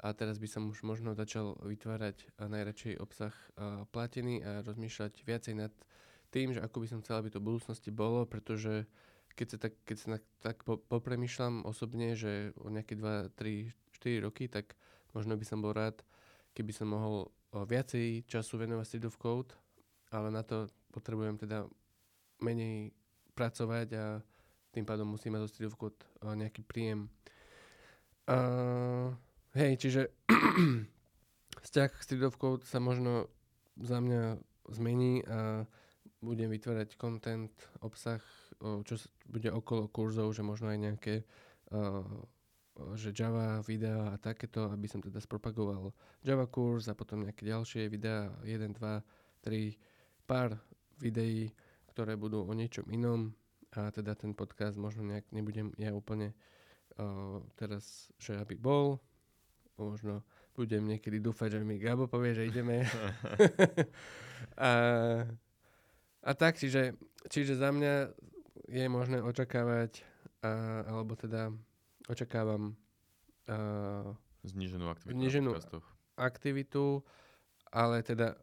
a 0.02 0.10
teraz 0.12 0.42
by 0.42 0.50
som 0.50 0.66
už 0.66 0.82
možno 0.82 1.14
začal 1.14 1.54
vytvárať 1.62 2.34
najradšej 2.42 2.98
obsah 2.98 3.30
platený 3.94 4.42
a 4.42 4.66
rozmýšľať 4.66 5.22
viacej 5.22 5.54
nad 5.54 5.72
tým, 6.34 6.50
že 6.50 6.60
ako 6.60 6.82
by 6.82 6.86
som 6.90 6.98
chcel, 7.06 7.22
aby 7.22 7.30
to 7.30 7.38
v 7.38 7.48
budúcnosti 7.54 7.94
bolo, 7.94 8.26
pretože 8.26 8.90
keď 9.38 9.46
sa 9.46 9.58
tak, 9.62 9.74
keď 9.86 9.96
sa 9.96 10.08
tak 10.42 10.66
po, 10.66 10.76
popremýšľam 10.76 11.64
osobne, 11.64 12.18
že 12.18 12.50
o 12.58 12.68
nejaké 12.68 12.98
2, 12.98 13.30
3, 13.38 13.70
4 14.02 14.26
roky, 14.26 14.50
tak 14.50 14.74
možno 15.14 15.38
by 15.38 15.44
som 15.46 15.62
bol 15.62 15.70
rád, 15.70 16.02
keby 16.52 16.74
som 16.74 16.90
mohol 16.90 17.30
viacej 17.52 18.26
času 18.26 18.58
venovať 18.58 18.84
Street 18.84 19.08
of 19.08 19.16
Code 19.22 19.54
ale 20.12 20.28
na 20.30 20.44
to 20.44 20.68
potrebujem 20.92 21.40
teda 21.40 21.64
menej 22.44 22.92
pracovať 23.32 23.88
a 23.96 24.20
tým 24.72 24.84
pádom 24.84 25.08
musím 25.08 25.36
mať 25.36 25.48
zo 25.48 25.50
Street 25.56 25.70
of 25.72 25.80
Code 25.80 26.00
nejaký 26.20 26.60
príjem. 26.68 27.08
Uh, 28.28 29.16
hej, 29.56 29.72
čiže 29.78 30.12
vzťah 31.64 31.90
of 32.26 32.36
Code 32.40 32.64
sa 32.64 32.78
možno 32.80 33.28
za 33.80 34.00
mňa 34.00 34.38
zmení 34.72 35.24
a 35.26 35.64
budem 36.22 36.48
vytvárať 36.52 36.94
content, 36.94 37.50
obsah, 37.82 38.22
čo 38.62 38.94
bude 39.26 39.50
okolo 39.50 39.90
kurzov, 39.90 40.30
že 40.32 40.46
možno 40.46 40.70
aj 40.70 40.78
nejaké 40.78 41.14
že 42.96 43.12
Java 43.12 43.60
videa 43.60 44.16
a 44.16 44.20
takéto, 44.20 44.72
aby 44.72 44.88
som 44.88 45.04
teda 45.04 45.20
spropagoval 45.20 45.92
Java 46.24 46.48
kurz 46.48 46.88
a 46.88 46.96
potom 46.96 47.20
nejaké 47.20 47.44
ďalšie 47.44 47.92
videá, 47.92 48.32
1, 48.48 48.72
2, 48.72 49.44
3, 49.44 49.76
pár 50.24 50.56
videí, 50.96 51.52
ktoré 51.92 52.16
budú 52.16 52.48
o 52.48 52.52
niečom 52.56 52.88
inom. 52.88 53.36
A 53.76 53.92
teda 53.92 54.16
ten 54.16 54.32
podcast 54.36 54.76
možno 54.76 55.04
nejak 55.04 55.28
nebudem 55.32 55.72
ja 55.80 55.92
úplne 55.92 56.32
uh, 56.96 57.40
teraz, 57.56 58.12
že 58.20 58.36
aby 58.36 58.56
bol, 58.56 59.00
možno 59.90 60.22
budem 60.52 60.84
niekedy 60.84 61.18
dúfať, 61.18 61.58
že 61.58 61.64
mi 61.64 61.80
Gabo 61.80 62.06
povie, 62.06 62.36
že 62.36 62.46
ideme. 62.46 62.84
a, 64.60 64.70
a 66.22 66.30
tak, 66.36 66.60
čiže, 66.60 66.94
čiže 67.26 67.56
za 67.56 67.72
mňa 67.72 68.12
je 68.68 68.84
možné 68.86 69.24
očakávať, 69.24 70.04
a, 70.44 70.84
alebo 70.86 71.16
teda 71.16 71.50
očakávam 72.06 72.76
uh, 73.48 74.12
zniženú 74.42 74.90
aktivitu 74.90 75.16
zniženú 75.16 75.50
aktivitu, 76.18 77.00
ale 77.72 78.04
teda 78.04 78.36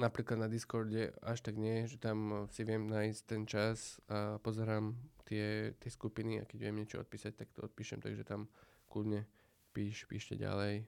napríklad 0.00 0.40
na 0.40 0.48
Discorde 0.48 1.12
až 1.20 1.44
tak 1.44 1.60
nie, 1.60 1.84
že 1.84 2.00
tam 2.00 2.48
si 2.50 2.64
viem 2.64 2.88
nájsť 2.88 3.20
ten 3.28 3.42
čas 3.44 4.00
a 4.08 4.40
pozerám 4.40 4.96
tie, 5.28 5.76
tie 5.76 5.90
skupiny 5.92 6.40
a 6.40 6.48
keď 6.48 6.58
viem 6.58 6.76
niečo 6.80 6.98
odpísať, 6.98 7.36
tak 7.36 7.52
to 7.52 7.62
odpíšem, 7.62 8.00
takže 8.00 8.24
tam 8.24 8.48
kľudne 8.88 9.28
píš, 9.70 10.06
píšte 10.06 10.34
ďalej. 10.38 10.86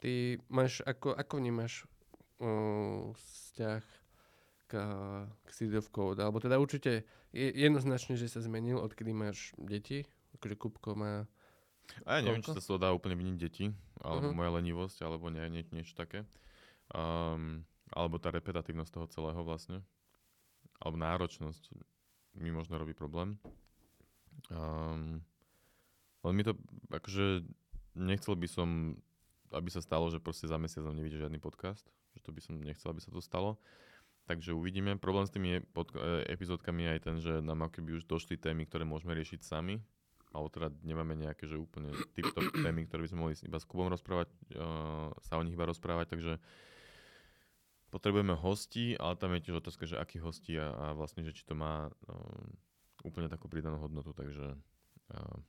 Ty 0.00 0.40
máš, 0.48 0.80
ako, 0.88 1.12
ako 1.12 1.34
vnímaš 1.44 1.84
uh, 2.40 3.12
vzťah 3.12 3.84
k, 4.68 4.72
k 5.44 5.48
Seed 5.52 5.76
Code? 5.92 6.24
Alebo 6.24 6.40
teda 6.40 6.56
určite 6.56 7.04
je 7.36 7.46
jednoznačne, 7.52 8.16
že 8.16 8.32
sa 8.32 8.40
zmenil, 8.40 8.80
odkedy 8.80 9.12
máš 9.12 9.52
deti. 9.60 10.08
Akože 10.40 10.56
Kupko 10.56 10.96
má... 10.96 11.28
A 12.06 12.16
ja 12.16 12.24
neviem, 12.24 12.40
či 12.40 12.54
sa 12.54 12.62
to 12.62 12.78
dá 12.78 12.94
úplne 12.94 13.18
vyniť 13.18 13.36
deti, 13.36 13.66
alebo 13.98 14.30
uh-huh. 14.30 14.38
moja 14.38 14.50
lenivosť, 14.62 15.02
alebo 15.02 15.26
nie, 15.26 15.42
nie, 15.50 15.66
niečo 15.74 15.98
také. 15.98 16.22
Um, 16.94 17.66
alebo 17.90 18.22
tá 18.22 18.30
repetitívnosť 18.30 18.94
toho 18.94 19.06
celého 19.10 19.42
vlastne. 19.42 19.82
Alebo 20.78 20.96
náročnosť 20.96 21.76
mi 22.38 22.54
možno 22.54 22.78
robí 22.78 22.94
problém. 22.94 23.36
Um, 24.48 25.20
len 26.24 26.34
mi 26.36 26.44
to, 26.44 26.52
akože 26.92 27.44
nechcel 27.96 28.36
by 28.36 28.48
som, 28.48 28.98
aby 29.52 29.70
sa 29.72 29.80
stalo, 29.80 30.12
že 30.12 30.20
proste 30.20 30.46
za 30.46 30.60
mesiac 30.60 30.84
nevidí 30.92 31.16
žiadny 31.16 31.40
podcast. 31.40 31.88
Že 32.18 32.20
to 32.26 32.30
by 32.34 32.40
som 32.40 32.54
nechcel, 32.60 32.92
aby 32.92 33.00
sa 33.00 33.10
to 33.10 33.22
stalo. 33.24 33.56
Takže 34.28 34.54
uvidíme. 34.54 34.94
Problém 35.00 35.26
s 35.26 35.34
tými 35.34 35.64
pod, 35.74 35.90
e, 35.96 36.22
epizódkami 36.30 36.86
je 36.86 36.90
aj 36.94 37.00
ten, 37.02 37.16
že 37.18 37.32
nám 37.42 37.66
keby 37.72 37.98
už 37.98 38.06
došli 38.06 38.38
témy, 38.38 38.68
ktoré 38.68 38.86
môžeme 38.86 39.16
riešiť 39.16 39.40
sami. 39.42 39.80
Alebo 40.30 40.46
teda 40.46 40.70
nemáme 40.86 41.18
nejaké, 41.18 41.50
že 41.50 41.58
úplne 41.58 41.90
tip-top 42.14 42.46
témy, 42.66 42.86
ktoré 42.86 43.02
by 43.02 43.08
sme 43.10 43.20
mohli 43.26 43.34
iba 43.42 43.58
s 43.58 43.66
Kubom 43.66 43.90
rozprávať, 43.90 44.30
uh, 44.54 45.10
sa 45.26 45.34
o 45.34 45.42
nich 45.42 45.58
iba 45.58 45.66
rozprávať, 45.66 46.14
takže 46.14 46.38
potrebujeme 47.90 48.38
hosti, 48.38 48.94
ale 48.94 49.18
tam 49.18 49.34
je 49.34 49.50
tiež 49.50 49.58
otázka, 49.58 49.90
že 49.90 49.98
akí 49.98 50.22
hosti 50.22 50.54
a, 50.62 50.70
a 50.70 50.84
vlastne, 50.94 51.26
že 51.26 51.34
či 51.34 51.42
to 51.42 51.58
má 51.58 51.90
uh, 51.90 52.46
úplne 53.02 53.26
takú 53.26 53.50
pridanú 53.50 53.82
hodnotu, 53.82 54.14
takže 54.14 54.54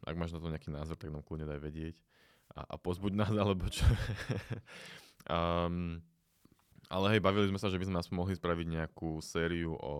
ak 0.06 0.16
máš 0.18 0.34
na 0.34 0.40
to 0.42 0.52
nejaký 0.52 0.70
názor, 0.74 0.98
tak 0.98 1.14
nám 1.14 1.26
kľudne 1.26 1.46
daj 1.46 1.62
vedieť 1.62 1.96
a, 2.56 2.62
a 2.66 2.76
pozbuď 2.76 3.14
nás, 3.16 3.34
alebo 3.42 3.68
čo. 3.72 3.86
um, 5.30 6.00
ale 6.92 7.06
hej, 7.16 7.22
bavili 7.24 7.48
sme 7.48 7.60
sa, 7.62 7.72
že 7.72 7.80
by 7.80 7.88
sme 7.88 7.98
aspoň 8.04 8.16
mohli 8.16 8.36
spraviť 8.36 8.68
nejakú 8.68 9.24
sériu 9.24 9.80
o 9.80 9.94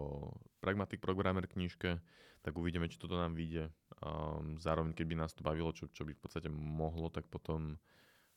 Pragmatic 0.60 1.00
Programmer 1.00 1.48
knižke, 1.48 1.96
tak 2.42 2.54
uvidíme, 2.58 2.90
či 2.92 3.00
toto 3.00 3.16
nám 3.16 3.38
vyjde. 3.38 3.72
Um, 4.02 4.58
zároveň, 4.58 4.92
keď 4.98 5.06
by 5.08 5.16
nás 5.16 5.32
to 5.32 5.46
bavilo, 5.46 5.72
čo, 5.72 5.88
čo 5.94 6.04
by 6.04 6.12
v 6.12 6.22
podstate 6.22 6.50
mohlo, 6.52 7.08
tak 7.14 7.30
potom 7.30 7.78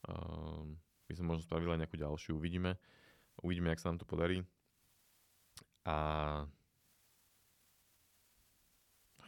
um, 0.06 0.66
by 1.08 1.12
sme 1.16 1.34
možno 1.34 1.42
spravili 1.42 1.74
aj 1.74 1.80
nejakú 1.88 1.96
ďalšiu. 1.98 2.36
Uvidíme. 2.36 2.76
Uvidíme, 3.40 3.72
jak 3.72 3.80
sa 3.80 3.90
nám 3.90 3.98
to 3.98 4.06
podarí. 4.06 4.44
A 5.88 5.96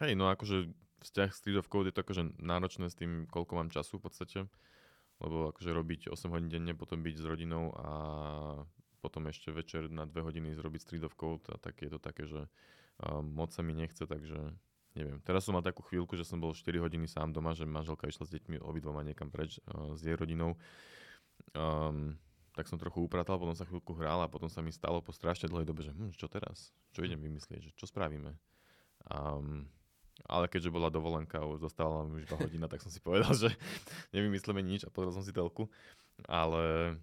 hej, 0.04 0.12
no 0.12 0.28
akože 0.28 0.68
vzťah 1.02 1.30
Street 1.32 1.59
of 1.61 1.68
Code 1.68 1.90
je 1.90 1.94
to 1.96 2.02
akože 2.04 2.40
náročné 2.40 2.88
s 2.88 2.96
tým, 2.96 3.28
koľko 3.28 3.52
mám 3.59 3.68
času 3.72 3.98
v 4.00 4.04
podstate. 4.09 4.38
Lebo 5.16 5.48
akože 5.48 5.72
robiť 5.72 6.00
8 6.12 6.28
hodín 6.28 6.52
denne, 6.52 6.76
potom 6.76 7.00
byť 7.00 7.14
s 7.16 7.24
rodinou 7.24 7.72
a 7.72 7.88
potom 9.00 9.24
ešte 9.32 9.48
večer 9.48 9.88
na 9.88 10.04
dve 10.04 10.20
hodiny 10.20 10.52
zrobiť 10.52 10.80
Street 10.82 11.04
of 11.09 11.16
Code 11.16 11.48
a 11.48 11.56
tak 11.56 11.80
je 11.80 11.88
to 11.88 11.96
také, 11.96 12.28
že 12.28 12.44
moc 13.22 13.52
sa 13.52 13.61
mi 13.61 13.76
nechce, 13.76 14.04
takže 14.04 14.37
neviem. 14.96 15.20
Teraz 15.20 15.44
som 15.44 15.52
mal 15.52 15.64
takú 15.64 15.85
chvíľku, 15.85 16.16
že 16.16 16.24
som 16.24 16.40
bol 16.40 16.56
4 16.56 16.80
hodiny 16.80 17.04
sám 17.04 17.32
doma, 17.32 17.52
že 17.52 17.68
manželka 17.68 18.09
išla 18.09 18.24
s 18.24 18.32
deťmi 18.32 18.64
obidvoma 18.64 19.04
niekam 19.04 19.28
preč 19.28 19.61
uh, 19.68 19.92
s 19.92 20.00
jej 20.00 20.16
rodinou. 20.16 20.56
Um, 21.52 22.16
tak 22.56 22.72
som 22.72 22.80
trochu 22.80 23.04
upratal, 23.04 23.37
potom 23.37 23.52
sa 23.52 23.68
chvíľku 23.68 23.92
hral 24.00 24.24
a 24.24 24.32
potom 24.32 24.48
sa 24.48 24.64
mi 24.64 24.72
stalo 24.72 25.04
po 25.04 25.12
strašne 25.12 25.52
dlhej 25.52 25.68
dobe, 25.68 25.85
že 25.85 25.92
hm, 25.92 26.16
čo 26.16 26.24
teraz? 26.32 26.72
Čo 26.96 27.04
idem 27.04 27.20
vymyslieť? 27.20 27.68
Že 27.68 27.72
čo 27.76 27.85
spravíme? 27.85 28.32
Um, 29.12 29.68
ale 30.24 30.48
keďže 30.48 30.72
bola 30.72 30.88
dovolenka 30.88 31.44
už 31.44 31.61
zostala 31.61 32.09
už 32.09 32.24
iba 32.24 32.37
hodina, 32.40 32.66
tak 32.66 32.81
som 32.81 32.88
si 32.88 33.05
povedal, 33.05 33.37
že 33.37 33.52
nevymyslíme 34.16 34.64
nič 34.64 34.88
a 34.88 34.92
pozrel 34.92 35.12
som 35.12 35.26
si 35.26 35.37
telku. 35.37 35.68
Ale 36.24 36.96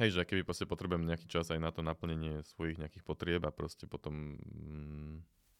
Hej, 0.00 0.16
že 0.16 0.24
keby 0.24 0.48
proste 0.48 0.64
potrebujem 0.64 1.04
nejaký 1.04 1.28
čas 1.28 1.52
aj 1.52 1.60
na 1.60 1.68
to 1.68 1.84
naplnenie 1.84 2.40
svojich 2.56 2.80
nejakých 2.80 3.04
potrieb 3.04 3.44
a 3.44 3.52
proste 3.52 3.84
potom 3.84 4.40
mm, 4.40 5.14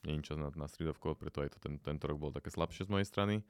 nie 0.08 0.16
je 0.16 0.32
čas 0.32 0.40
na, 0.40 0.48
na 0.56 0.64
Code, 0.64 1.20
preto 1.20 1.44
aj 1.44 1.52
to 1.52 1.58
ten, 1.60 1.76
tento 1.76 2.08
rok 2.08 2.16
bol 2.16 2.32
také 2.32 2.48
slabšie 2.48 2.88
z 2.88 2.92
mojej 2.92 3.04
strany. 3.04 3.44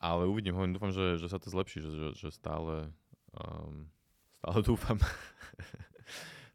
Ale 0.00 0.24
uvidím, 0.24 0.56
hovorím, 0.56 0.72
dúfam, 0.72 0.88
že, 0.88 1.20
že 1.20 1.28
sa 1.28 1.36
to 1.36 1.52
zlepší, 1.52 1.84
že, 1.84 1.90
že, 1.92 2.08
že 2.16 2.28
stále, 2.32 2.88
um, 3.36 3.92
stále 4.40 4.58
dúfam. 4.72 4.96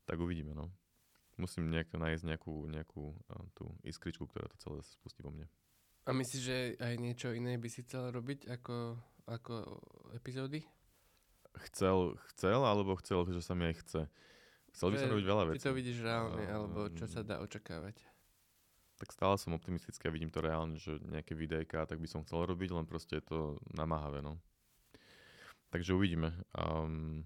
tak 0.10 0.18
uvidíme, 0.18 0.58
no. 0.58 0.74
Musím 1.42 1.74
nejak 1.74 1.90
nájsť 1.90 2.24
nejakú, 2.30 2.70
nejakú 2.70 3.18
uh, 3.18 3.46
tú 3.58 3.74
iskričku, 3.82 4.30
ktorá 4.30 4.46
to 4.54 4.58
celé 4.62 4.78
spustí 4.86 5.26
vo 5.26 5.34
mne. 5.34 5.50
A 6.06 6.14
myslíš, 6.14 6.42
že 6.42 6.58
aj 6.78 6.94
niečo 7.02 7.34
iné 7.34 7.58
by 7.58 7.70
si 7.70 7.82
chcel 7.82 8.14
robiť 8.14 8.46
ako, 8.46 9.02
ako 9.26 9.82
epizódy? 10.14 10.62
chcel, 11.60 12.16
chcel, 12.32 12.64
alebo 12.64 12.96
chcel, 12.96 13.28
že 13.28 13.44
sa 13.44 13.54
mi 13.58 13.68
aj 13.68 13.76
chce. 13.84 14.02
Chcel 14.72 14.88
by 14.96 14.98
som 15.04 15.12
robiť 15.12 15.28
veľa 15.28 15.44
vecí. 15.52 15.60
Ty 15.60 15.68
to 15.68 15.76
vidíš 15.76 15.98
reálne, 16.00 16.44
uh, 16.48 16.54
alebo 16.56 16.80
čo 16.96 17.06
sa 17.10 17.22
dá 17.28 17.44
očakávať? 17.44 18.00
Tak 19.02 19.10
stále 19.12 19.36
som 19.36 19.58
optimistický 19.58 20.08
a 20.08 20.14
vidím 20.14 20.32
to 20.32 20.46
reálne, 20.46 20.78
že 20.78 21.02
nejaké 21.02 21.34
videjka, 21.34 21.90
tak 21.90 21.98
by 21.98 22.08
som 22.08 22.24
chcel 22.24 22.46
robiť, 22.46 22.70
len 22.72 22.86
proste 22.86 23.20
je 23.20 23.26
to 23.26 23.40
namáhavé, 23.74 24.22
no. 24.22 24.40
Takže 25.74 25.98
uvidíme. 25.98 26.32
Um, 26.56 27.26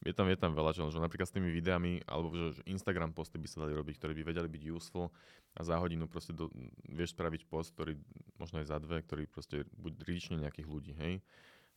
je 0.00 0.12
tam, 0.16 0.24
je 0.32 0.38
tam 0.40 0.56
veľa, 0.56 0.72
že 0.72 0.96
napríklad 0.96 1.28
s 1.28 1.36
tými 1.36 1.52
videami, 1.52 2.00
alebo 2.08 2.32
že, 2.32 2.56
že 2.56 2.62
Instagram 2.64 3.12
posty 3.12 3.36
by 3.36 3.48
sa 3.48 3.68
dali 3.68 3.76
robiť, 3.76 4.00
ktoré 4.00 4.12
by 4.16 4.22
vedeli 4.32 4.48
byť 4.48 4.62
useful 4.72 5.12
a 5.52 5.60
za 5.60 5.76
hodinu 5.76 6.08
proste 6.08 6.32
do, 6.32 6.48
vieš 6.88 7.12
spraviť 7.12 7.44
post, 7.44 7.76
ktorý 7.76 8.00
možno 8.40 8.64
aj 8.64 8.66
za 8.72 8.78
dve, 8.80 9.04
ktorý 9.04 9.28
proste 9.28 9.68
buď 9.76 9.92
ríčne 10.08 10.36
nejakých 10.40 10.68
ľudí, 10.68 10.92
hej. 10.96 11.20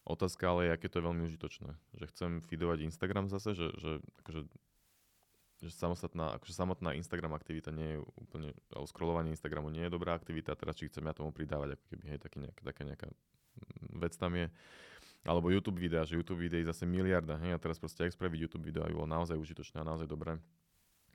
Otázka 0.08 0.52
ale 0.52 0.68
je, 0.68 0.72
aké 0.76 0.88
to 0.88 1.00
je 1.00 1.08
veľmi 1.08 1.24
užitočné. 1.32 1.72
Že 2.00 2.06
chcem 2.12 2.32
feedovať 2.44 2.88
Instagram 2.88 3.28
zase, 3.28 3.56
že, 3.56 3.72
že, 3.76 3.92
akože, 4.24 4.48
že 5.64 5.70
samostatná, 5.72 6.36
akože 6.40 6.56
samotná 6.56 6.96
Instagram 6.96 7.36
aktivita 7.36 7.72
nie 7.76 7.96
je 7.96 8.00
úplne, 8.20 8.56
alebo 8.72 8.88
scrollovanie 8.88 9.36
Instagramu 9.36 9.68
nie 9.72 9.84
je 9.88 9.92
dobrá 9.92 10.16
aktivita, 10.16 10.56
teraz 10.60 10.80
či 10.80 10.88
chcem 10.92 11.04
ja 11.04 11.16
tomu 11.16 11.32
pridávať, 11.36 11.76
ako 11.76 11.86
keby, 11.92 12.04
hej, 12.16 12.20
taký 12.20 12.40
nejak, 12.44 12.60
taká 12.64 12.84
nejaká 12.88 13.08
vec 14.00 14.16
tam 14.16 14.32
je. 14.36 14.48
Alebo 15.24 15.48
YouTube 15.48 15.80
videa, 15.80 16.04
že 16.04 16.20
YouTube 16.20 16.44
videí 16.44 16.68
zase 16.68 16.84
miliarda, 16.84 17.40
hej, 17.40 17.56
a 17.56 17.60
teraz 17.60 17.80
proste, 17.80 18.04
ak 18.04 18.12
spraviť 18.12 18.40
YouTube 18.44 18.68
video, 18.68 18.84
aby 18.84 18.92
bolo 18.92 19.08
naozaj 19.08 19.40
užitočné 19.40 19.80
a 19.80 19.88
naozaj 19.88 20.04
dobré. 20.04 20.36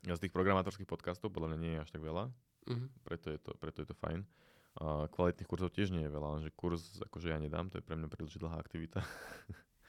Ja 0.09 0.17
z 0.17 0.25
tých 0.25 0.33
programátorských 0.33 0.89
podcastov 0.89 1.29
podľa 1.29 1.53
mňa 1.53 1.59
nie 1.61 1.73
je 1.77 1.83
až 1.85 1.91
tak 1.93 2.01
veľa, 2.01 2.25
uh-huh. 2.33 2.89
preto, 3.05 3.29
je 3.29 3.39
to, 3.41 3.53
preto 3.61 3.85
je 3.85 3.89
to 3.93 3.97
fajn. 4.01 4.25
A 4.79 5.11
kvalitných 5.11 5.51
kurzov 5.51 5.75
tiež 5.75 5.91
nie 5.93 6.07
je 6.07 6.13
veľa, 6.13 6.39
lenže 6.39 6.51
kurz 6.55 7.03
akože 7.05 7.35
ja 7.35 7.39
nedám, 7.43 7.69
to 7.69 7.83
je 7.83 7.85
pre 7.85 7.99
mňa 7.99 8.09
príliš 8.09 8.41
dlhá 8.41 8.57
aktivita. 8.57 9.03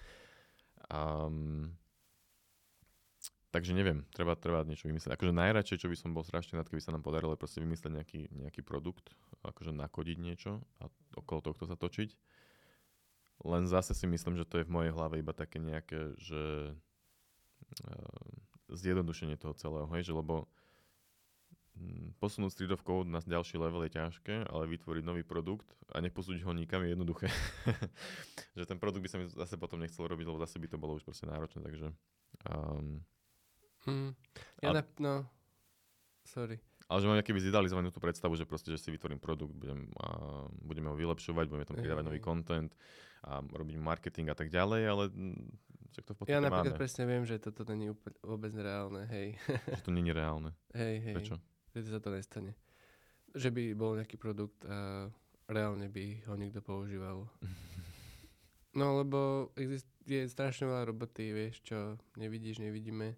um, 0.97 1.72
takže 3.53 3.78
neviem, 3.78 4.03
treba, 4.11 4.34
treba 4.34 4.65
niečo 4.65 4.89
vymyslieť. 4.89 5.13
Akože 5.13 5.32
najradšej, 5.32 5.80
čo 5.86 5.88
by 5.88 5.95
som 5.95 6.11
bol 6.11 6.26
strašne 6.26 6.57
rád, 6.57 6.67
keby 6.74 6.82
sa 6.82 6.91
nám 6.91 7.05
podarilo, 7.05 7.38
proste 7.38 7.61
vymyslieť 7.61 7.91
nejaký, 7.93 8.22
nejaký 8.34 8.61
produkt, 8.65 9.13
akože 9.45 9.72
nakodiť 9.72 10.17
niečo 10.17 10.65
a 10.82 10.89
okolo 11.15 11.39
tohto 11.45 11.70
sa 11.70 11.78
točiť. 11.78 12.09
Len 13.46 13.64
zase 13.68 13.96
si 13.96 14.04
myslím, 14.04 14.36
že 14.36 14.44
to 14.44 14.60
je 14.60 14.68
v 14.68 14.74
mojej 14.74 14.92
hlave 14.92 15.20
iba 15.20 15.32
také 15.32 15.64
nejaké, 15.64 16.16
že 16.20 16.76
zjednodušenie 18.70 19.38
toho 19.38 19.54
celého, 19.58 19.90
hej, 19.98 20.10
že 20.10 20.14
lebo 20.14 20.46
mm, 21.78 22.22
posunúť 22.22 22.54
Street 22.54 22.74
of 22.74 22.86
Code 22.86 23.10
na 23.10 23.18
ďalší 23.22 23.58
level 23.58 23.82
je 23.90 23.98
ťažké, 23.98 24.46
ale 24.46 24.70
vytvoriť 24.70 25.04
nový 25.06 25.26
produkt 25.26 25.66
a 25.90 25.98
neposúdiť 26.02 26.46
ho 26.46 26.54
nikam 26.54 26.86
je 26.86 26.94
jednoduché. 26.94 27.28
že 28.58 28.66
ten 28.70 28.78
produkt 28.78 29.02
by 29.02 29.10
sa 29.10 29.18
mi 29.18 29.26
zase 29.26 29.58
potom 29.58 29.82
nechcel 29.82 30.06
robiť, 30.06 30.26
lebo 30.30 30.42
zase 30.42 30.62
by 30.62 30.68
to 30.70 30.78
bolo 30.78 30.98
už 30.98 31.04
proste 31.06 31.26
náročné, 31.26 31.66
takže... 31.66 31.88
Um, 32.46 33.02
hmm. 33.90 34.14
Ja 34.62 34.70
a, 34.70 34.74
na, 34.78 34.82
no, 35.02 35.14
sorry. 36.22 36.62
Ale 36.90 36.98
že 37.00 37.06
mám 37.06 37.22
nejaký 37.22 37.38
zidealizovanú 37.38 37.94
tú 37.94 38.02
predstavu, 38.02 38.34
že 38.34 38.50
proste, 38.50 38.74
že 38.74 38.82
si 38.82 38.90
vytvorím 38.90 39.22
produkt, 39.22 39.54
budem, 39.54 39.94
a 40.02 40.42
budeme 40.58 40.90
ho 40.90 40.98
vylepšovať, 40.98 41.46
budeme 41.46 41.70
tam 41.70 41.78
pridávať 41.78 42.04
nový 42.10 42.18
content 42.18 42.74
a 43.22 43.46
robiť 43.46 43.78
marketing 43.78 44.34
a 44.34 44.36
tak 44.36 44.50
ďalej, 44.50 44.82
ale 44.90 45.04
však 45.94 46.04
to 46.06 46.14
v 46.18 46.20
Ja 46.34 46.42
napríklad 46.42 46.74
máme. 46.74 46.82
presne 46.82 47.04
viem, 47.06 47.30
že 47.30 47.38
toto 47.38 47.62
není 47.62 47.94
úplne, 47.94 48.18
vôbec 48.26 48.50
reálne, 48.58 49.06
hej. 49.06 49.38
Že 49.78 49.86
to 49.86 49.94
není 49.94 50.10
reálne. 50.10 50.58
Hej, 50.74 50.96
hej. 51.06 51.16
Prečo? 51.22 51.36
Že 51.78 51.94
sa 51.94 52.02
to 52.02 52.10
nestane. 52.10 52.52
Že 53.38 53.50
by 53.54 53.64
bol 53.78 53.94
nejaký 53.94 54.18
produkt 54.18 54.66
a 54.66 55.10
reálne 55.46 55.94
by 55.94 56.26
ho 56.26 56.34
niekto 56.34 56.66
používal. 56.66 57.30
no 58.80 58.98
lebo 58.98 59.50
exist, 59.58 59.86
je 60.10 60.26
strašne 60.26 60.66
veľa 60.66 60.90
roboty, 60.90 61.30
vieš, 61.38 61.62
čo 61.62 62.02
nevidíš, 62.18 62.62
nevidíme 62.62 63.14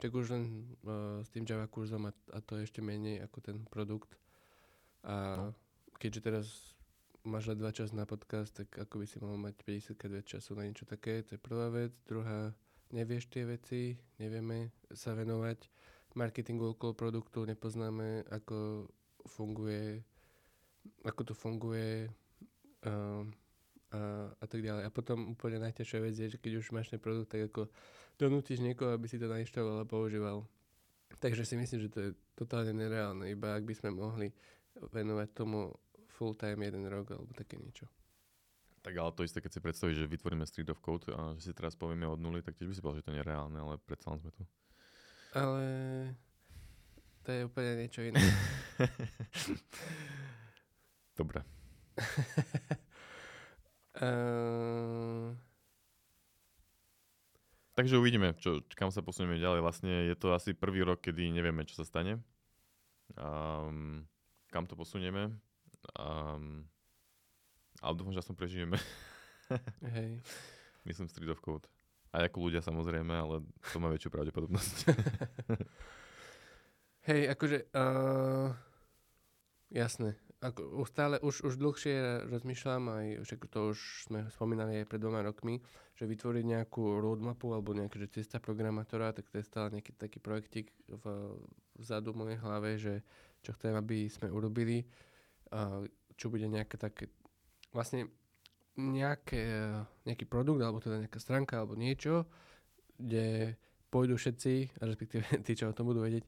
tak 0.00 0.10
už 0.16 0.32
len 0.32 0.44
uh, 0.88 1.20
s 1.20 1.28
tým 1.28 1.44
Java 1.44 1.68
kurzom 1.68 2.08
a, 2.08 2.12
a 2.32 2.40
to 2.40 2.56
je 2.56 2.64
ešte 2.64 2.80
menej 2.80 3.20
ako 3.20 3.38
ten 3.44 3.56
produkt. 3.68 4.16
A 5.04 5.36
no. 5.36 5.52
keďže 6.00 6.20
teraz 6.24 6.46
máš 7.24 7.52
len 7.52 7.60
dva 7.60 7.72
čas 7.72 7.92
na 7.92 8.08
podcast, 8.08 8.56
tak 8.56 8.72
ako 8.80 9.04
by 9.04 9.06
si 9.06 9.16
mal 9.20 9.36
mať 9.36 9.60
50 9.60 10.00
krát 10.00 10.12
viac 10.12 10.26
času 10.26 10.56
na 10.56 10.64
niečo 10.64 10.88
také, 10.88 11.20
to 11.20 11.36
je 11.36 11.40
prvá 11.40 11.68
vec. 11.68 11.92
Druhá, 12.08 12.56
nevieš 12.96 13.28
tie 13.28 13.44
veci, 13.44 14.00
nevieme 14.16 14.72
sa 14.88 15.12
venovať 15.12 15.68
marketingu 16.16 16.74
okolo 16.74 16.96
produktu, 16.96 17.44
nepoznáme, 17.44 18.26
ako 18.32 18.88
funguje, 19.28 20.02
ako 21.04 21.20
to 21.22 21.34
funguje 21.36 22.08
uh, 22.88 23.22
a, 23.90 24.30
a 24.34 24.44
tak 24.46 24.62
ďalej. 24.62 24.86
A 24.86 24.90
potom 24.90 25.34
úplne 25.34 25.62
najťažšia 25.62 26.00
vec 26.02 26.14
je, 26.14 26.28
že 26.36 26.38
keď 26.38 26.62
už 26.62 26.70
máš 26.70 26.90
ten 26.90 27.02
produkt, 27.02 27.34
tak 27.34 27.50
ako 27.50 27.66
donútiš 28.16 28.62
niekoho, 28.62 28.94
aby 28.94 29.10
si 29.10 29.18
to 29.18 29.26
nainštaloval 29.26 29.82
a 29.82 29.88
používal. 29.88 30.46
Takže 31.18 31.42
si 31.42 31.58
myslím, 31.58 31.80
že 31.86 31.90
to 31.90 31.98
je 32.00 32.10
totálne 32.38 32.70
nereálne, 32.70 33.26
iba 33.26 33.58
ak 33.58 33.66
by 33.66 33.74
sme 33.74 33.90
mohli 33.90 34.30
venovať 34.78 35.28
tomu 35.34 35.74
full 36.06 36.38
time 36.38 36.62
jeden 36.62 36.86
rok 36.86 37.10
alebo 37.10 37.34
také 37.34 37.58
niečo. 37.58 37.90
Tak 38.80 38.96
ale 38.96 39.12
to 39.12 39.26
isté, 39.26 39.44
keď 39.44 39.52
si 39.52 39.60
predstavíš, 39.60 39.98
že 40.00 40.08
vytvoríme 40.08 40.46
Street 40.48 40.70
of 40.72 40.80
Code 40.80 41.12
a 41.12 41.36
že 41.36 41.50
si 41.50 41.52
teraz 41.52 41.76
povieme 41.76 42.08
od 42.08 42.16
nuly, 42.16 42.40
tak 42.40 42.56
tiež 42.56 42.70
by 42.70 42.74
si 42.76 42.80
povedal, 42.80 42.98
že 43.02 43.04
to 43.04 43.12
je 43.12 43.20
nereálne, 43.20 43.58
ale 43.60 43.76
predsa 43.76 44.16
sme 44.16 44.32
tu. 44.32 44.42
Ale 45.36 45.62
to 47.26 47.28
je 47.28 47.40
úplne 47.44 47.72
niečo 47.76 48.00
iné. 48.00 48.20
Dobre. 51.20 51.44
uh... 54.00 55.36
Takže 57.78 57.96
uvidíme, 57.96 58.36
čo, 58.36 58.60
kam 58.76 58.92
sa 58.92 59.00
posunieme 59.00 59.40
ďalej. 59.40 59.60
Vlastne 59.64 59.92
je 60.12 60.16
to 60.18 60.36
asi 60.36 60.52
prvý 60.52 60.84
rok, 60.84 61.00
kedy 61.00 61.32
nevieme, 61.32 61.64
čo 61.64 61.80
sa 61.80 61.88
stane. 61.88 62.20
Um, 63.16 64.04
kam 64.52 64.68
to 64.68 64.76
posunieme. 64.76 65.32
Um, 65.96 66.68
ale 67.80 67.94
dúfam, 67.96 68.12
že 68.12 68.20
som 68.20 68.36
prežijeme. 68.36 68.76
Hej. 69.96 70.20
Myslím 70.84 71.08
Street 71.08 71.32
of 71.32 71.40
Code. 71.40 71.64
A 72.12 72.26
ako 72.26 72.50
ľudia 72.50 72.60
samozrejme, 72.60 73.14
ale 73.14 73.40
to 73.72 73.76
má 73.80 73.88
väčšiu 73.88 74.12
pravdepodobnosť. 74.12 74.76
Hej, 77.08 77.32
akože... 77.32 77.70
Uh, 77.72 78.52
jasné 79.72 80.18
ako, 80.40 80.88
stále 80.88 81.20
už, 81.20 81.44
už 81.44 81.60
dlhšie 81.60 82.24
rozmýšľam, 82.32 82.82
aj 82.88 83.06
však 83.28 83.40
to 83.52 83.76
už 83.76 83.78
sme 84.08 84.24
spomínali 84.32 84.80
aj 84.80 84.88
pred 84.88 85.00
dvoma 85.00 85.20
rokmi, 85.20 85.60
že 85.92 86.08
vytvoriť 86.08 86.44
nejakú 86.48 86.96
roadmapu 86.96 87.52
alebo 87.52 87.76
nejaká 87.76 88.00
že 88.00 88.24
cesta 88.24 88.40
programátora, 88.40 89.12
tak 89.12 89.28
to 89.28 89.36
je 89.36 89.44
stále 89.44 89.68
nejaký 89.68 89.92
taký 90.00 90.16
projektik 90.16 90.72
v, 90.88 91.04
vzadu 91.76 92.16
mojej 92.16 92.40
hlave, 92.40 92.80
že 92.80 93.04
čo 93.44 93.52
chcem, 93.52 93.76
aby 93.76 94.08
sme 94.08 94.32
urobili, 94.32 94.88
čo 96.16 96.26
bude 96.32 96.48
nejaké 96.48 96.80
také, 96.80 97.12
vlastne 97.76 98.08
nejaké, 98.80 99.76
nejaký 100.08 100.24
produkt, 100.24 100.64
alebo 100.64 100.80
teda 100.80 101.04
nejaká 101.04 101.20
stránka, 101.20 101.60
alebo 101.60 101.76
niečo, 101.76 102.24
kde 102.96 103.60
pôjdu 103.92 104.16
všetci, 104.16 104.80
respektíve 104.80 105.24
tí, 105.44 105.52
čo 105.52 105.68
o 105.68 105.76
tom 105.76 105.92
budú 105.92 106.00
vedieť, 106.00 106.24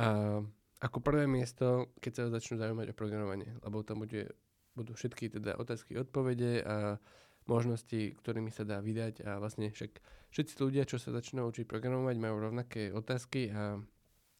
a 0.00 0.38
ako 0.80 0.98
prvé 1.04 1.28
miesto, 1.28 1.92
keď 2.00 2.12
sa 2.16 2.24
začnú 2.32 2.56
zaujímať 2.56 2.92
o 2.92 2.98
programovanie, 2.98 3.52
lebo 3.60 3.84
tam 3.84 4.00
bude, 4.00 4.32
budú 4.72 4.96
všetky 4.96 5.28
teda 5.28 5.60
otázky, 5.60 6.00
odpovede 6.00 6.64
a 6.64 6.96
možnosti, 7.44 8.16
ktorými 8.16 8.48
sa 8.48 8.64
dá 8.64 8.80
vydať 8.80 9.24
a 9.28 9.36
vlastne 9.36 9.68
však 9.68 10.00
všetci 10.32 10.54
ľudia, 10.56 10.88
čo 10.88 10.96
sa 10.96 11.12
začnú 11.12 11.44
učiť 11.48 11.68
programovať, 11.68 12.16
majú 12.16 12.36
rovnaké 12.48 12.94
otázky 12.94 13.52
a 13.52 13.76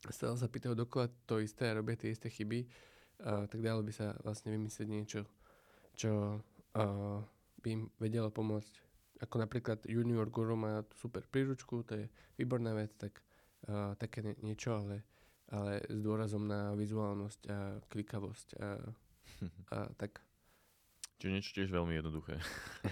stále 0.08 0.36
sa 0.40 0.48
pýtajú 0.48 0.72
dokola 0.72 1.12
to 1.28 1.44
isté 1.44 1.68
a 1.68 1.76
robia 1.76 2.00
tie 2.00 2.14
isté 2.14 2.32
chyby, 2.32 2.64
a 3.20 3.44
tak 3.44 3.60
dalo 3.60 3.84
by 3.84 3.92
sa 3.92 4.16
vlastne 4.24 4.54
vymyslieť 4.56 4.88
niečo, 4.88 5.20
čo 5.92 6.40
a, 6.72 6.84
by 7.60 7.68
im 7.68 7.82
vedelo 8.00 8.32
pomôcť. 8.32 8.88
Ako 9.20 9.36
napríklad 9.36 9.84
Junior 9.84 10.24
Guru 10.32 10.56
má 10.56 10.80
super 10.96 11.28
príručku, 11.28 11.84
to 11.84 12.00
je 12.00 12.06
výborná 12.40 12.72
vec, 12.72 12.96
tak 12.96 13.20
a, 13.68 13.92
také 14.00 14.24
niečo, 14.40 14.72
ale 14.72 15.04
ale 15.50 15.82
s 15.90 15.98
dôrazom 15.98 16.46
na 16.46 16.74
vizuálnosť 16.78 17.40
a 17.50 17.58
klikavosť 17.90 18.48
a, 18.58 18.68
a 19.76 19.78
tak. 19.98 20.22
Čiže 21.20 21.34
niečo 21.34 21.52
tiež 21.52 21.68
veľmi 21.68 22.00
jednoduché. 22.00 22.40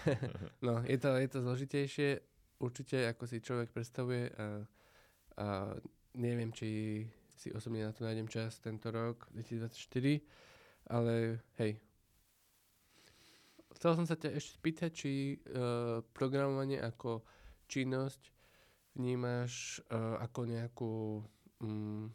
no, 0.66 0.84
je 0.84 0.98
to, 1.00 1.16
je 1.16 1.28
to 1.32 1.38
zložitejšie, 1.40 2.08
určite, 2.60 3.08
ako 3.08 3.24
si 3.24 3.40
človek 3.40 3.72
predstavuje 3.72 4.28
a, 4.36 4.66
a 5.40 5.46
neviem, 6.18 6.52
či 6.52 7.02
si 7.38 7.54
osobne 7.54 7.86
na 7.86 7.94
to 7.94 8.02
nájdem 8.02 8.26
čas 8.26 8.58
tento 8.58 8.90
rok, 8.90 9.30
2024, 9.32 10.20
ale 10.90 11.38
hej. 11.62 11.78
Chcel 13.78 13.94
som 13.94 14.06
sa 14.10 14.18
ťa 14.18 14.34
ešte 14.34 14.58
spýtať, 14.58 14.90
či 14.90 15.38
uh, 15.38 16.02
programovanie 16.10 16.82
ako 16.82 17.22
činnosť 17.70 18.34
vnímaš 18.98 19.78
uh, 19.86 20.18
ako 20.18 20.40
nejakú 20.50 20.92
um, 21.62 22.10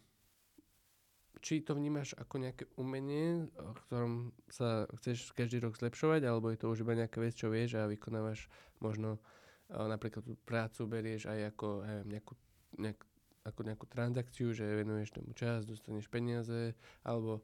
či 1.43 1.59
to 1.59 1.75
vnímaš 1.75 2.15
ako 2.15 2.39
nejaké 2.39 2.71
umenie, 2.79 3.51
v 3.51 3.79
ktorom 3.91 4.31
sa 4.47 4.87
chceš 4.95 5.35
každý 5.35 5.59
rok 5.59 5.75
zlepšovať, 5.75 6.23
alebo 6.23 6.47
je 6.47 6.57
to 6.63 6.71
už 6.71 6.87
iba 6.87 6.95
nejaká 6.95 7.19
vec, 7.19 7.35
čo 7.35 7.51
vieš 7.51 7.75
a 7.75 7.91
vykonávaš 7.91 8.47
možno 8.79 9.19
napríklad 9.67 10.23
tú 10.23 10.39
prácu 10.47 10.87
berieš 10.87 11.27
aj 11.27 11.51
ako, 11.51 11.83
aj 11.83 11.95
nejakú, 12.07 12.33
nejak, 12.79 12.99
ako 13.43 13.59
nejakú 13.67 13.85
transakciu, 13.91 14.55
že 14.55 14.63
venuješ 14.63 15.19
tomu 15.19 15.35
čas, 15.35 15.67
dostaneš 15.67 16.07
peniaze, 16.07 16.79
alebo 17.03 17.43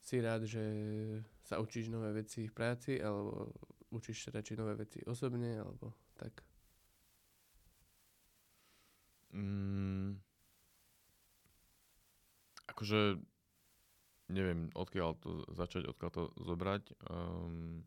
si 0.00 0.24
rád, 0.24 0.48
že 0.48 0.64
sa 1.44 1.60
učíš 1.60 1.92
nové 1.92 2.16
veci 2.16 2.48
v 2.48 2.56
práci, 2.56 2.96
alebo 2.96 3.52
učíš 3.92 4.24
sa 4.24 4.40
radšej 4.40 4.56
nové 4.56 4.72
veci 4.80 5.04
osobne, 5.04 5.60
alebo 5.60 5.92
tak. 6.16 6.40
Mm, 9.34 10.16
akože 12.72 13.33
neviem, 14.28 14.72
odkiaľ 14.72 15.10
to 15.20 15.44
začať, 15.52 15.84
odkiaľ 15.88 16.10
to 16.10 16.22
zobrať. 16.40 16.82
Um, 17.10 17.84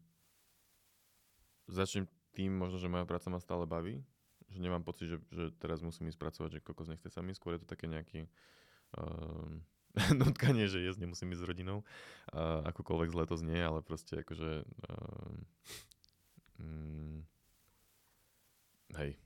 začnem 1.66 2.06
tým 2.38 2.54
možno, 2.54 2.78
že 2.78 2.92
moja 2.92 3.06
práca 3.10 3.34
ma 3.34 3.42
stále 3.42 3.66
baví, 3.66 4.06
že 4.54 4.60
nemám 4.62 4.86
pocit, 4.86 5.10
že, 5.10 5.18
že 5.34 5.50
teraz 5.58 5.82
musím 5.82 6.08
ísť 6.14 6.22
pracovať, 6.22 6.50
že 6.60 6.64
kokos 6.64 6.88
nechce 6.88 7.10
sa 7.10 7.26
mi, 7.26 7.34
skôr 7.34 7.58
je 7.58 7.66
to 7.66 7.72
také 7.74 7.90
nejaký 7.90 8.30
um, 8.94 9.66
nutkanie, 10.22 10.70
že 10.70 10.86
jesť 10.86 11.02
nemusím 11.02 11.34
ísť 11.34 11.42
s 11.42 11.50
rodinou, 11.50 11.82
uh, 12.34 12.62
akokoľvek 12.70 13.10
zle 13.10 13.26
to 13.26 13.36
znie, 13.42 13.58
ale 13.58 13.82
proste 13.82 14.22
akože 14.22 14.64
um, 14.86 15.38
um, 16.62 17.26
hej. 19.02 19.18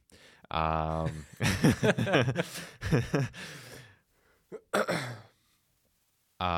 A 0.51 0.63
A 6.41 6.49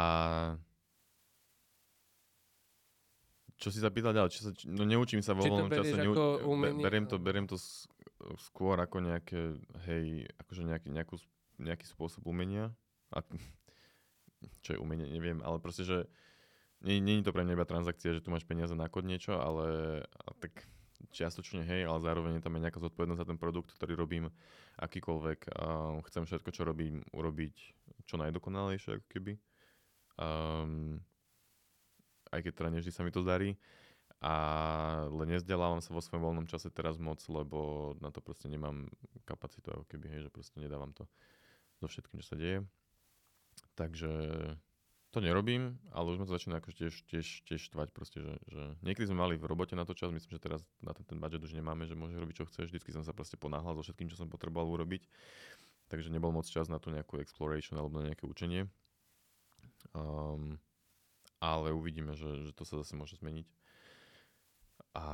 čo 3.60 3.68
si 3.68 3.84
sa 3.84 3.92
pýtal 3.92 4.16
ďalej? 4.16 4.32
Čo 4.32 4.42
sa, 4.48 4.52
no 4.72 4.88
neučím 4.88 5.20
sa 5.20 5.36
vo 5.36 5.44
voľnom 5.44 5.72
čase. 5.72 5.96
Neu, 6.00 6.16
umenie, 6.48 6.84
beriem, 6.84 7.06
to, 7.08 7.16
beriem 7.20 7.48
to 7.48 7.60
skôr 8.40 8.80
ako 8.80 9.04
nejaké, 9.04 9.60
hej, 9.88 10.28
akože 10.40 10.64
nejaký, 10.64 10.88
nejakú, 10.92 11.16
nejaký 11.60 11.86
spôsob 11.88 12.24
umenia. 12.24 12.72
A, 13.12 13.20
čo 14.64 14.76
je 14.76 14.80
umenie, 14.80 15.08
neviem, 15.12 15.44
ale 15.44 15.60
proste, 15.60 15.84
že 15.84 16.08
nie, 16.84 17.00
nie 17.00 17.20
je 17.20 17.28
to 17.28 17.36
pre 17.36 17.48
mňa 17.48 17.56
iba 17.56 17.68
transakcia, 17.68 18.20
že 18.20 18.24
tu 18.24 18.32
máš 18.32 18.44
peniaze 18.44 18.76
na 18.76 18.92
kod 18.92 19.08
niečo, 19.08 19.40
ale, 19.40 20.04
tak 20.44 20.68
čiastočne 21.12 21.64
hej, 21.64 21.88
ale 21.88 22.00
zároveň 22.04 22.40
je 22.40 22.44
tam 22.44 22.56
aj 22.56 22.64
nejaká 22.68 22.80
zodpovednosť 22.80 23.22
za 23.24 23.28
ten 23.28 23.40
produkt, 23.40 23.76
ktorý 23.76 23.96
robím 23.96 24.32
akýkoľvek. 24.80 25.40
A 25.56 25.64
chcem 26.12 26.24
všetko, 26.24 26.50
čo 26.52 26.68
robím, 26.68 27.04
urobiť 27.16 27.56
čo 28.08 28.16
najdokonalejšie, 28.20 29.00
ako 29.00 29.08
keby. 29.08 29.40
Um, 30.18 31.02
aj 32.34 32.42
keď 32.46 32.54
teda 32.58 32.70
nevždy 32.74 32.92
sa 32.92 33.06
mi 33.06 33.14
to 33.14 33.22
darí. 33.22 33.58
Ale 34.24 35.28
nezdelávam 35.28 35.84
sa 35.84 35.92
vo 35.92 36.00
svojom 36.00 36.24
voľnom 36.24 36.48
čase 36.48 36.72
teraz 36.72 36.96
moc, 36.96 37.20
lebo 37.28 37.92
na 38.00 38.08
to 38.08 38.24
proste 38.24 38.48
nemám 38.48 38.88
kapacitu, 39.28 39.68
ako 39.68 39.84
keby, 39.92 40.16
hej, 40.16 40.20
že 40.28 40.30
proste 40.32 40.64
nedávam 40.64 40.96
to 40.96 41.04
so 41.84 41.92
všetkým, 41.92 42.24
čo 42.24 42.32
sa 42.32 42.40
deje. 42.40 42.64
Takže 43.76 44.12
to 45.14 45.20
nerobím, 45.22 45.78
ale 45.94 46.10
už 46.10 46.18
ma 46.18 46.26
to 46.26 46.34
začína 46.34 46.58
akože 46.58 46.88
tiež, 46.88 46.96
tiež, 47.06 47.28
tiež 47.46 47.62
štvať 47.70 47.94
proste, 47.94 48.18
že, 48.24 48.34
že 48.50 48.64
niekedy 48.82 49.12
sme 49.12 49.22
mali 49.22 49.36
v 49.38 49.46
robote 49.46 49.78
na 49.78 49.86
to 49.86 49.94
čas, 49.94 50.10
myslím, 50.10 50.40
že 50.40 50.42
teraz 50.42 50.66
na 50.82 50.96
ten, 50.96 51.06
ten 51.06 51.22
budget 51.22 51.44
už 51.44 51.54
nemáme, 51.54 51.86
že 51.86 51.94
môžeš 51.94 52.18
robiť 52.18 52.36
čo 52.42 52.46
chceš, 52.50 52.74
vždycky 52.74 52.90
som 52.90 53.06
sa 53.06 53.14
proste 53.14 53.38
ponáhľal 53.38 53.78
so 53.78 53.86
všetkým, 53.86 54.10
čo 54.10 54.18
som 54.18 54.26
potreboval 54.26 54.74
urobiť, 54.74 55.06
takže 55.92 56.10
nebol 56.10 56.34
moc 56.34 56.50
čas 56.50 56.66
na 56.66 56.82
tú 56.82 56.90
nejakú 56.90 57.22
exploration 57.22 57.78
alebo 57.78 58.02
na 58.02 58.10
nejaké 58.10 58.26
učenie. 58.26 58.66
Um, 59.94 60.58
ale 61.44 61.76
uvidíme, 61.76 62.16
že, 62.16 62.50
že 62.50 62.52
to 62.56 62.64
sa 62.64 62.80
zase 62.80 62.96
môže 62.96 63.20
zmeniť. 63.20 63.48
A, 64.96 65.06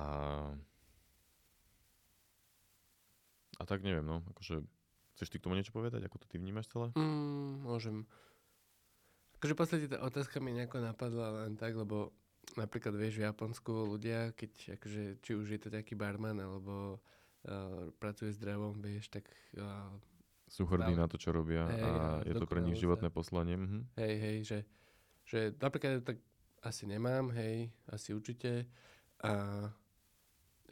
a 3.58 3.64
tak 3.66 3.82
neviem, 3.82 4.06
no, 4.06 4.22
akože 4.36 4.62
chceš 5.16 5.30
ty 5.32 5.38
k 5.40 5.46
tomu 5.48 5.58
niečo 5.58 5.76
povedať, 5.76 6.06
ako 6.06 6.22
to 6.22 6.30
ty 6.30 6.38
vnímaš 6.38 6.72
celé? 6.72 6.94
Mm, 6.96 7.66
môžem. 7.66 8.08
Akože 9.40 9.56
v 9.56 9.60
podstate 9.60 9.86
tá 9.88 10.04
otázka 10.04 10.38
mi 10.44 10.52
nejako 10.52 10.84
napadla 10.84 11.44
len 11.44 11.56
tak, 11.56 11.76
lebo 11.76 12.12
napríklad 12.56 12.96
vieš 12.96 13.20
v 13.20 13.28
Japonsku 13.28 13.72
ľudia, 13.72 14.36
keď 14.36 14.80
akože, 14.80 15.04
či 15.24 15.32
už 15.36 15.48
je 15.56 15.60
to 15.60 15.70
taký 15.72 15.96
barman 15.96 16.40
alebo 16.40 17.00
uh, 17.00 17.90
pracuje 18.00 18.36
s 18.36 18.40
drevom, 18.40 18.80
vieš, 18.80 19.12
tak 19.12 19.28
uh, 19.60 19.92
sú 20.50 20.66
hrdí 20.66 20.98
na 20.98 21.06
to, 21.06 21.22
čo 21.22 21.30
robia 21.30 21.70
hej, 21.70 21.82
a 21.86 21.92
je 22.26 22.34
to 22.34 22.50
pre 22.50 22.60
nich 22.66 22.82
životné 22.82 23.14
poslanie. 23.14 23.56
Mhm. 23.56 23.80
Hej, 23.96 24.14
hej, 24.18 24.38
že, 24.44 24.60
že 25.30 25.40
napríklad 25.62 26.02
tak 26.02 26.18
asi 26.66 26.90
nemám, 26.90 27.32
hej, 27.38 27.70
asi 27.88 28.12
určite. 28.12 28.68
A 29.24 29.32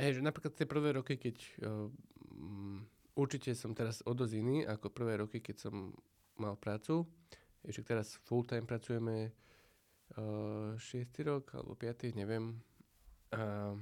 hej, 0.01 0.19
že 0.19 0.21
napríklad 0.25 0.57
tie 0.57 0.67
prvé 0.67 0.97
roky, 0.97 1.15
keď 1.15 1.37
uh, 1.63 1.87
um, 2.33 2.83
určite 3.15 3.53
som 3.53 3.71
teraz 3.77 4.01
o 4.03 4.11
dosť 4.11 4.33
iný 4.33 4.57
ako 4.65 4.91
prvé 4.91 5.21
roky, 5.21 5.39
keď 5.39 5.69
som 5.69 5.93
mal 6.37 6.57
prácu, 6.57 7.05
ešte 7.65 7.93
teraz 7.93 8.17
full 8.25 8.45
time 8.45 8.65
pracujeme 8.65 9.33
uh, 10.17 10.73
6. 10.77 10.81
rok 11.25 11.53
alebo 11.57 11.73
5. 11.77 12.17
neviem. 12.17 12.57
A 13.33 13.73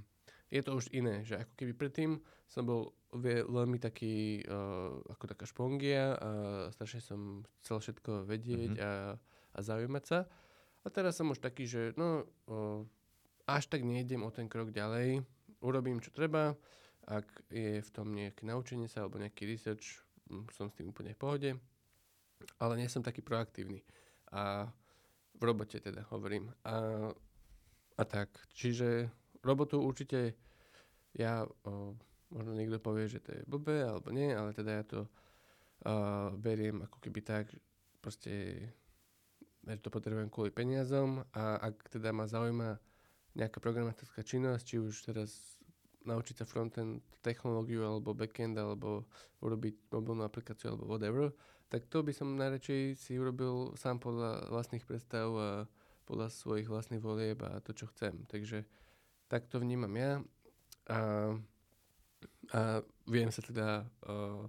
je 0.56 0.62
to 0.64 0.72
už 0.80 0.88
iné, 0.96 1.28
že 1.28 1.36
ako 1.44 1.54
keby 1.60 1.74
predtým 1.76 2.12
som 2.48 2.64
bol 2.64 2.96
veľmi 3.12 3.76
taký 3.80 4.44
uh, 4.48 4.96
ako 5.12 5.24
taká 5.28 5.44
špongia 5.44 6.16
a 6.16 6.30
strašne 6.72 7.04
som 7.04 7.44
chcel 7.64 7.84
všetko 7.84 8.24
vedieť 8.24 8.80
mm-hmm. 8.80 8.88
a, 8.88 9.20
a 9.56 9.60
zaujímať 9.60 10.04
sa. 10.08 10.24
A 10.84 10.88
teraz 10.88 11.20
som 11.20 11.28
už 11.28 11.44
taký, 11.44 11.68
že 11.68 11.92
no 12.00 12.24
uh, 12.48 12.80
až 13.52 13.68
tak 13.68 13.84
nejdem 13.84 14.24
o 14.24 14.32
ten 14.32 14.48
krok 14.48 14.72
ďalej, 14.72 15.20
urobím 15.60 16.00
čo 16.00 16.16
treba, 16.16 16.56
ak 17.06 17.28
je 17.52 17.84
v 17.84 17.90
tom 17.92 18.16
nejaké 18.16 18.48
naučenie 18.48 18.88
sa 18.88 19.04
alebo 19.04 19.20
nejaký 19.20 19.44
research, 19.46 20.02
hm, 20.32 20.48
som 20.56 20.72
s 20.72 20.78
tým 20.80 20.90
úplne 20.90 21.12
v 21.12 21.20
pohode 21.20 21.52
ale 22.60 22.78
nie 22.78 22.90
som 22.92 23.04
taký 23.04 23.22
proaktívny. 23.22 23.82
A 24.32 24.68
v 25.36 25.42
robote 25.44 25.80
teda 25.80 26.08
hovorím. 26.12 26.52
A, 26.64 27.10
a 27.98 28.04
tak, 28.04 28.32
čiže 28.56 29.10
robotu 29.44 29.80
určite 29.80 30.36
ja, 31.16 31.48
o, 31.64 31.96
možno 32.30 32.52
niekto 32.54 32.78
povie, 32.84 33.08
že 33.08 33.24
to 33.24 33.32
je 33.32 33.42
blbé, 33.48 33.88
alebo 33.88 34.12
nie, 34.12 34.36
ale 34.36 34.52
teda 34.52 34.72
ja 34.82 34.84
to 34.84 35.00
uh, 35.88 36.34
beriem 36.36 36.84
ako 36.84 36.98
keby 37.00 37.24
tak, 37.24 37.48
proste 38.04 38.60
že 39.66 39.82
to 39.82 39.90
potrebujem 39.90 40.30
kvôli 40.30 40.54
peniazom 40.54 41.26
a 41.34 41.58
ak 41.58 41.90
teda 41.90 42.14
ma 42.14 42.30
zaujíma 42.30 42.78
nejaká 43.34 43.58
programatická 43.58 44.22
činnosť, 44.22 44.64
či 44.64 44.76
už 44.78 44.94
teraz 45.10 45.58
naučiť 46.06 46.38
sa 46.38 46.46
frontend 46.46 47.02
technológiu 47.26 47.82
alebo 47.82 48.14
backend 48.14 48.54
alebo 48.62 49.10
urobiť 49.42 49.90
mobilnú 49.90 50.22
aplikáciu 50.22 50.78
alebo 50.78 50.86
whatever, 50.86 51.34
tak 51.66 51.90
to 51.90 52.06
by 52.06 52.14
som 52.14 52.38
najradšej 52.38 52.94
si 52.94 53.18
urobil 53.18 53.74
sám 53.74 53.98
podľa 53.98 54.54
vlastných 54.54 54.86
predstav 54.86 55.28
a 55.34 55.50
podľa 56.06 56.30
svojich 56.30 56.70
vlastných 56.70 57.02
volieb 57.02 57.42
a 57.42 57.58
to, 57.66 57.74
čo 57.74 57.90
chcem. 57.90 58.22
Takže 58.30 58.70
tak 59.26 59.50
to 59.50 59.58
vnímam 59.58 59.90
ja 59.98 60.22
a, 60.90 61.34
a 62.54 62.62
viem 63.10 63.30
sa 63.34 63.42
teda 63.42 63.86
uh, 64.06 64.46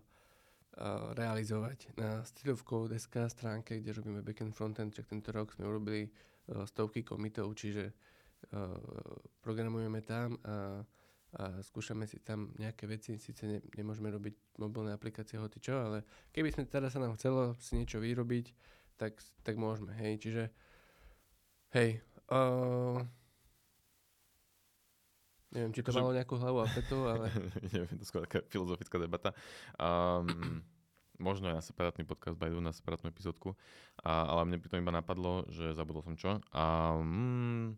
realizovať 1.16 1.97
na 1.97 2.20
stylovkou.sk 2.20 3.32
stránke, 3.32 3.80
kde 3.80 3.97
robíme 3.97 4.20
backend 4.20 4.53
frontend, 4.53 4.93
čak 4.93 5.09
tento 5.09 5.32
rok 5.32 5.57
sme 5.57 5.64
urobili 5.64 6.05
stovky 6.68 7.01
komitov, 7.01 7.57
čiže 7.57 7.97
programujeme 9.41 10.05
tam 10.05 10.37
a 10.45 10.84
a 11.37 11.61
skúšame 11.61 12.09
si 12.09 12.22
tam 12.24 12.49
nejaké 12.57 12.89
veci, 12.89 13.20
síce 13.20 13.45
ne, 13.45 13.59
nemôžeme 13.76 14.09
robiť 14.09 14.57
mobilné 14.57 14.97
aplikácie 14.97 15.37
hoci 15.37 15.61
čo, 15.61 15.76
ale 15.76 16.07
keby 16.32 16.49
sme 16.49 16.64
teda 16.64 16.89
sa 16.89 16.97
nám 16.97 17.18
chcelo 17.20 17.53
si 17.61 17.76
niečo 17.76 18.01
vyrobiť, 18.01 18.47
tak, 18.97 19.20
tak 19.45 19.61
môžeme, 19.61 19.93
hej, 20.01 20.16
čiže 20.16 20.45
hej, 21.76 22.01
uh, 22.32 23.05
neviem, 25.57 25.73
či 25.73 25.81
to 25.81 25.97
malo 25.97 26.13
nejakú 26.13 26.37
hlavu 26.37 26.61
a 26.61 26.69
petu, 26.69 27.09
ale... 27.09 27.33
neviem, 27.73 27.97
to 27.97 28.05
skôr 28.05 28.29
taká 28.29 28.45
filozofická 28.53 29.01
debata. 29.01 29.33
Um, 29.81 30.61
možno 31.17 31.49
ja 31.49 31.65
separátny 31.65 32.05
podcast 32.05 32.37
bajdu 32.37 32.61
na 32.61 32.77
separátnu 32.77 33.09
epizódku, 33.09 33.57
a, 34.05 34.29
ale 34.37 34.45
mne 34.45 34.61
pri 34.61 34.69
tom 34.69 34.85
iba 34.85 34.93
napadlo, 34.93 35.49
že 35.49 35.73
zabudol 35.73 36.05
som 36.05 36.15
čo. 36.21 36.37
A, 36.53 36.93
um, 37.01 37.73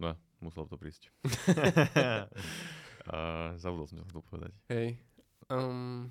no, 0.00 0.16
musel 0.40 0.64
to 0.64 0.80
prísť. 0.80 1.12
a 3.12 3.16
zabudol 3.60 3.84
som, 3.84 4.00
čo 4.00 4.16
to 4.16 4.24
povedať. 4.24 4.56
Hej. 4.72 4.96
Um, 5.52 6.08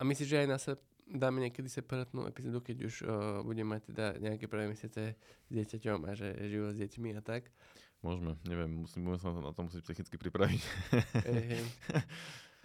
a 0.00 0.02
myslíš, 0.08 0.28
že 0.32 0.40
aj 0.40 0.48
na 0.48 0.56
sa 0.56 0.80
dáme 1.08 1.40
niekedy 1.40 1.68
separátnu 1.72 2.28
epizódu, 2.28 2.60
keď 2.60 2.76
už 2.84 2.94
uh, 3.04 3.40
budeme 3.40 3.76
mať 3.76 3.92
teda 3.92 4.06
nejaké 4.20 4.44
prvé 4.44 4.68
mesiace 4.68 5.16
s 5.16 5.48
dieťaťom 5.48 6.04
a 6.04 6.12
že 6.12 6.36
život 6.48 6.76
s 6.76 6.80
deťmi 6.84 7.16
a 7.16 7.20
tak? 7.24 7.48
Môžeme, 7.98 8.38
neviem, 8.46 8.70
musím, 8.86 9.10
musím 9.10 9.34
sa 9.34 9.42
na 9.42 9.50
to 9.50 9.66
musieť 9.66 9.82
psychicky 9.82 10.16
pripraviť. 10.22 10.62
Hej, 11.26 11.44
hej. 11.50 11.64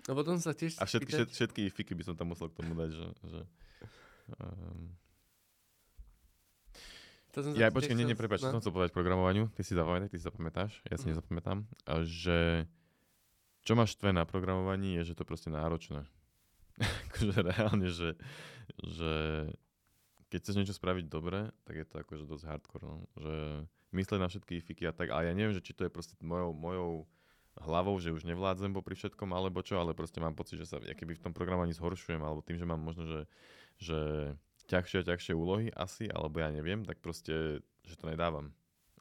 No 0.03 0.19
potom 0.19 0.35
sa 0.35 0.51
tiež 0.51 0.77
A 0.77 0.85
všetky, 0.85 1.15
spýtať... 1.15 1.27
všetky 1.31 1.61
fiky 1.71 1.93
by 1.95 2.03
som 2.03 2.15
tam 2.19 2.35
musel 2.35 2.51
k 2.51 2.59
tomu 2.59 2.75
dať, 2.75 2.91
že... 2.91 3.07
že 3.23 3.39
um, 4.35 4.91
to 7.33 7.41
som 7.41 7.57
ja, 7.57 7.73
počkaj, 7.73 7.97
nie, 7.97 8.05
nie, 8.05 8.19
prepáč, 8.19 8.45
no. 8.45 8.53
som 8.53 8.61
chcel 8.61 8.75
povedať 8.75 8.93
programovaniu, 8.93 9.49
ty 9.57 9.65
si 9.65 9.73
zapamätaj, 9.73 10.11
ty 10.11 10.21
si 10.21 10.25
zapamätáš, 10.27 10.85
ja 10.85 11.01
si 11.01 11.07
mm. 11.07 11.17
nezapamätám, 11.17 11.65
že 12.05 12.69
čo 13.63 13.73
máš 13.73 13.95
tvé 13.97 14.13
na 14.13 14.27
programovaní 14.27 15.01
je, 15.01 15.11
že 15.11 15.17
to 15.17 15.25
proste 15.25 15.49
náročné. 15.49 16.05
akože 17.09 17.33
reálne, 17.41 17.89
že, 17.89 18.19
že 18.85 19.13
keď 20.29 20.37
chceš 20.45 20.57
niečo 20.61 20.75
spraviť 20.75 21.05
dobre, 21.09 21.49
tak 21.63 21.81
je 21.81 21.85
to 21.87 21.95
akože 22.05 22.23
dosť 22.27 22.45
hardcore, 22.49 22.85
no. 22.85 23.07
že 23.17 23.35
mysleť 23.93 24.19
na 24.19 24.27
všetky 24.27 24.59
ifiky 24.59 24.83
a 24.89 24.93
tak, 24.93 25.13
a 25.13 25.23
ja 25.23 25.31
neviem, 25.31 25.53
že 25.53 25.63
či 25.63 25.77
to 25.77 25.85
je 25.85 25.91
proste 25.93 26.17
mojou, 26.19 26.51
mojou 26.51 26.91
hlavou, 27.61 27.95
že 28.01 28.09
už 28.09 28.25
nevládzem 28.25 28.73
popri 28.73 28.97
všetkom, 28.97 29.29
alebo 29.29 29.61
čo, 29.61 29.77
ale 29.77 29.93
proste 29.93 30.17
mám 30.17 30.33
pocit, 30.33 30.57
že 30.57 30.65
sa 30.65 30.81
ja 30.81 30.97
keby 30.97 31.13
v 31.13 31.23
tom 31.29 31.33
programovaní 31.37 31.77
zhoršujem, 31.77 32.21
alebo 32.21 32.41
tým, 32.41 32.57
že 32.57 32.65
mám 32.65 32.81
možno, 32.81 33.05
že, 33.05 33.21
že 33.77 33.99
ťažšie 34.65 35.05
a 35.05 35.07
ťažšie 35.13 35.33
úlohy 35.37 35.69
asi, 35.77 36.09
alebo 36.09 36.41
ja 36.41 36.49
neviem, 36.49 36.81
tak 36.81 36.97
proste, 36.97 37.61
že 37.85 37.95
to 37.99 38.09
nedávam. 38.09 38.49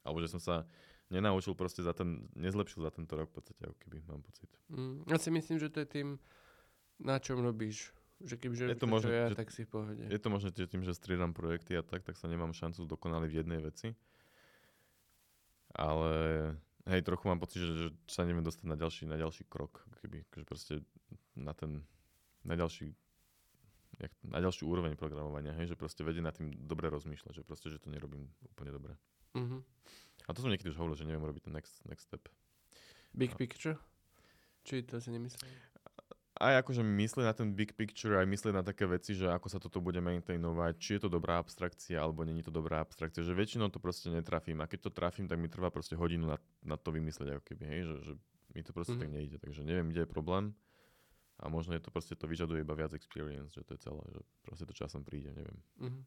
Alebo 0.05 0.21
že 0.21 0.29
som 0.29 0.41
sa 0.43 0.69
nenaučil 1.09 1.57
proste 1.57 1.81
za 1.81 1.97
ten, 1.97 2.29
nezlepšil 2.37 2.85
za 2.85 2.93
tento 2.93 3.13
rok 3.17 3.33
v 3.33 3.35
podstate, 3.41 3.63
ako 3.65 3.79
keby 3.89 3.97
mám 4.09 4.21
pocit. 4.21 4.49
Mm, 4.69 5.05
ja 5.09 5.17
si 5.17 5.29
myslím, 5.33 5.57
že 5.57 5.69
to 5.73 5.85
je 5.85 5.89
tým, 5.89 6.09
na 7.01 7.17
čom 7.21 7.41
robíš. 7.41 7.93
Že 8.23 8.39
kebyže 8.39 8.65
je 8.71 8.79
to 8.79 8.87
možno, 8.87 9.11
ja, 9.11 9.27
že, 9.33 9.37
tak 9.37 9.51
si 9.51 9.67
v 9.67 9.71
pohode. 9.75 10.03
Je 10.07 10.21
to 10.21 10.29
možno 10.31 10.55
tým, 10.55 10.83
že 10.87 10.95
striedam 10.95 11.35
projekty 11.35 11.75
a 11.75 11.83
tak, 11.83 12.07
tak 12.07 12.15
sa 12.15 12.31
nemám 12.31 12.55
šancu 12.55 12.87
dokonali 12.87 13.27
v 13.27 13.43
jednej 13.43 13.59
veci. 13.59 13.99
Ale 15.73 16.13
hej, 16.89 17.01
trochu 17.03 17.25
mám 17.29 17.41
pocit, 17.41 17.61
že, 17.65 17.73
že 17.75 17.89
sa 18.09 18.29
neviem 18.29 18.45
dostať 18.45 18.67
na 18.69 18.77
ďalší, 18.77 19.09
na 19.09 19.17
ďalší 19.17 19.49
krok. 19.49 19.85
Keby, 20.05 20.25
že 20.37 20.45
proste 20.45 20.75
na 21.37 21.57
ten, 21.57 21.85
na 22.45 22.55
ďalší 22.59 22.93
jak, 24.01 24.13
na 24.25 24.41
ďalšiu 24.41 24.65
úroveň 24.67 24.97
programovania, 24.97 25.55
hej, 25.55 25.75
že 25.75 25.77
proste 25.77 26.03
vedie 26.03 26.25
na 26.25 26.33
tým 26.33 26.51
dobre 26.67 26.89
rozmýšľať, 26.89 27.43
že 27.43 27.47
proste, 27.47 27.69
že 27.69 27.79
to 27.79 27.93
nerobím 27.93 28.27
úplne 28.49 28.73
dobre. 28.73 28.95
Mm-hmm. 29.37 29.61
A 30.27 30.31
to 30.33 30.43
som 30.43 30.51
niekedy 30.51 30.73
už 30.73 30.79
hovoril, 30.79 30.97
že 30.97 31.07
neviem 31.07 31.25
robiť 31.25 31.51
ten 31.51 31.55
next, 31.55 31.83
next 31.87 32.09
step. 32.09 32.27
Big 33.13 33.33
a... 33.33 33.39
picture? 33.39 33.77
Či 34.63 34.87
to 34.87 35.03
si 35.03 35.11
nemyslím? 35.11 35.51
Aj 36.33 36.57
akože 36.59 36.81
myslieť 36.81 37.25
na 37.25 37.35
ten 37.37 37.53
big 37.53 37.77
picture, 37.77 38.17
aj 38.17 38.25
myslieť 38.25 38.55
na 38.57 38.65
také 38.65 38.89
veci, 38.89 39.13
že 39.13 39.29
ako 39.29 39.47
sa 39.47 39.61
toto 39.61 39.79
bude 39.79 40.01
maintainovať, 40.01 40.73
či 40.77 40.91
je 40.97 41.05
to 41.05 41.11
dobrá 41.13 41.37
abstrakcia, 41.37 42.01
alebo 42.01 42.25
není 42.25 42.41
to 42.41 42.49
dobrá 42.49 42.81
abstrakcia, 42.81 43.21
že 43.21 43.37
väčšinou 43.37 43.69
to 43.69 43.77
proste 43.77 44.09
netrafím 44.09 44.59
a 44.59 44.67
keď 44.67 44.89
to 44.89 44.91
trafím, 44.91 45.29
tak 45.29 45.37
mi 45.37 45.47
trvá 45.47 45.69
proste 45.69 45.93
hodinu 45.93 46.25
na, 46.27 46.41
na 46.65 46.81
to 46.81 46.89
vymyslieť, 46.89 47.37
ako 47.37 47.45
keby, 47.45 47.65
hej, 47.67 47.81
že, 47.85 47.97
že 48.01 48.13
mi 48.53 48.61
to 48.61 48.73
proste 48.73 48.97
Mhm. 48.97 49.01
tak 49.01 49.11
nejde, 49.11 49.37
takže 49.39 49.61
neviem, 49.63 49.89
kde 49.89 50.03
je 50.03 50.11
problém. 50.11 50.57
A 51.37 51.49
možno 51.49 51.75
je 51.75 51.83
to 51.83 51.91
proste, 51.91 52.15
to 52.15 52.25
vyžaduje 52.25 52.63
iba 52.63 52.73
viac 52.73 52.93
experience, 52.93 53.53
že 53.53 53.65
to 53.65 53.75
je 53.75 53.81
celé, 53.83 54.01
že 54.09 54.21
proste 54.41 54.65
to 54.65 54.73
časom 54.73 55.05
príde, 55.05 55.33
neviem. 55.33 55.59
Mhm. 55.81 56.01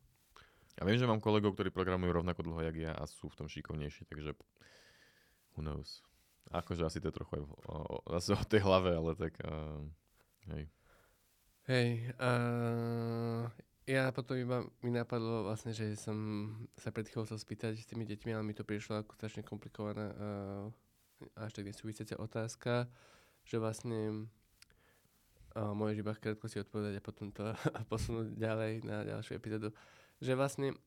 A 0.76 0.84
viem, 0.84 0.97
že 0.97 1.05
mám 1.05 1.19
kolegov, 1.19 1.53
ktorí 1.53 1.69
programujú 1.69 2.11
rovnako 2.11 2.41
dlho, 2.43 2.61
jak 2.61 2.76
ja 2.76 2.91
a 2.91 3.05
sú 3.05 3.30
v 3.30 3.38
tom 3.38 3.47
šikovnejší, 3.47 4.03
takže 4.05 4.34
who 5.53 5.61
knows. 5.61 6.01
Akože 6.49 6.84
asi 6.84 6.97
to 6.97 7.09
je 7.09 7.15
trochu 7.15 7.38
aj 7.38 7.43
v- 7.45 7.57
o, 7.63 7.76
o, 7.78 7.97
zase 8.11 8.34
o 8.34 8.43
tej 8.43 8.61
hlave, 8.61 8.91
ale 8.91 9.11
tak 9.15 9.34
uh, 9.41 9.82
hej. 10.54 10.66
Hej, 11.66 12.14
uh, 12.22 13.50
ja 13.89 14.14
potom 14.14 14.38
iba 14.38 14.62
mi 14.86 14.93
napadlo 14.93 15.50
vlastne, 15.50 15.74
že 15.74 15.98
som 15.98 16.18
sa 16.78 16.93
pred 16.93 17.10
chvíľou 17.10 17.26
chcel 17.26 17.41
spýtať 17.41 17.74
s 17.82 17.89
tými 17.89 18.06
deťmi, 18.06 18.38
ale 18.38 18.46
mi 18.46 18.54
to 18.54 18.62
prišlo 18.62 19.02
ako 19.02 19.18
strašne 19.18 19.41
komplikovaná 19.41 20.14
uh, 20.14 20.66
až 21.41 21.58
tak 21.58 21.66
nesúvisiaca 21.66 22.22
otázka, 22.22 22.86
že 23.46 23.58
vlastne 23.58 24.30
uh, 25.58 25.74
môžeš 25.74 26.06
iba 26.06 26.14
krátko 26.14 26.46
si 26.46 26.62
odpovedať 26.62 27.02
a 27.02 27.06
potom 27.06 27.34
to 27.34 27.50
posunúť 27.91 28.38
ďalej 28.38 28.86
na 28.86 29.02
ďalšiu 29.02 29.38
epizódu, 29.38 29.74
že 30.22 30.38
vlastne 30.38 30.78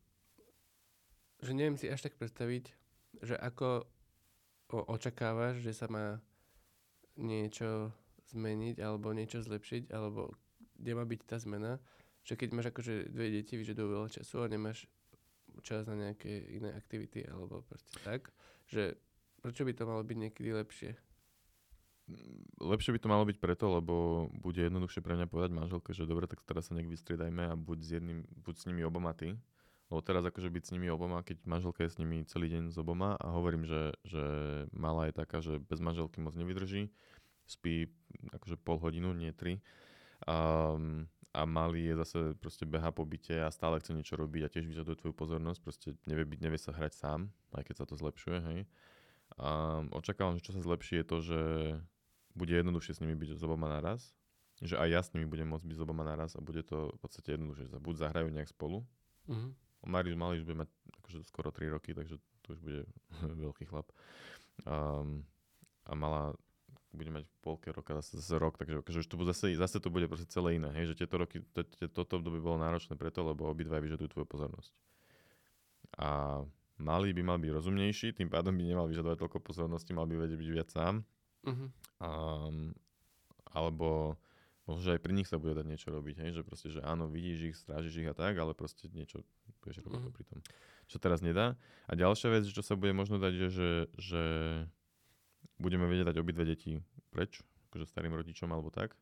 že 1.38 1.54
neviem 1.54 1.78
si 1.78 1.86
až 1.86 2.02
tak 2.02 2.18
predstaviť, 2.18 2.74
že 3.22 3.34
ako 3.38 3.86
očakávaš, 4.90 5.62
že 5.62 5.72
sa 5.72 5.86
má 5.86 6.18
niečo 7.14 7.94
zmeniť 8.32 8.76
alebo 8.82 9.14
niečo 9.16 9.40
zlepšiť, 9.40 9.92
alebo 9.92 10.34
kde 10.78 10.92
má 10.94 11.04
byť 11.04 11.20
tá 11.26 11.36
zmena, 11.40 11.82
že 12.22 12.36
keď 12.36 12.48
máš 12.54 12.66
akože 12.70 13.08
dve 13.08 13.32
deti, 13.32 13.56
vyžadujú 13.56 13.88
veľa 13.88 14.08
času 14.12 14.44
a 14.44 14.52
nemáš 14.52 14.86
čas 15.64 15.88
na 15.90 15.96
nejaké 15.98 16.30
iné 16.54 16.70
aktivity 16.76 17.26
alebo 17.26 17.64
proste 17.66 17.98
tak, 18.06 18.30
že 18.70 18.94
prečo 19.42 19.66
by 19.66 19.72
to 19.74 19.88
malo 19.88 20.02
byť 20.04 20.16
niekedy 20.18 20.50
lepšie? 20.54 20.92
Lepšie 22.60 22.96
by 22.96 23.00
to 23.04 23.12
malo 23.12 23.28
byť 23.28 23.36
preto, 23.36 23.68
lebo 23.68 23.94
bude 24.32 24.64
jednoduchšie 24.64 25.04
pre 25.04 25.12
mňa 25.12 25.28
povedať 25.28 25.52
manželke, 25.52 25.92
že 25.92 26.08
dobre, 26.08 26.24
tak 26.24 26.40
teraz 26.48 26.72
sa 26.72 26.76
nejak 26.76 26.88
vystriedajme 26.88 27.52
a 27.52 27.54
buď 27.54 27.78
s, 27.84 27.90
jedným, 28.00 28.24
buď 28.48 28.54
s 28.56 28.64
nimi 28.64 28.80
oboma 28.80 29.12
ty. 29.12 29.36
Lebo 29.88 30.00
teraz 30.04 30.24
akože 30.24 30.52
byť 30.52 30.62
s 30.68 30.72
nimi 30.76 30.88
oboma, 30.92 31.24
keď 31.24 31.44
manželka 31.48 31.84
je 31.84 31.92
s 31.92 32.00
nimi 32.00 32.24
celý 32.28 32.52
deň 32.52 32.72
s 32.72 32.76
oboma 32.76 33.16
a 33.16 33.32
hovorím, 33.32 33.64
že, 33.64 33.92
že 34.04 34.24
malá 34.72 35.08
je 35.08 35.16
taká, 35.16 35.40
že 35.40 35.60
bez 35.60 35.80
manželky 35.80 36.20
moc 36.20 36.36
nevydrží, 36.36 36.92
spí 37.48 37.88
akože 38.30 38.60
pol 38.60 38.76
hodinu, 38.78 39.16
nie 39.16 39.32
tri. 39.32 39.64
Um, 40.28 41.08
a 41.32 41.44
malý 41.44 41.92
je 41.92 41.94
zase 42.04 42.18
proste 42.40 42.64
beha 42.64 42.90
po 42.90 43.04
byte 43.04 43.36
a 43.36 43.52
stále 43.52 43.78
chce 43.78 43.92
niečo 43.94 44.16
robiť 44.16 44.42
a 44.44 44.52
tiež 44.52 44.64
vyžaduje 44.66 44.96
tvoju 44.98 45.14
pozornosť, 45.14 45.60
proste 45.60 45.88
nevie, 46.08 46.24
byť, 46.24 46.40
nevie 46.40 46.58
sa 46.58 46.72
hrať 46.74 46.92
sám, 46.98 47.20
aj 47.54 47.62
keď 47.68 47.74
sa 47.80 47.86
to 47.86 47.94
zlepšuje, 47.94 48.38
hej. 48.42 48.60
A 49.38 49.80
očakávam, 49.92 50.34
že 50.40 50.44
čo 50.44 50.56
sa 50.56 50.64
zlepší 50.64 51.04
je 51.04 51.06
to, 51.06 51.16
že 51.20 51.40
bude 52.32 52.54
jednoduchšie 52.54 52.96
s 52.96 53.00
nimi 53.04 53.14
byť 53.14 53.38
s 53.38 53.44
oboma 53.44 53.68
naraz, 53.68 54.16
že 54.58 54.74
aj 54.74 54.88
ja 54.88 55.00
s 55.04 55.12
nimi 55.14 55.28
budem 55.28 55.46
môcť 55.46 55.68
byť 55.68 55.76
s 55.78 55.84
oboma 55.84 56.02
naraz 56.02 56.34
a 56.34 56.42
bude 56.42 56.64
to 56.64 56.90
v 56.96 56.98
podstate 56.98 57.36
jednoduchšie, 57.36 57.70
že 57.70 57.78
buď 57.78 57.94
zahrajú 58.08 58.28
nejak 58.32 58.50
spolu, 58.50 58.82
Mhm. 59.28 59.48
Marius 59.86 60.18
malý 60.18 60.42
už 60.42 60.44
bude 60.48 60.58
mať 60.66 60.70
akože 61.04 61.18
skoro 61.28 61.48
3 61.52 61.70
roky, 61.70 61.94
takže 61.94 62.18
to 62.42 62.56
už 62.56 62.60
bude 62.64 62.82
veľký 63.44 63.68
chlap. 63.68 63.86
Um, 64.66 65.22
a 65.86 65.94
malá 65.94 66.34
bude 66.92 67.12
mať 67.12 67.24
polke 67.44 67.68
roka 67.68 67.92
zase, 68.00 68.16
zase 68.16 68.40
rok, 68.40 68.56
takže 68.56 68.80
akože 68.80 69.04
už 69.04 69.08
to 69.08 69.16
bude 69.20 69.28
zase, 69.28 69.52
zase 69.54 69.76
to 69.76 69.92
bude 69.92 70.08
proste 70.08 70.28
celé 70.32 70.56
iné, 70.56 70.72
hej, 70.72 70.92
že 70.94 71.04
tieto 71.04 71.20
roky, 71.20 71.44
to, 71.52 71.60
to, 71.64 71.88
toto 71.92 72.16
obdobie 72.16 72.40
bolo 72.40 72.56
náročné 72.56 72.96
preto, 72.96 73.20
lebo 73.20 73.44
obidva 73.44 73.76
vyžadujú 73.82 74.08
tvoju 74.16 74.26
pozornosť. 74.26 74.72
A 76.00 76.40
malý 76.80 77.12
by 77.12 77.22
mal 77.26 77.38
byť 77.42 77.50
rozumnejší, 77.52 78.16
tým 78.16 78.32
pádom 78.32 78.56
by 78.56 78.62
nemal 78.64 78.86
vyžadovať 78.88 79.20
toľko 79.20 79.38
pozornosti, 79.44 79.92
mal 79.92 80.08
by 80.08 80.16
vedieť 80.16 80.38
byť 80.38 80.50
viac 80.50 80.68
sám. 80.72 80.94
Mhm. 81.44 81.66
Um, 82.00 82.72
alebo 83.52 84.16
možno, 84.68 84.80
že 84.84 84.94
aj 84.96 85.00
pri 85.00 85.12
nich 85.16 85.28
sa 85.28 85.40
bude 85.40 85.56
dať 85.56 85.64
niečo 85.64 85.88
robiť, 85.88 86.16
hej? 86.24 86.30
že 86.36 86.42
proste, 86.44 86.68
že 86.68 86.80
áno, 86.84 87.08
vidíš 87.08 87.38
ich, 87.52 87.56
strážiš 87.56 88.04
ich 88.04 88.08
a 88.08 88.14
tak, 88.16 88.36
ale 88.36 88.52
proste 88.52 88.88
niečo 88.92 89.24
budeš 89.64 89.80
robiť 89.84 90.00
Mhm. 90.00 90.08
mm. 90.08 90.14
pri 90.14 90.24
tom. 90.28 90.38
Čo 90.88 90.96
teraz 91.00 91.20
nedá. 91.20 91.56
A 91.84 91.92
ďalšia 91.96 92.32
vec, 92.32 92.44
čo 92.48 92.64
sa 92.64 92.72
bude 92.76 92.96
možno 92.96 93.20
dať, 93.20 93.32
je, 93.32 93.48
že, 93.52 93.70
že 94.00 94.22
budeme 95.58 95.86
vedieť 95.90 96.14
dať 96.14 96.16
obidve 96.22 96.46
deti 96.46 96.78
preč, 97.10 97.42
akože 97.70 97.86
starým 97.86 98.14
rodičom 98.14 98.48
alebo 98.50 98.70
tak. 98.70 98.94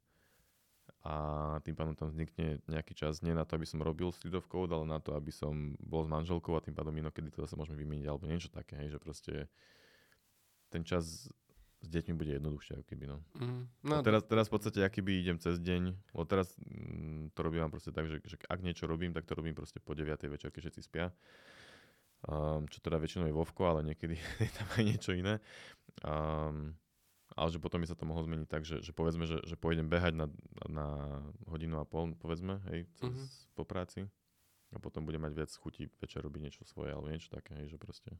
A 1.06 1.14
tým 1.62 1.78
pádom 1.78 1.94
tam 1.94 2.10
vznikne 2.10 2.58
nejaký 2.66 2.98
čas 2.98 3.22
nie 3.22 3.30
na 3.30 3.46
to, 3.46 3.54
aby 3.54 3.62
som 3.62 3.78
robil 3.78 4.10
street 4.10 4.34
of 4.34 4.50
code, 4.50 4.74
ale 4.74 4.82
na 4.82 4.98
to, 4.98 5.14
aby 5.14 5.30
som 5.30 5.78
bol 5.78 6.02
s 6.02 6.10
manželkou 6.10 6.58
a 6.58 6.64
tým 6.64 6.74
pádom 6.74 6.90
inokedy 6.98 7.30
to 7.30 7.46
zase 7.46 7.54
môžeme 7.54 7.78
vymeniť 7.78 8.06
alebo 8.10 8.26
niečo 8.26 8.50
také, 8.50 8.74
hej, 8.82 8.98
že 8.98 8.98
proste 8.98 9.32
ten 10.66 10.82
čas 10.82 11.30
s 11.78 11.86
deťmi 11.86 12.18
bude 12.18 12.34
jednoduchšie, 12.34 12.82
ako 12.82 12.86
keby, 12.90 13.04
no. 13.06 13.22
No, 13.38 13.68
No, 13.86 14.02
teraz, 14.02 14.26
teraz 14.26 14.50
v 14.50 14.58
podstate, 14.58 14.82
aký 14.82 15.04
by 15.04 15.12
idem 15.14 15.38
cez 15.38 15.62
deň, 15.62 15.94
lebo 15.94 16.24
teraz 16.26 16.50
mm, 16.58 17.36
to 17.36 17.40
robím 17.44 17.70
proste 17.70 17.94
tak, 17.94 18.10
že, 18.10 18.18
že 18.26 18.36
ak 18.50 18.64
niečo 18.64 18.90
robím, 18.90 19.14
tak 19.14 19.28
to 19.28 19.38
robím 19.38 19.54
proste 19.54 19.78
po 19.78 19.94
9. 19.94 20.10
večer, 20.26 20.50
keď 20.50 20.60
všetci 20.66 20.82
spia. 20.82 21.14
Um, 22.26 22.66
čo 22.66 22.82
teda 22.82 22.98
väčšinou 22.98 23.30
je 23.30 23.38
Vovko, 23.38 23.70
ale 23.70 23.86
niekedy 23.86 24.18
je 24.42 24.50
tam 24.50 24.66
aj 24.74 24.82
niečo 24.82 25.14
iné. 25.14 25.38
Um, 26.02 26.74
ale 27.36 27.48
že 27.52 27.60
potom 27.60 27.84
by 27.84 27.86
sa 27.86 27.94
to 27.94 28.08
mohlo 28.08 28.24
zmeniť 28.24 28.48
tak, 28.48 28.64
že, 28.64 28.80
že 28.82 28.90
povedzme, 28.96 29.28
že, 29.28 29.44
že 29.44 29.54
pôjdem 29.60 29.86
behať 29.86 30.16
na, 30.16 30.26
na 30.66 30.86
hodinu 31.46 31.78
a 31.78 31.86
pol, 31.86 32.16
povedzme, 32.16 32.58
hej, 32.72 32.88
cez, 32.98 33.12
Mhm. 33.12 33.24
po 33.54 33.62
práci. 33.62 34.08
A 34.74 34.82
potom 34.82 35.06
budem 35.06 35.22
mať 35.22 35.32
viac 35.38 35.50
chutí 35.54 35.86
večer 36.02 36.26
robiť 36.26 36.40
niečo 36.42 36.62
svoje, 36.66 36.90
alebo 36.90 37.06
niečo 37.06 37.30
také, 37.30 37.54
hej, 37.62 37.76
že 37.76 37.78
proste. 37.78 38.10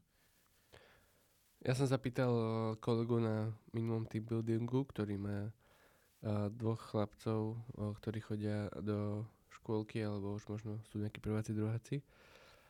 Ja 1.65 1.73
som 1.73 1.89
zapýtal 1.89 2.31
eh, 2.31 2.47
kolegu 2.79 3.17
na 3.19 3.51
minulom 3.73 4.05
team 4.05 4.23
buildingu, 4.23 4.85
ktorý 4.87 5.17
má 5.17 5.49
eh, 5.49 6.47
dvoch 6.53 6.79
chlapcov, 6.93 7.57
eh, 7.57 7.91
ktorí 7.99 8.19
chodia 8.21 8.69
do 8.79 9.25
škôlky, 9.51 10.05
alebo 10.05 10.37
už 10.37 10.45
možno 10.47 10.77
sú 10.87 11.01
nejakí 11.01 11.17
prváci, 11.19 11.51
druháci. 11.57 12.05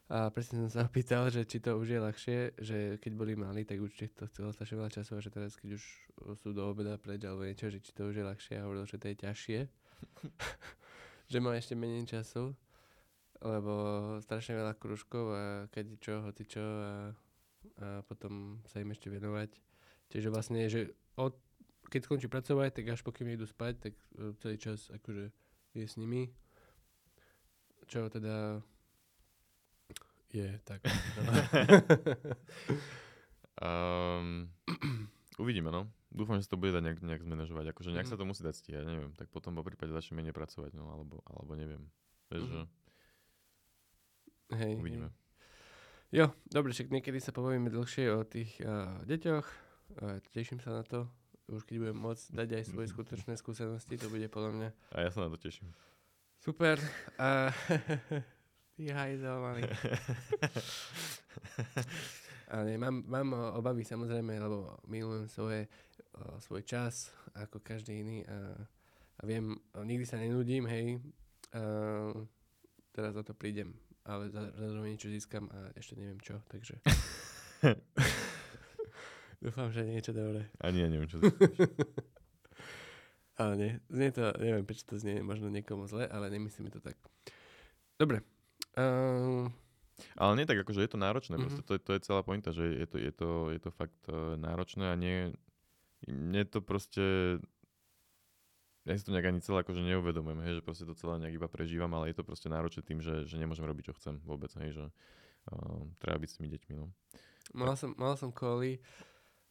A 0.08 0.32
presne 0.32 0.64
som 0.64 0.72
sa 0.72 0.82
opýtal, 0.90 1.28
že 1.28 1.44
či 1.44 1.60
to 1.60 1.76
už 1.76 1.88
je 1.92 2.00
ľahšie, 2.00 2.40
že 2.64 2.78
keď 3.04 3.12
boli 3.12 3.36
malí, 3.36 3.68
tak 3.68 3.84
určite 3.84 4.16
to 4.16 4.24
chcelo 4.32 4.56
strašne 4.56 4.80
veľa 4.80 4.92
času 4.96 5.12
a 5.20 5.24
že 5.24 5.32
teraz, 5.32 5.60
keď 5.60 5.76
už 5.76 5.84
sú 6.40 6.56
do 6.56 6.64
obeda 6.64 6.96
preč 6.96 7.28
alebo 7.28 7.44
niečo, 7.44 7.68
že 7.68 7.84
či 7.84 7.92
to 7.92 8.08
už 8.08 8.16
je 8.16 8.24
ľahšie 8.24 8.56
a 8.56 8.64
hovoril, 8.64 8.88
že 8.88 9.00
to 9.00 9.12
je 9.12 9.16
ťažšie. 9.20 9.60
že 11.32 11.38
má 11.44 11.60
ešte 11.60 11.76
menej 11.76 12.08
času, 12.08 12.56
lebo 13.44 13.74
strašne 14.24 14.56
veľa 14.56 14.74
kružkov 14.80 15.26
a 15.36 15.44
keď 15.76 15.86
čo, 16.00 16.14
hoci 16.24 16.44
čo 16.48 16.64
a, 16.64 17.12
a 17.84 17.88
potom 18.08 18.64
sa 18.64 18.80
im 18.80 18.96
ešte 18.96 19.12
venovať. 19.12 19.60
Čiže 20.08 20.32
vlastne, 20.32 20.64
že 20.72 20.96
od, 21.20 21.36
keď 21.92 22.08
skončí 22.08 22.28
pracovať, 22.32 22.80
tak 22.80 22.96
až 22.96 23.04
pokým 23.04 23.28
idú 23.28 23.44
spať, 23.44 23.92
tak 23.92 23.94
e, 24.16 24.32
celý 24.40 24.56
čas 24.56 24.88
akože 24.88 25.36
je 25.76 25.84
s 25.84 26.00
nimi. 26.00 26.32
Čo 27.92 28.08
teda 28.08 28.64
je 30.30 30.60
tak. 30.62 30.82
Um, 33.58 34.52
uvidíme, 35.38 35.70
no. 35.70 35.88
Dúfam, 36.08 36.36
že 36.36 36.46
sa 36.46 36.54
to 36.54 36.60
bude 36.60 36.72
dať 36.72 36.84
nejak, 36.84 37.00
nejak 37.00 37.22
zmanéžovať. 37.22 37.66
Akože 37.72 37.92
nejak 37.92 38.06
Mhm. 38.06 38.12
sa 38.12 38.18
to 38.18 38.26
musí 38.26 38.42
dať 38.42 38.56
stíhať, 38.56 38.84
neviem. 38.84 39.12
Tak 39.14 39.28
potom 39.28 39.54
po 39.54 39.62
prípade 39.62 39.90
začne 39.90 40.16
menej 40.16 40.32
pracovať, 40.32 40.72
no, 40.72 40.88
alebo, 40.90 41.20
alebo 41.26 41.52
neviem. 41.54 41.84
Vieš, 42.28 42.44
Mhm. 42.44 42.50
že 42.50 42.60
Hej, 44.50 44.74
uvidíme. 44.78 45.10
Hej. 45.10 45.16
Jo, 46.14 46.26
dobre, 46.46 46.72
však 46.72 46.88
niekedy 46.90 47.20
sa 47.20 47.32
povieme 47.32 47.68
dlhšie 47.68 48.08
o 48.10 48.24
tých 48.24 48.56
uh, 48.62 49.04
deťoch. 49.04 49.44
Uh, 49.98 50.24
teším 50.32 50.58
sa 50.58 50.72
na 50.72 50.84
to. 50.84 51.04
Už 51.46 51.64
keď 51.64 51.82
budem 51.82 51.98
môcť 51.98 52.26
dať 52.34 52.50
aj 52.54 52.64
svoje 52.66 52.88
skutočné 52.94 53.36
skúsenosti, 53.36 53.96
to 53.96 54.08
bude 54.08 54.24
podľa 54.28 54.52
mňa 54.54 54.70
A 54.92 54.98
ja 55.02 55.10
sa 55.10 55.22
na 55.22 55.30
to 55.30 55.38
teším. 55.38 55.68
super. 56.38 56.80
A 57.18 57.52
malý. 58.78 59.66
Ale 62.54 62.80
mám, 62.80 63.04
mám 63.04 63.36
obavy 63.60 63.84
samozrejme, 63.84 64.40
lebo 64.40 64.80
milujem 64.88 65.28
svoje, 65.28 65.68
svoj 66.40 66.64
čas, 66.64 67.12
ako 67.36 67.60
každý 67.60 68.00
iný 68.06 68.24
a, 68.24 68.56
a 69.20 69.22
viem, 69.28 69.60
nikdy 69.76 70.06
sa 70.08 70.16
nenudím, 70.16 70.64
hej. 70.70 71.02
A, 71.52 72.16
teraz 72.96 73.20
za 73.20 73.24
to 73.26 73.36
prídem, 73.36 73.76
ale 74.08 74.32
zároveň 74.32 74.96
niečo 74.96 75.12
získam 75.12 75.52
a 75.52 75.76
ešte 75.76 76.00
neviem 76.00 76.24
čo, 76.24 76.40
takže... 76.48 76.80
Dúfam, 79.44 79.70
že 79.70 79.86
niečo 79.86 80.18
dobré. 80.18 80.50
Ani 80.58 80.82
ja 80.82 80.90
neviem, 80.90 81.06
čo 81.06 81.22
Ale 83.38 83.54
nie, 83.54 83.72
znie 83.94 84.10
to, 84.10 84.34
neviem, 84.42 84.66
prečo 84.66 84.90
to 84.90 84.98
znie 84.98 85.22
možno 85.22 85.54
niekomu 85.54 85.86
zle, 85.86 86.10
ale 86.10 86.34
nemyslíme 86.34 86.74
to 86.74 86.82
tak. 86.82 86.98
Dobre. 88.02 88.26
Uh, 88.78 89.50
Ale 90.14 90.38
nie 90.38 90.46
tak, 90.46 90.62
akože 90.62 90.86
je 90.86 90.92
to 90.94 91.02
náročné. 91.02 91.36
Mhm. 91.36 91.44
Mm-hmm. 91.50 91.66
To, 91.66 91.72
je- 91.74 91.84
to 91.84 91.92
je 91.98 92.02
celá 92.06 92.22
pointa, 92.22 92.54
že 92.54 92.70
je 92.70 92.86
to, 92.86 92.98
je 93.02 93.12
to, 93.12 93.30
je 93.50 93.60
to 93.60 93.70
fakt 93.74 93.98
uh, 94.08 94.38
náročné 94.38 94.94
a 94.94 94.96
nie... 94.96 95.34
Mne 96.06 96.46
to 96.46 96.62
proste... 96.62 97.42
Ja 98.86 98.94
si 98.96 99.04
to 99.04 99.12
nejak 99.12 99.34
ani 99.34 99.42
celé 99.44 99.66
akože 99.66 99.84
neuvedomujem, 99.84 100.40
hej, 100.48 100.54
že 100.62 100.64
proste 100.64 100.86
to 100.88 100.96
celé 100.96 101.20
nejak 101.20 101.42
iba 101.42 101.50
prežívam, 101.52 101.92
ale 101.98 102.14
je 102.14 102.16
to 102.16 102.24
proste 102.24 102.48
náročné 102.48 102.86
tým, 102.86 103.04
že, 103.04 103.28
že 103.28 103.36
nemôžem 103.36 103.68
robiť, 103.68 103.92
čo 103.92 103.98
chcem 104.00 104.16
vôbec, 104.24 104.48
hej, 104.64 104.78
že 104.78 104.86
uh, 104.88 105.84
treba 106.00 106.24
byť 106.24 106.30
s 106.32 106.36
tými 106.40 106.48
deťmi, 106.56 106.74
no. 106.78 106.88
Mal 107.52 107.76
som, 107.76 107.92
mal 108.00 108.16
som 108.16 108.32
kvôli 108.32 108.80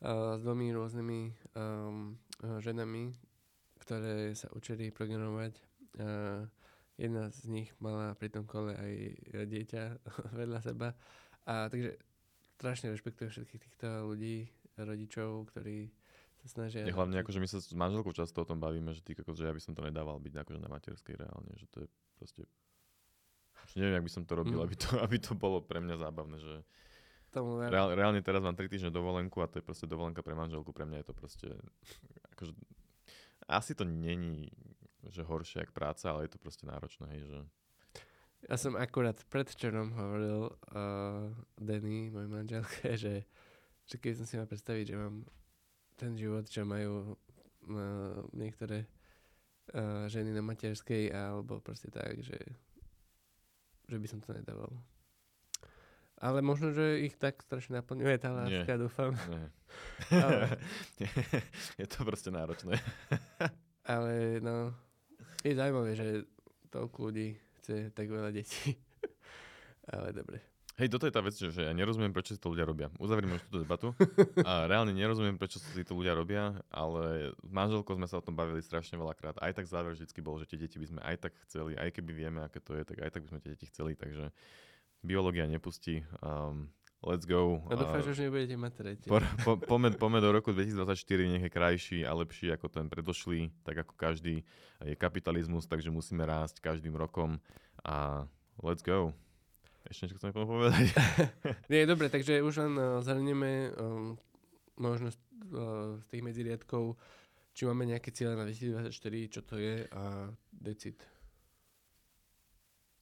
uh, 0.00 0.38
s 0.38 0.40
dvomi 0.40 0.72
rôznymi 0.72 1.20
um, 1.52 2.16
ženami, 2.64 3.12
ktoré 3.82 4.32
sa 4.32 4.48
učili 4.56 4.88
programovať. 4.88 5.52
Uh, 6.00 6.48
jedna 6.96 7.28
z 7.28 7.48
nich 7.48 7.70
mala 7.80 8.16
pri 8.16 8.28
tom 8.32 8.44
kole 8.48 8.72
aj 8.72 8.92
dieťa 9.46 9.82
vedľa 10.40 10.60
seba. 10.64 10.88
A 11.46 11.70
takže 11.70 12.00
strašne 12.56 12.90
rešpektujem 12.92 13.30
všetkých 13.30 13.62
týchto 13.62 13.88
ľudí, 14.08 14.50
rodičov, 14.76 15.48
ktorí 15.52 15.88
sa 16.44 16.46
snažia... 16.48 16.84
Ja, 16.84 16.92
hlavne 16.92 17.20
akože 17.24 17.40
my 17.40 17.48
sa 17.48 17.60
s 17.60 17.72
manželkou 17.72 18.12
často 18.12 18.44
o 18.44 18.48
tom 18.48 18.60
bavíme, 18.60 18.92
že, 18.92 19.00
ty, 19.00 19.16
že 19.16 19.44
ja 19.48 19.54
by 19.54 19.62
som 19.62 19.72
to 19.72 19.84
nedával 19.84 20.20
byť 20.20 20.34
akože 20.36 20.60
na 20.60 20.68
materskej 20.68 21.14
reálne, 21.16 21.52
že 21.56 21.66
to 21.72 21.84
je 21.84 21.88
proste... 22.20 22.42
Už 23.66 23.80
neviem, 23.80 23.96
jak 23.98 24.06
by 24.06 24.12
som 24.12 24.24
to 24.28 24.36
robil, 24.36 24.60
mm. 24.60 24.64
aby, 24.68 24.76
to, 24.76 24.88
aby 25.06 25.16
to 25.16 25.32
bolo 25.32 25.64
pre 25.64 25.80
mňa 25.80 25.96
zábavné, 25.96 26.36
že 26.40 26.54
Tomu 27.34 27.60
Reál, 27.60 27.92
reálne 27.92 28.22
teraz 28.24 28.40
mám 28.40 28.56
3 28.56 28.70
týždne 28.70 28.88
dovolenku 28.94 29.44
a 29.44 29.50
to 29.50 29.60
je 29.60 29.64
proste 29.66 29.84
dovolenka 29.84 30.24
pre 30.24 30.32
manželku, 30.32 30.72
pre 30.72 30.88
mňa 30.88 31.04
je 31.04 31.06
to 31.10 31.14
proste... 31.16 31.48
Akože, 32.32 32.52
asi 33.44 33.72
to 33.76 33.84
není 33.84 34.48
že 35.10 35.22
horšie 35.26 35.66
jak 35.66 35.72
práca, 35.72 36.10
ale 36.10 36.26
je 36.26 36.36
to 36.36 36.42
proste 36.42 36.64
náročné, 36.66 37.06
hej, 37.14 37.22
že... 37.26 37.40
Ja 38.46 38.56
som 38.60 38.78
akurát 38.78 39.18
predčerom 39.26 39.96
hovoril 39.96 40.52
uh, 40.52 41.32
Denny, 41.58 42.12
mojej 42.12 42.30
manželke, 42.30 42.94
že, 43.04 43.26
že 43.88 43.96
keď 43.98 44.12
som 44.22 44.26
si 44.28 44.34
mal 44.38 44.46
predstaviť, 44.46 44.84
že 44.92 44.96
mám 44.96 45.26
ten 45.96 46.12
život, 46.14 46.44
čo 46.46 46.68
majú 46.68 47.16
uh, 47.16 48.20
niektoré 48.36 48.84
uh, 49.72 50.06
ženy 50.06 50.30
na 50.36 50.44
materskej, 50.44 51.10
alebo 51.10 51.58
proste 51.58 51.88
tak, 51.88 52.20
že, 52.20 52.38
že 53.88 53.96
by 53.96 54.06
som 54.06 54.20
to 54.20 54.36
nedával. 54.36 54.70
Ale 56.16 56.40
možno, 56.40 56.72
že 56.72 57.04
ich 57.04 57.12
tak 57.20 57.44
strašne 57.44 57.76
naplňuje 57.84 58.16
tá 58.16 58.32
láska, 58.32 58.72
Nie. 58.72 58.80
dúfam. 58.80 59.12
Nie. 59.28 59.52
Ale... 60.24 60.56
je 61.76 61.86
to 61.88 61.98
proste 62.08 62.32
náročné. 62.32 62.80
Ale 63.84 64.40
no, 64.40 64.72
je 65.52 65.58
zaujímavé, 65.58 65.90
že 65.94 66.06
toľko 66.74 66.98
ľudí 67.10 67.38
chce 67.62 67.90
tak 67.94 68.06
veľa 68.10 68.30
detí. 68.34 68.74
Ale 69.92 70.10
dobre. 70.10 70.42
Hej, 70.76 70.92
toto 70.92 71.08
je 71.08 71.14
tá 71.14 71.24
vec, 71.24 71.32
že 71.32 71.48
ja 71.56 71.72
nerozumiem, 71.72 72.12
prečo 72.12 72.36
si 72.36 72.40
to 72.42 72.52
ľudia 72.52 72.68
robia. 72.68 72.92
Uzavrime 73.00 73.40
už 73.40 73.48
túto 73.48 73.64
debatu. 73.64 73.96
A 74.44 74.68
reálne 74.68 74.92
nerozumiem, 74.92 75.40
prečo 75.40 75.56
si 75.56 75.88
to 75.88 75.96
ľudia 75.96 76.12
robia, 76.12 76.52
ale 76.68 77.32
s 77.32 77.48
manželkou 77.48 77.96
sme 77.96 78.04
sa 78.04 78.20
o 78.20 78.24
tom 78.24 78.36
bavili 78.36 78.60
strašne 78.60 79.00
veľakrát. 79.00 79.40
Aj 79.40 79.56
tak 79.56 79.64
záver 79.64 79.96
vždy 79.96 80.12
bol, 80.20 80.36
že 80.36 80.44
tie 80.44 80.60
deti 80.60 80.76
by 80.76 80.86
sme 80.92 81.00
aj 81.00 81.16
tak 81.24 81.32
chceli, 81.48 81.80
aj 81.80 81.96
keby 81.96 82.12
vieme, 82.12 82.44
aké 82.44 82.60
to 82.60 82.76
je, 82.76 82.84
tak 82.84 83.00
aj 83.00 83.08
tak 83.08 83.24
by 83.24 83.28
sme 83.32 83.40
tie 83.40 83.50
deti 83.56 83.66
chceli. 83.72 83.96
Takže 83.96 84.28
biológia 85.00 85.48
nepustí. 85.48 86.04
Um, 86.20 86.68
let's 87.04 87.28
go. 87.28 87.60
A 87.68 87.76
dúfam, 87.76 88.00
že 88.00 88.10
už 88.16 88.20
nebudete 88.28 88.56
mať 88.56 88.72
tretie. 88.76 89.08
Po, 89.08 89.20
po, 89.56 89.76
pomed 89.96 90.22
do 90.22 90.30
roku 90.32 90.52
2024 90.52 91.32
nech 91.32 91.44
je 91.44 91.52
krajší 91.52 91.98
a 92.08 92.16
lepší 92.16 92.52
ako 92.52 92.72
ten 92.72 92.86
predošlý, 92.88 93.52
tak 93.64 93.84
ako 93.84 93.92
každý. 93.96 94.46
Je 94.84 94.92
kapitalizmus, 94.92 95.64
takže 95.64 95.88
musíme 95.88 96.24
rásť 96.28 96.60
každým 96.60 96.92
rokom 96.92 97.40
a 97.80 98.28
let's 98.60 98.84
go. 98.84 99.16
Ešte 99.86 100.10
niečo 100.10 100.18
chceme 100.18 100.34
povedať? 100.34 100.90
Nie, 101.72 101.86
dobre, 101.86 102.10
takže 102.10 102.42
už 102.42 102.54
len 102.66 102.74
uh, 102.74 102.98
zhrnieme 103.00 103.70
um, 103.78 104.18
možno 104.74 105.14
z, 105.14 105.18
uh, 105.54 105.94
z 106.02 106.04
tých 106.10 106.22
medziriadkov, 106.26 106.98
či 107.54 107.70
máme 107.70 107.86
nejaké 107.86 108.10
cieľe 108.10 108.34
na 108.34 108.44
2024, 108.50 108.90
čo 109.30 109.40
to 109.46 109.56
je 109.56 109.86
a 109.88 110.34
decid. 110.50 110.98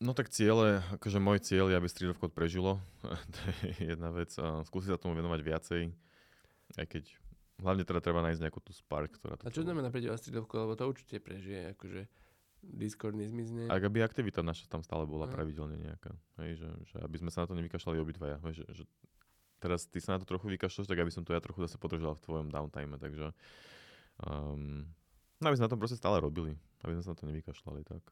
No 0.03 0.11
tak 0.11 0.31
ciele, 0.31 0.83
akože 0.99 1.23
môj 1.23 1.39
cieľ 1.45 1.71
je, 1.71 1.79
aby 1.79 1.87
Street 1.87 2.11
of 2.11 2.19
Code 2.19 2.35
prežilo. 2.35 2.83
to 3.35 3.41
je 3.63 3.95
jedna 3.95 4.11
vec. 4.11 4.35
Skúsiť 4.67 4.95
sa 4.95 4.99
tomu 4.99 5.15
venovať 5.15 5.41
viacej. 5.41 5.83
Aj 6.75 6.87
keď 6.89 7.15
hlavne 7.63 7.87
teda 7.87 8.03
treba 8.03 8.25
nájsť 8.27 8.41
nejakú 8.43 8.59
tú 8.59 8.75
spark, 8.75 9.15
ktorá 9.15 9.39
to... 9.39 9.47
A 9.47 9.55
čo 9.55 9.63
znamená 9.63 9.95
pre 9.95 10.03
teba 10.03 10.19
Street 10.19 10.41
of 10.43 10.51
Code? 10.51 10.67
Lebo 10.67 10.75
to 10.75 10.91
určite 10.91 11.23
prežije, 11.23 11.79
akože 11.79 12.11
Discord 12.65 13.15
nezmizne. 13.15 13.69
Ak 13.69 13.85
aby 13.85 14.01
aktivita 14.01 14.41
naša 14.41 14.67
tam 14.67 14.81
stále 14.81 15.05
bola 15.05 15.29
a. 15.29 15.33
pravidelne 15.33 15.77
nejaká. 15.77 16.17
Hej, 16.41 16.65
že, 16.65 16.71
že, 16.91 16.97
aby 17.05 17.17
sme 17.21 17.31
sa 17.31 17.45
na 17.45 17.53
to 17.53 17.59
nevykašľali 17.61 17.97
obidvaja. 18.01 18.41
Hej, 18.49 18.65
že, 18.65 18.83
že 18.83 18.85
teraz 19.61 19.87
ty 19.87 20.01
sa 20.01 20.17
na 20.17 20.25
to 20.25 20.27
trochu 20.27 20.49
vykašľaš, 20.49 20.89
tak 20.89 20.99
aby 20.99 21.13
som 21.13 21.23
to 21.23 21.37
ja 21.37 21.41
trochu 21.45 21.63
zase 21.69 21.77
podržal 21.77 22.17
v 22.17 22.25
tvojom 22.25 22.49
downtime. 22.49 22.97
Takže 22.97 23.37
um, 24.25 24.89
no 25.39 25.45
aby 25.45 25.57
sme 25.61 25.67
na 25.69 25.73
tom 25.73 25.81
proste 25.81 26.01
stále 26.01 26.19
robili. 26.19 26.57
Aby 26.83 26.99
sme 26.99 27.05
sa 27.05 27.13
na 27.13 27.19
to 27.21 27.29
nevykašľali. 27.29 27.81
Tak. 27.85 28.03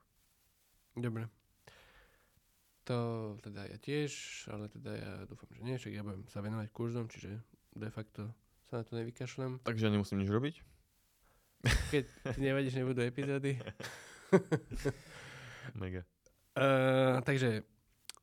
Dobre. 1.00 1.32
To 2.90 2.98
teda 3.38 3.70
ja 3.70 3.78
tiež, 3.78 4.10
ale 4.50 4.66
teda 4.66 4.90
ja 4.90 5.12
dúfam, 5.30 5.46
že 5.54 5.62
nie, 5.62 5.78
však 5.78 5.94
ja 5.94 6.02
budem 6.02 6.26
sa 6.26 6.42
venovať 6.42 6.66
kurzom, 6.74 7.06
čiže 7.06 7.38
de 7.78 7.90
facto 7.94 8.26
sa 8.66 8.82
na 8.82 8.84
to 8.84 8.98
nevykašlem. 8.98 9.62
Takže 9.62 9.86
nemusím 9.86 10.18
nič 10.18 10.30
robiť? 10.34 10.54
Keď 11.94 12.04
ti 12.34 12.40
nevadíš, 12.42 12.74
nebudú 12.74 13.06
epizódy. 13.06 13.54
Mega. 15.78 16.02
Uh, 16.58 17.22
takže 17.22 17.62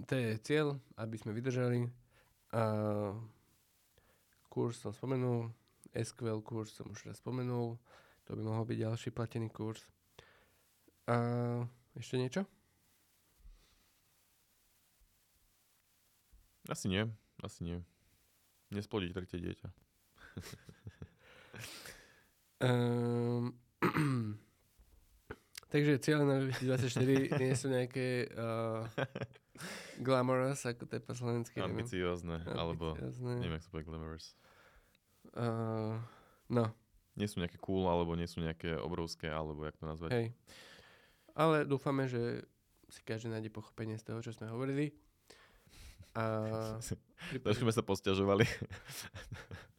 to 0.04 0.14
je 0.20 0.36
cieľ, 0.44 0.76
aby 1.00 1.16
sme 1.16 1.32
vydržali. 1.32 1.88
Uh, 2.52 3.16
kurz 4.52 4.84
som 4.84 4.92
spomenul, 4.92 5.56
SQL 5.96 6.44
kurz 6.44 6.76
som 6.76 6.92
už 6.92 7.08
raz 7.08 7.24
spomenul, 7.24 7.80
to 8.28 8.36
by 8.36 8.42
mohol 8.44 8.68
byť 8.68 8.78
ďalší 8.78 9.10
platený 9.16 9.48
kurz. 9.48 9.88
Uh, 11.08 11.64
ešte 11.96 12.20
niečo? 12.20 12.44
Asi 16.70 16.86
nie, 16.86 17.10
asi 17.42 17.66
nie. 17.66 17.78
Nesplodiť 18.70 19.10
tretie 19.18 19.42
dieťa. 19.42 19.68
um, 22.62 23.58
takže 25.74 25.98
cieľe 25.98 26.24
na 26.30 26.38
2024 26.46 27.42
nie 27.42 27.54
sú 27.58 27.74
nejaké 27.74 28.30
uh, 28.38 28.86
glamorous, 29.98 30.62
ako 30.70 30.86
to 30.86 31.02
je 31.02 31.02
po 31.02 31.14
slovensky. 31.18 31.58
Ambiciózne, 31.58 32.46
alebo 32.54 32.94
neviem, 33.18 33.58
ak 33.58 33.66
sa 33.66 33.74
povie 33.74 33.90
glamorous. 33.90 34.38
Uh, 35.34 35.98
no. 36.54 36.70
Nie 37.18 37.26
sú 37.26 37.42
nejaké 37.42 37.58
cool, 37.58 37.90
alebo 37.90 38.14
nie 38.14 38.30
sú 38.30 38.46
nejaké 38.46 38.78
obrovské, 38.78 39.26
alebo 39.26 39.66
jak 39.66 39.76
to 39.82 39.90
nazvať. 39.90 40.12
Hej. 40.14 40.28
Ale 41.34 41.66
dúfame, 41.66 42.06
že 42.06 42.46
si 42.90 43.02
každý 43.02 43.34
nájde 43.34 43.50
pochopenie 43.50 43.98
z 43.98 44.06
toho, 44.06 44.22
čo 44.22 44.30
sme 44.30 44.54
hovorili. 44.54 44.94
A 46.16 46.24
Trošku 47.44 47.64
sme 47.68 47.74
sa 47.76 47.84
posťažovali. 47.86 48.46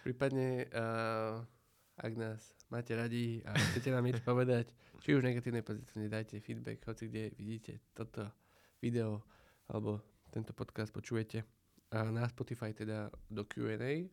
prípadne, 0.00 0.66
uh, 0.72 1.44
ak 2.00 2.12
nás 2.16 2.40
máte 2.72 2.96
radi 2.96 3.44
a 3.44 3.52
chcete 3.52 3.92
nám 3.92 4.04
niečo 4.08 4.24
povedať, 4.24 4.72
či 5.04 5.12
už 5.12 5.24
negatívne, 5.24 5.60
pozitívne, 5.60 6.08
dajte 6.08 6.40
feedback, 6.40 6.80
hoci 6.88 7.08
kde 7.08 7.36
vidíte 7.36 7.84
toto 7.92 8.24
video 8.80 9.20
alebo 9.68 10.00
tento 10.32 10.56
podcast 10.56 10.90
počujete. 10.90 11.44
A 11.90 12.08
na 12.08 12.24
Spotify 12.30 12.72
teda 12.72 13.10
do 13.28 13.44
Q&A 13.44 14.08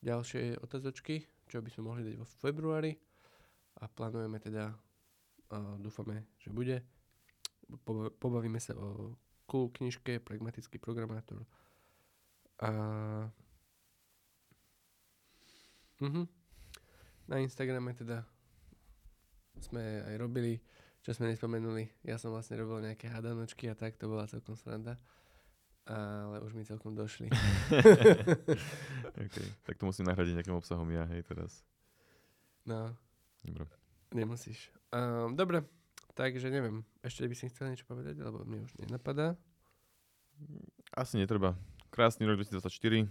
ďalšie 0.00 0.62
otázočky, 0.62 1.26
čo 1.50 1.60
by 1.60 1.68
sme 1.68 1.82
mohli 1.90 2.02
dať 2.06 2.14
vo 2.16 2.26
februári 2.40 2.96
a 3.82 3.84
plánujeme 3.90 4.40
teda, 4.40 4.72
uh, 5.52 5.76
dúfame, 5.76 6.32
že 6.40 6.48
bude. 6.48 6.80
Pobavíme 8.18 8.58
sa 8.58 8.74
o 8.74 9.14
cool 9.50 9.74
knižke 9.74 10.22
Pragmatický 10.22 10.78
programátor. 10.78 11.42
A... 12.62 12.70
Mhm. 15.98 16.30
Na 17.26 17.42
Instagrame 17.42 17.94
teda 17.98 18.22
sme 19.60 20.06
aj 20.06 20.14
robili, 20.16 20.62
čo 21.02 21.12
sme 21.12 21.28
nespomenuli. 21.30 21.90
Ja 22.06 22.16
som 22.16 22.32
vlastne 22.32 22.56
robil 22.56 22.86
nejaké 22.86 23.10
hadanočky 23.10 23.68
a 23.68 23.74
tak, 23.74 23.98
to 23.98 24.08
bola 24.08 24.30
celkom 24.30 24.54
sranda. 24.56 24.96
Ale 25.90 26.38
už 26.46 26.54
mi 26.54 26.62
celkom 26.62 26.94
došli. 26.94 27.26
okay. 29.26 29.46
Tak 29.66 29.74
to 29.74 29.84
musím 29.84 30.06
nahradiť 30.06 30.38
nejakým 30.38 30.54
obsahom 30.54 30.86
ja, 30.94 31.02
hej, 31.10 31.26
teraz. 31.26 31.66
No. 32.62 32.94
Dobre. 33.42 33.74
Nemusíš. 34.14 34.70
Um, 34.94 35.34
dobre, 35.34 35.66
Takže 36.20 36.52
neviem, 36.52 36.84
ešte 37.00 37.24
by 37.24 37.32
si 37.32 37.48
chcel 37.48 37.72
niečo 37.72 37.88
povedať, 37.88 38.20
alebo 38.20 38.44
mne 38.44 38.68
už 38.68 38.76
nenapadá. 38.76 39.40
Asi 40.92 41.16
netreba. 41.16 41.56
Krásny 41.88 42.28
rok 42.28 42.44
2024, 42.44 43.08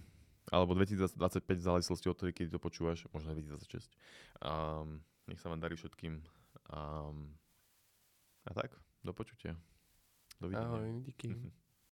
alebo 0.53 0.77
2025 0.77 1.17
v 1.17 1.65
závislosti 1.65 2.05
od 2.05 2.15
toho, 2.21 2.29
keď 2.29 2.53
to 2.53 2.61
počúvaš, 2.61 3.09
možno 3.09 3.33
2026. 3.33 3.89
Um, 4.45 5.01
nech 5.25 5.41
sa 5.41 5.49
vám 5.49 5.57
darí 5.57 5.73
všetkým. 5.73 6.21
Um, 6.69 7.33
a 8.45 8.53
tak, 8.53 8.77
do 9.01 9.09
počutia. 9.09 9.57
Dovidenia. 10.37 10.69
Ahoj, 10.69 11.01
díky. 11.01 11.33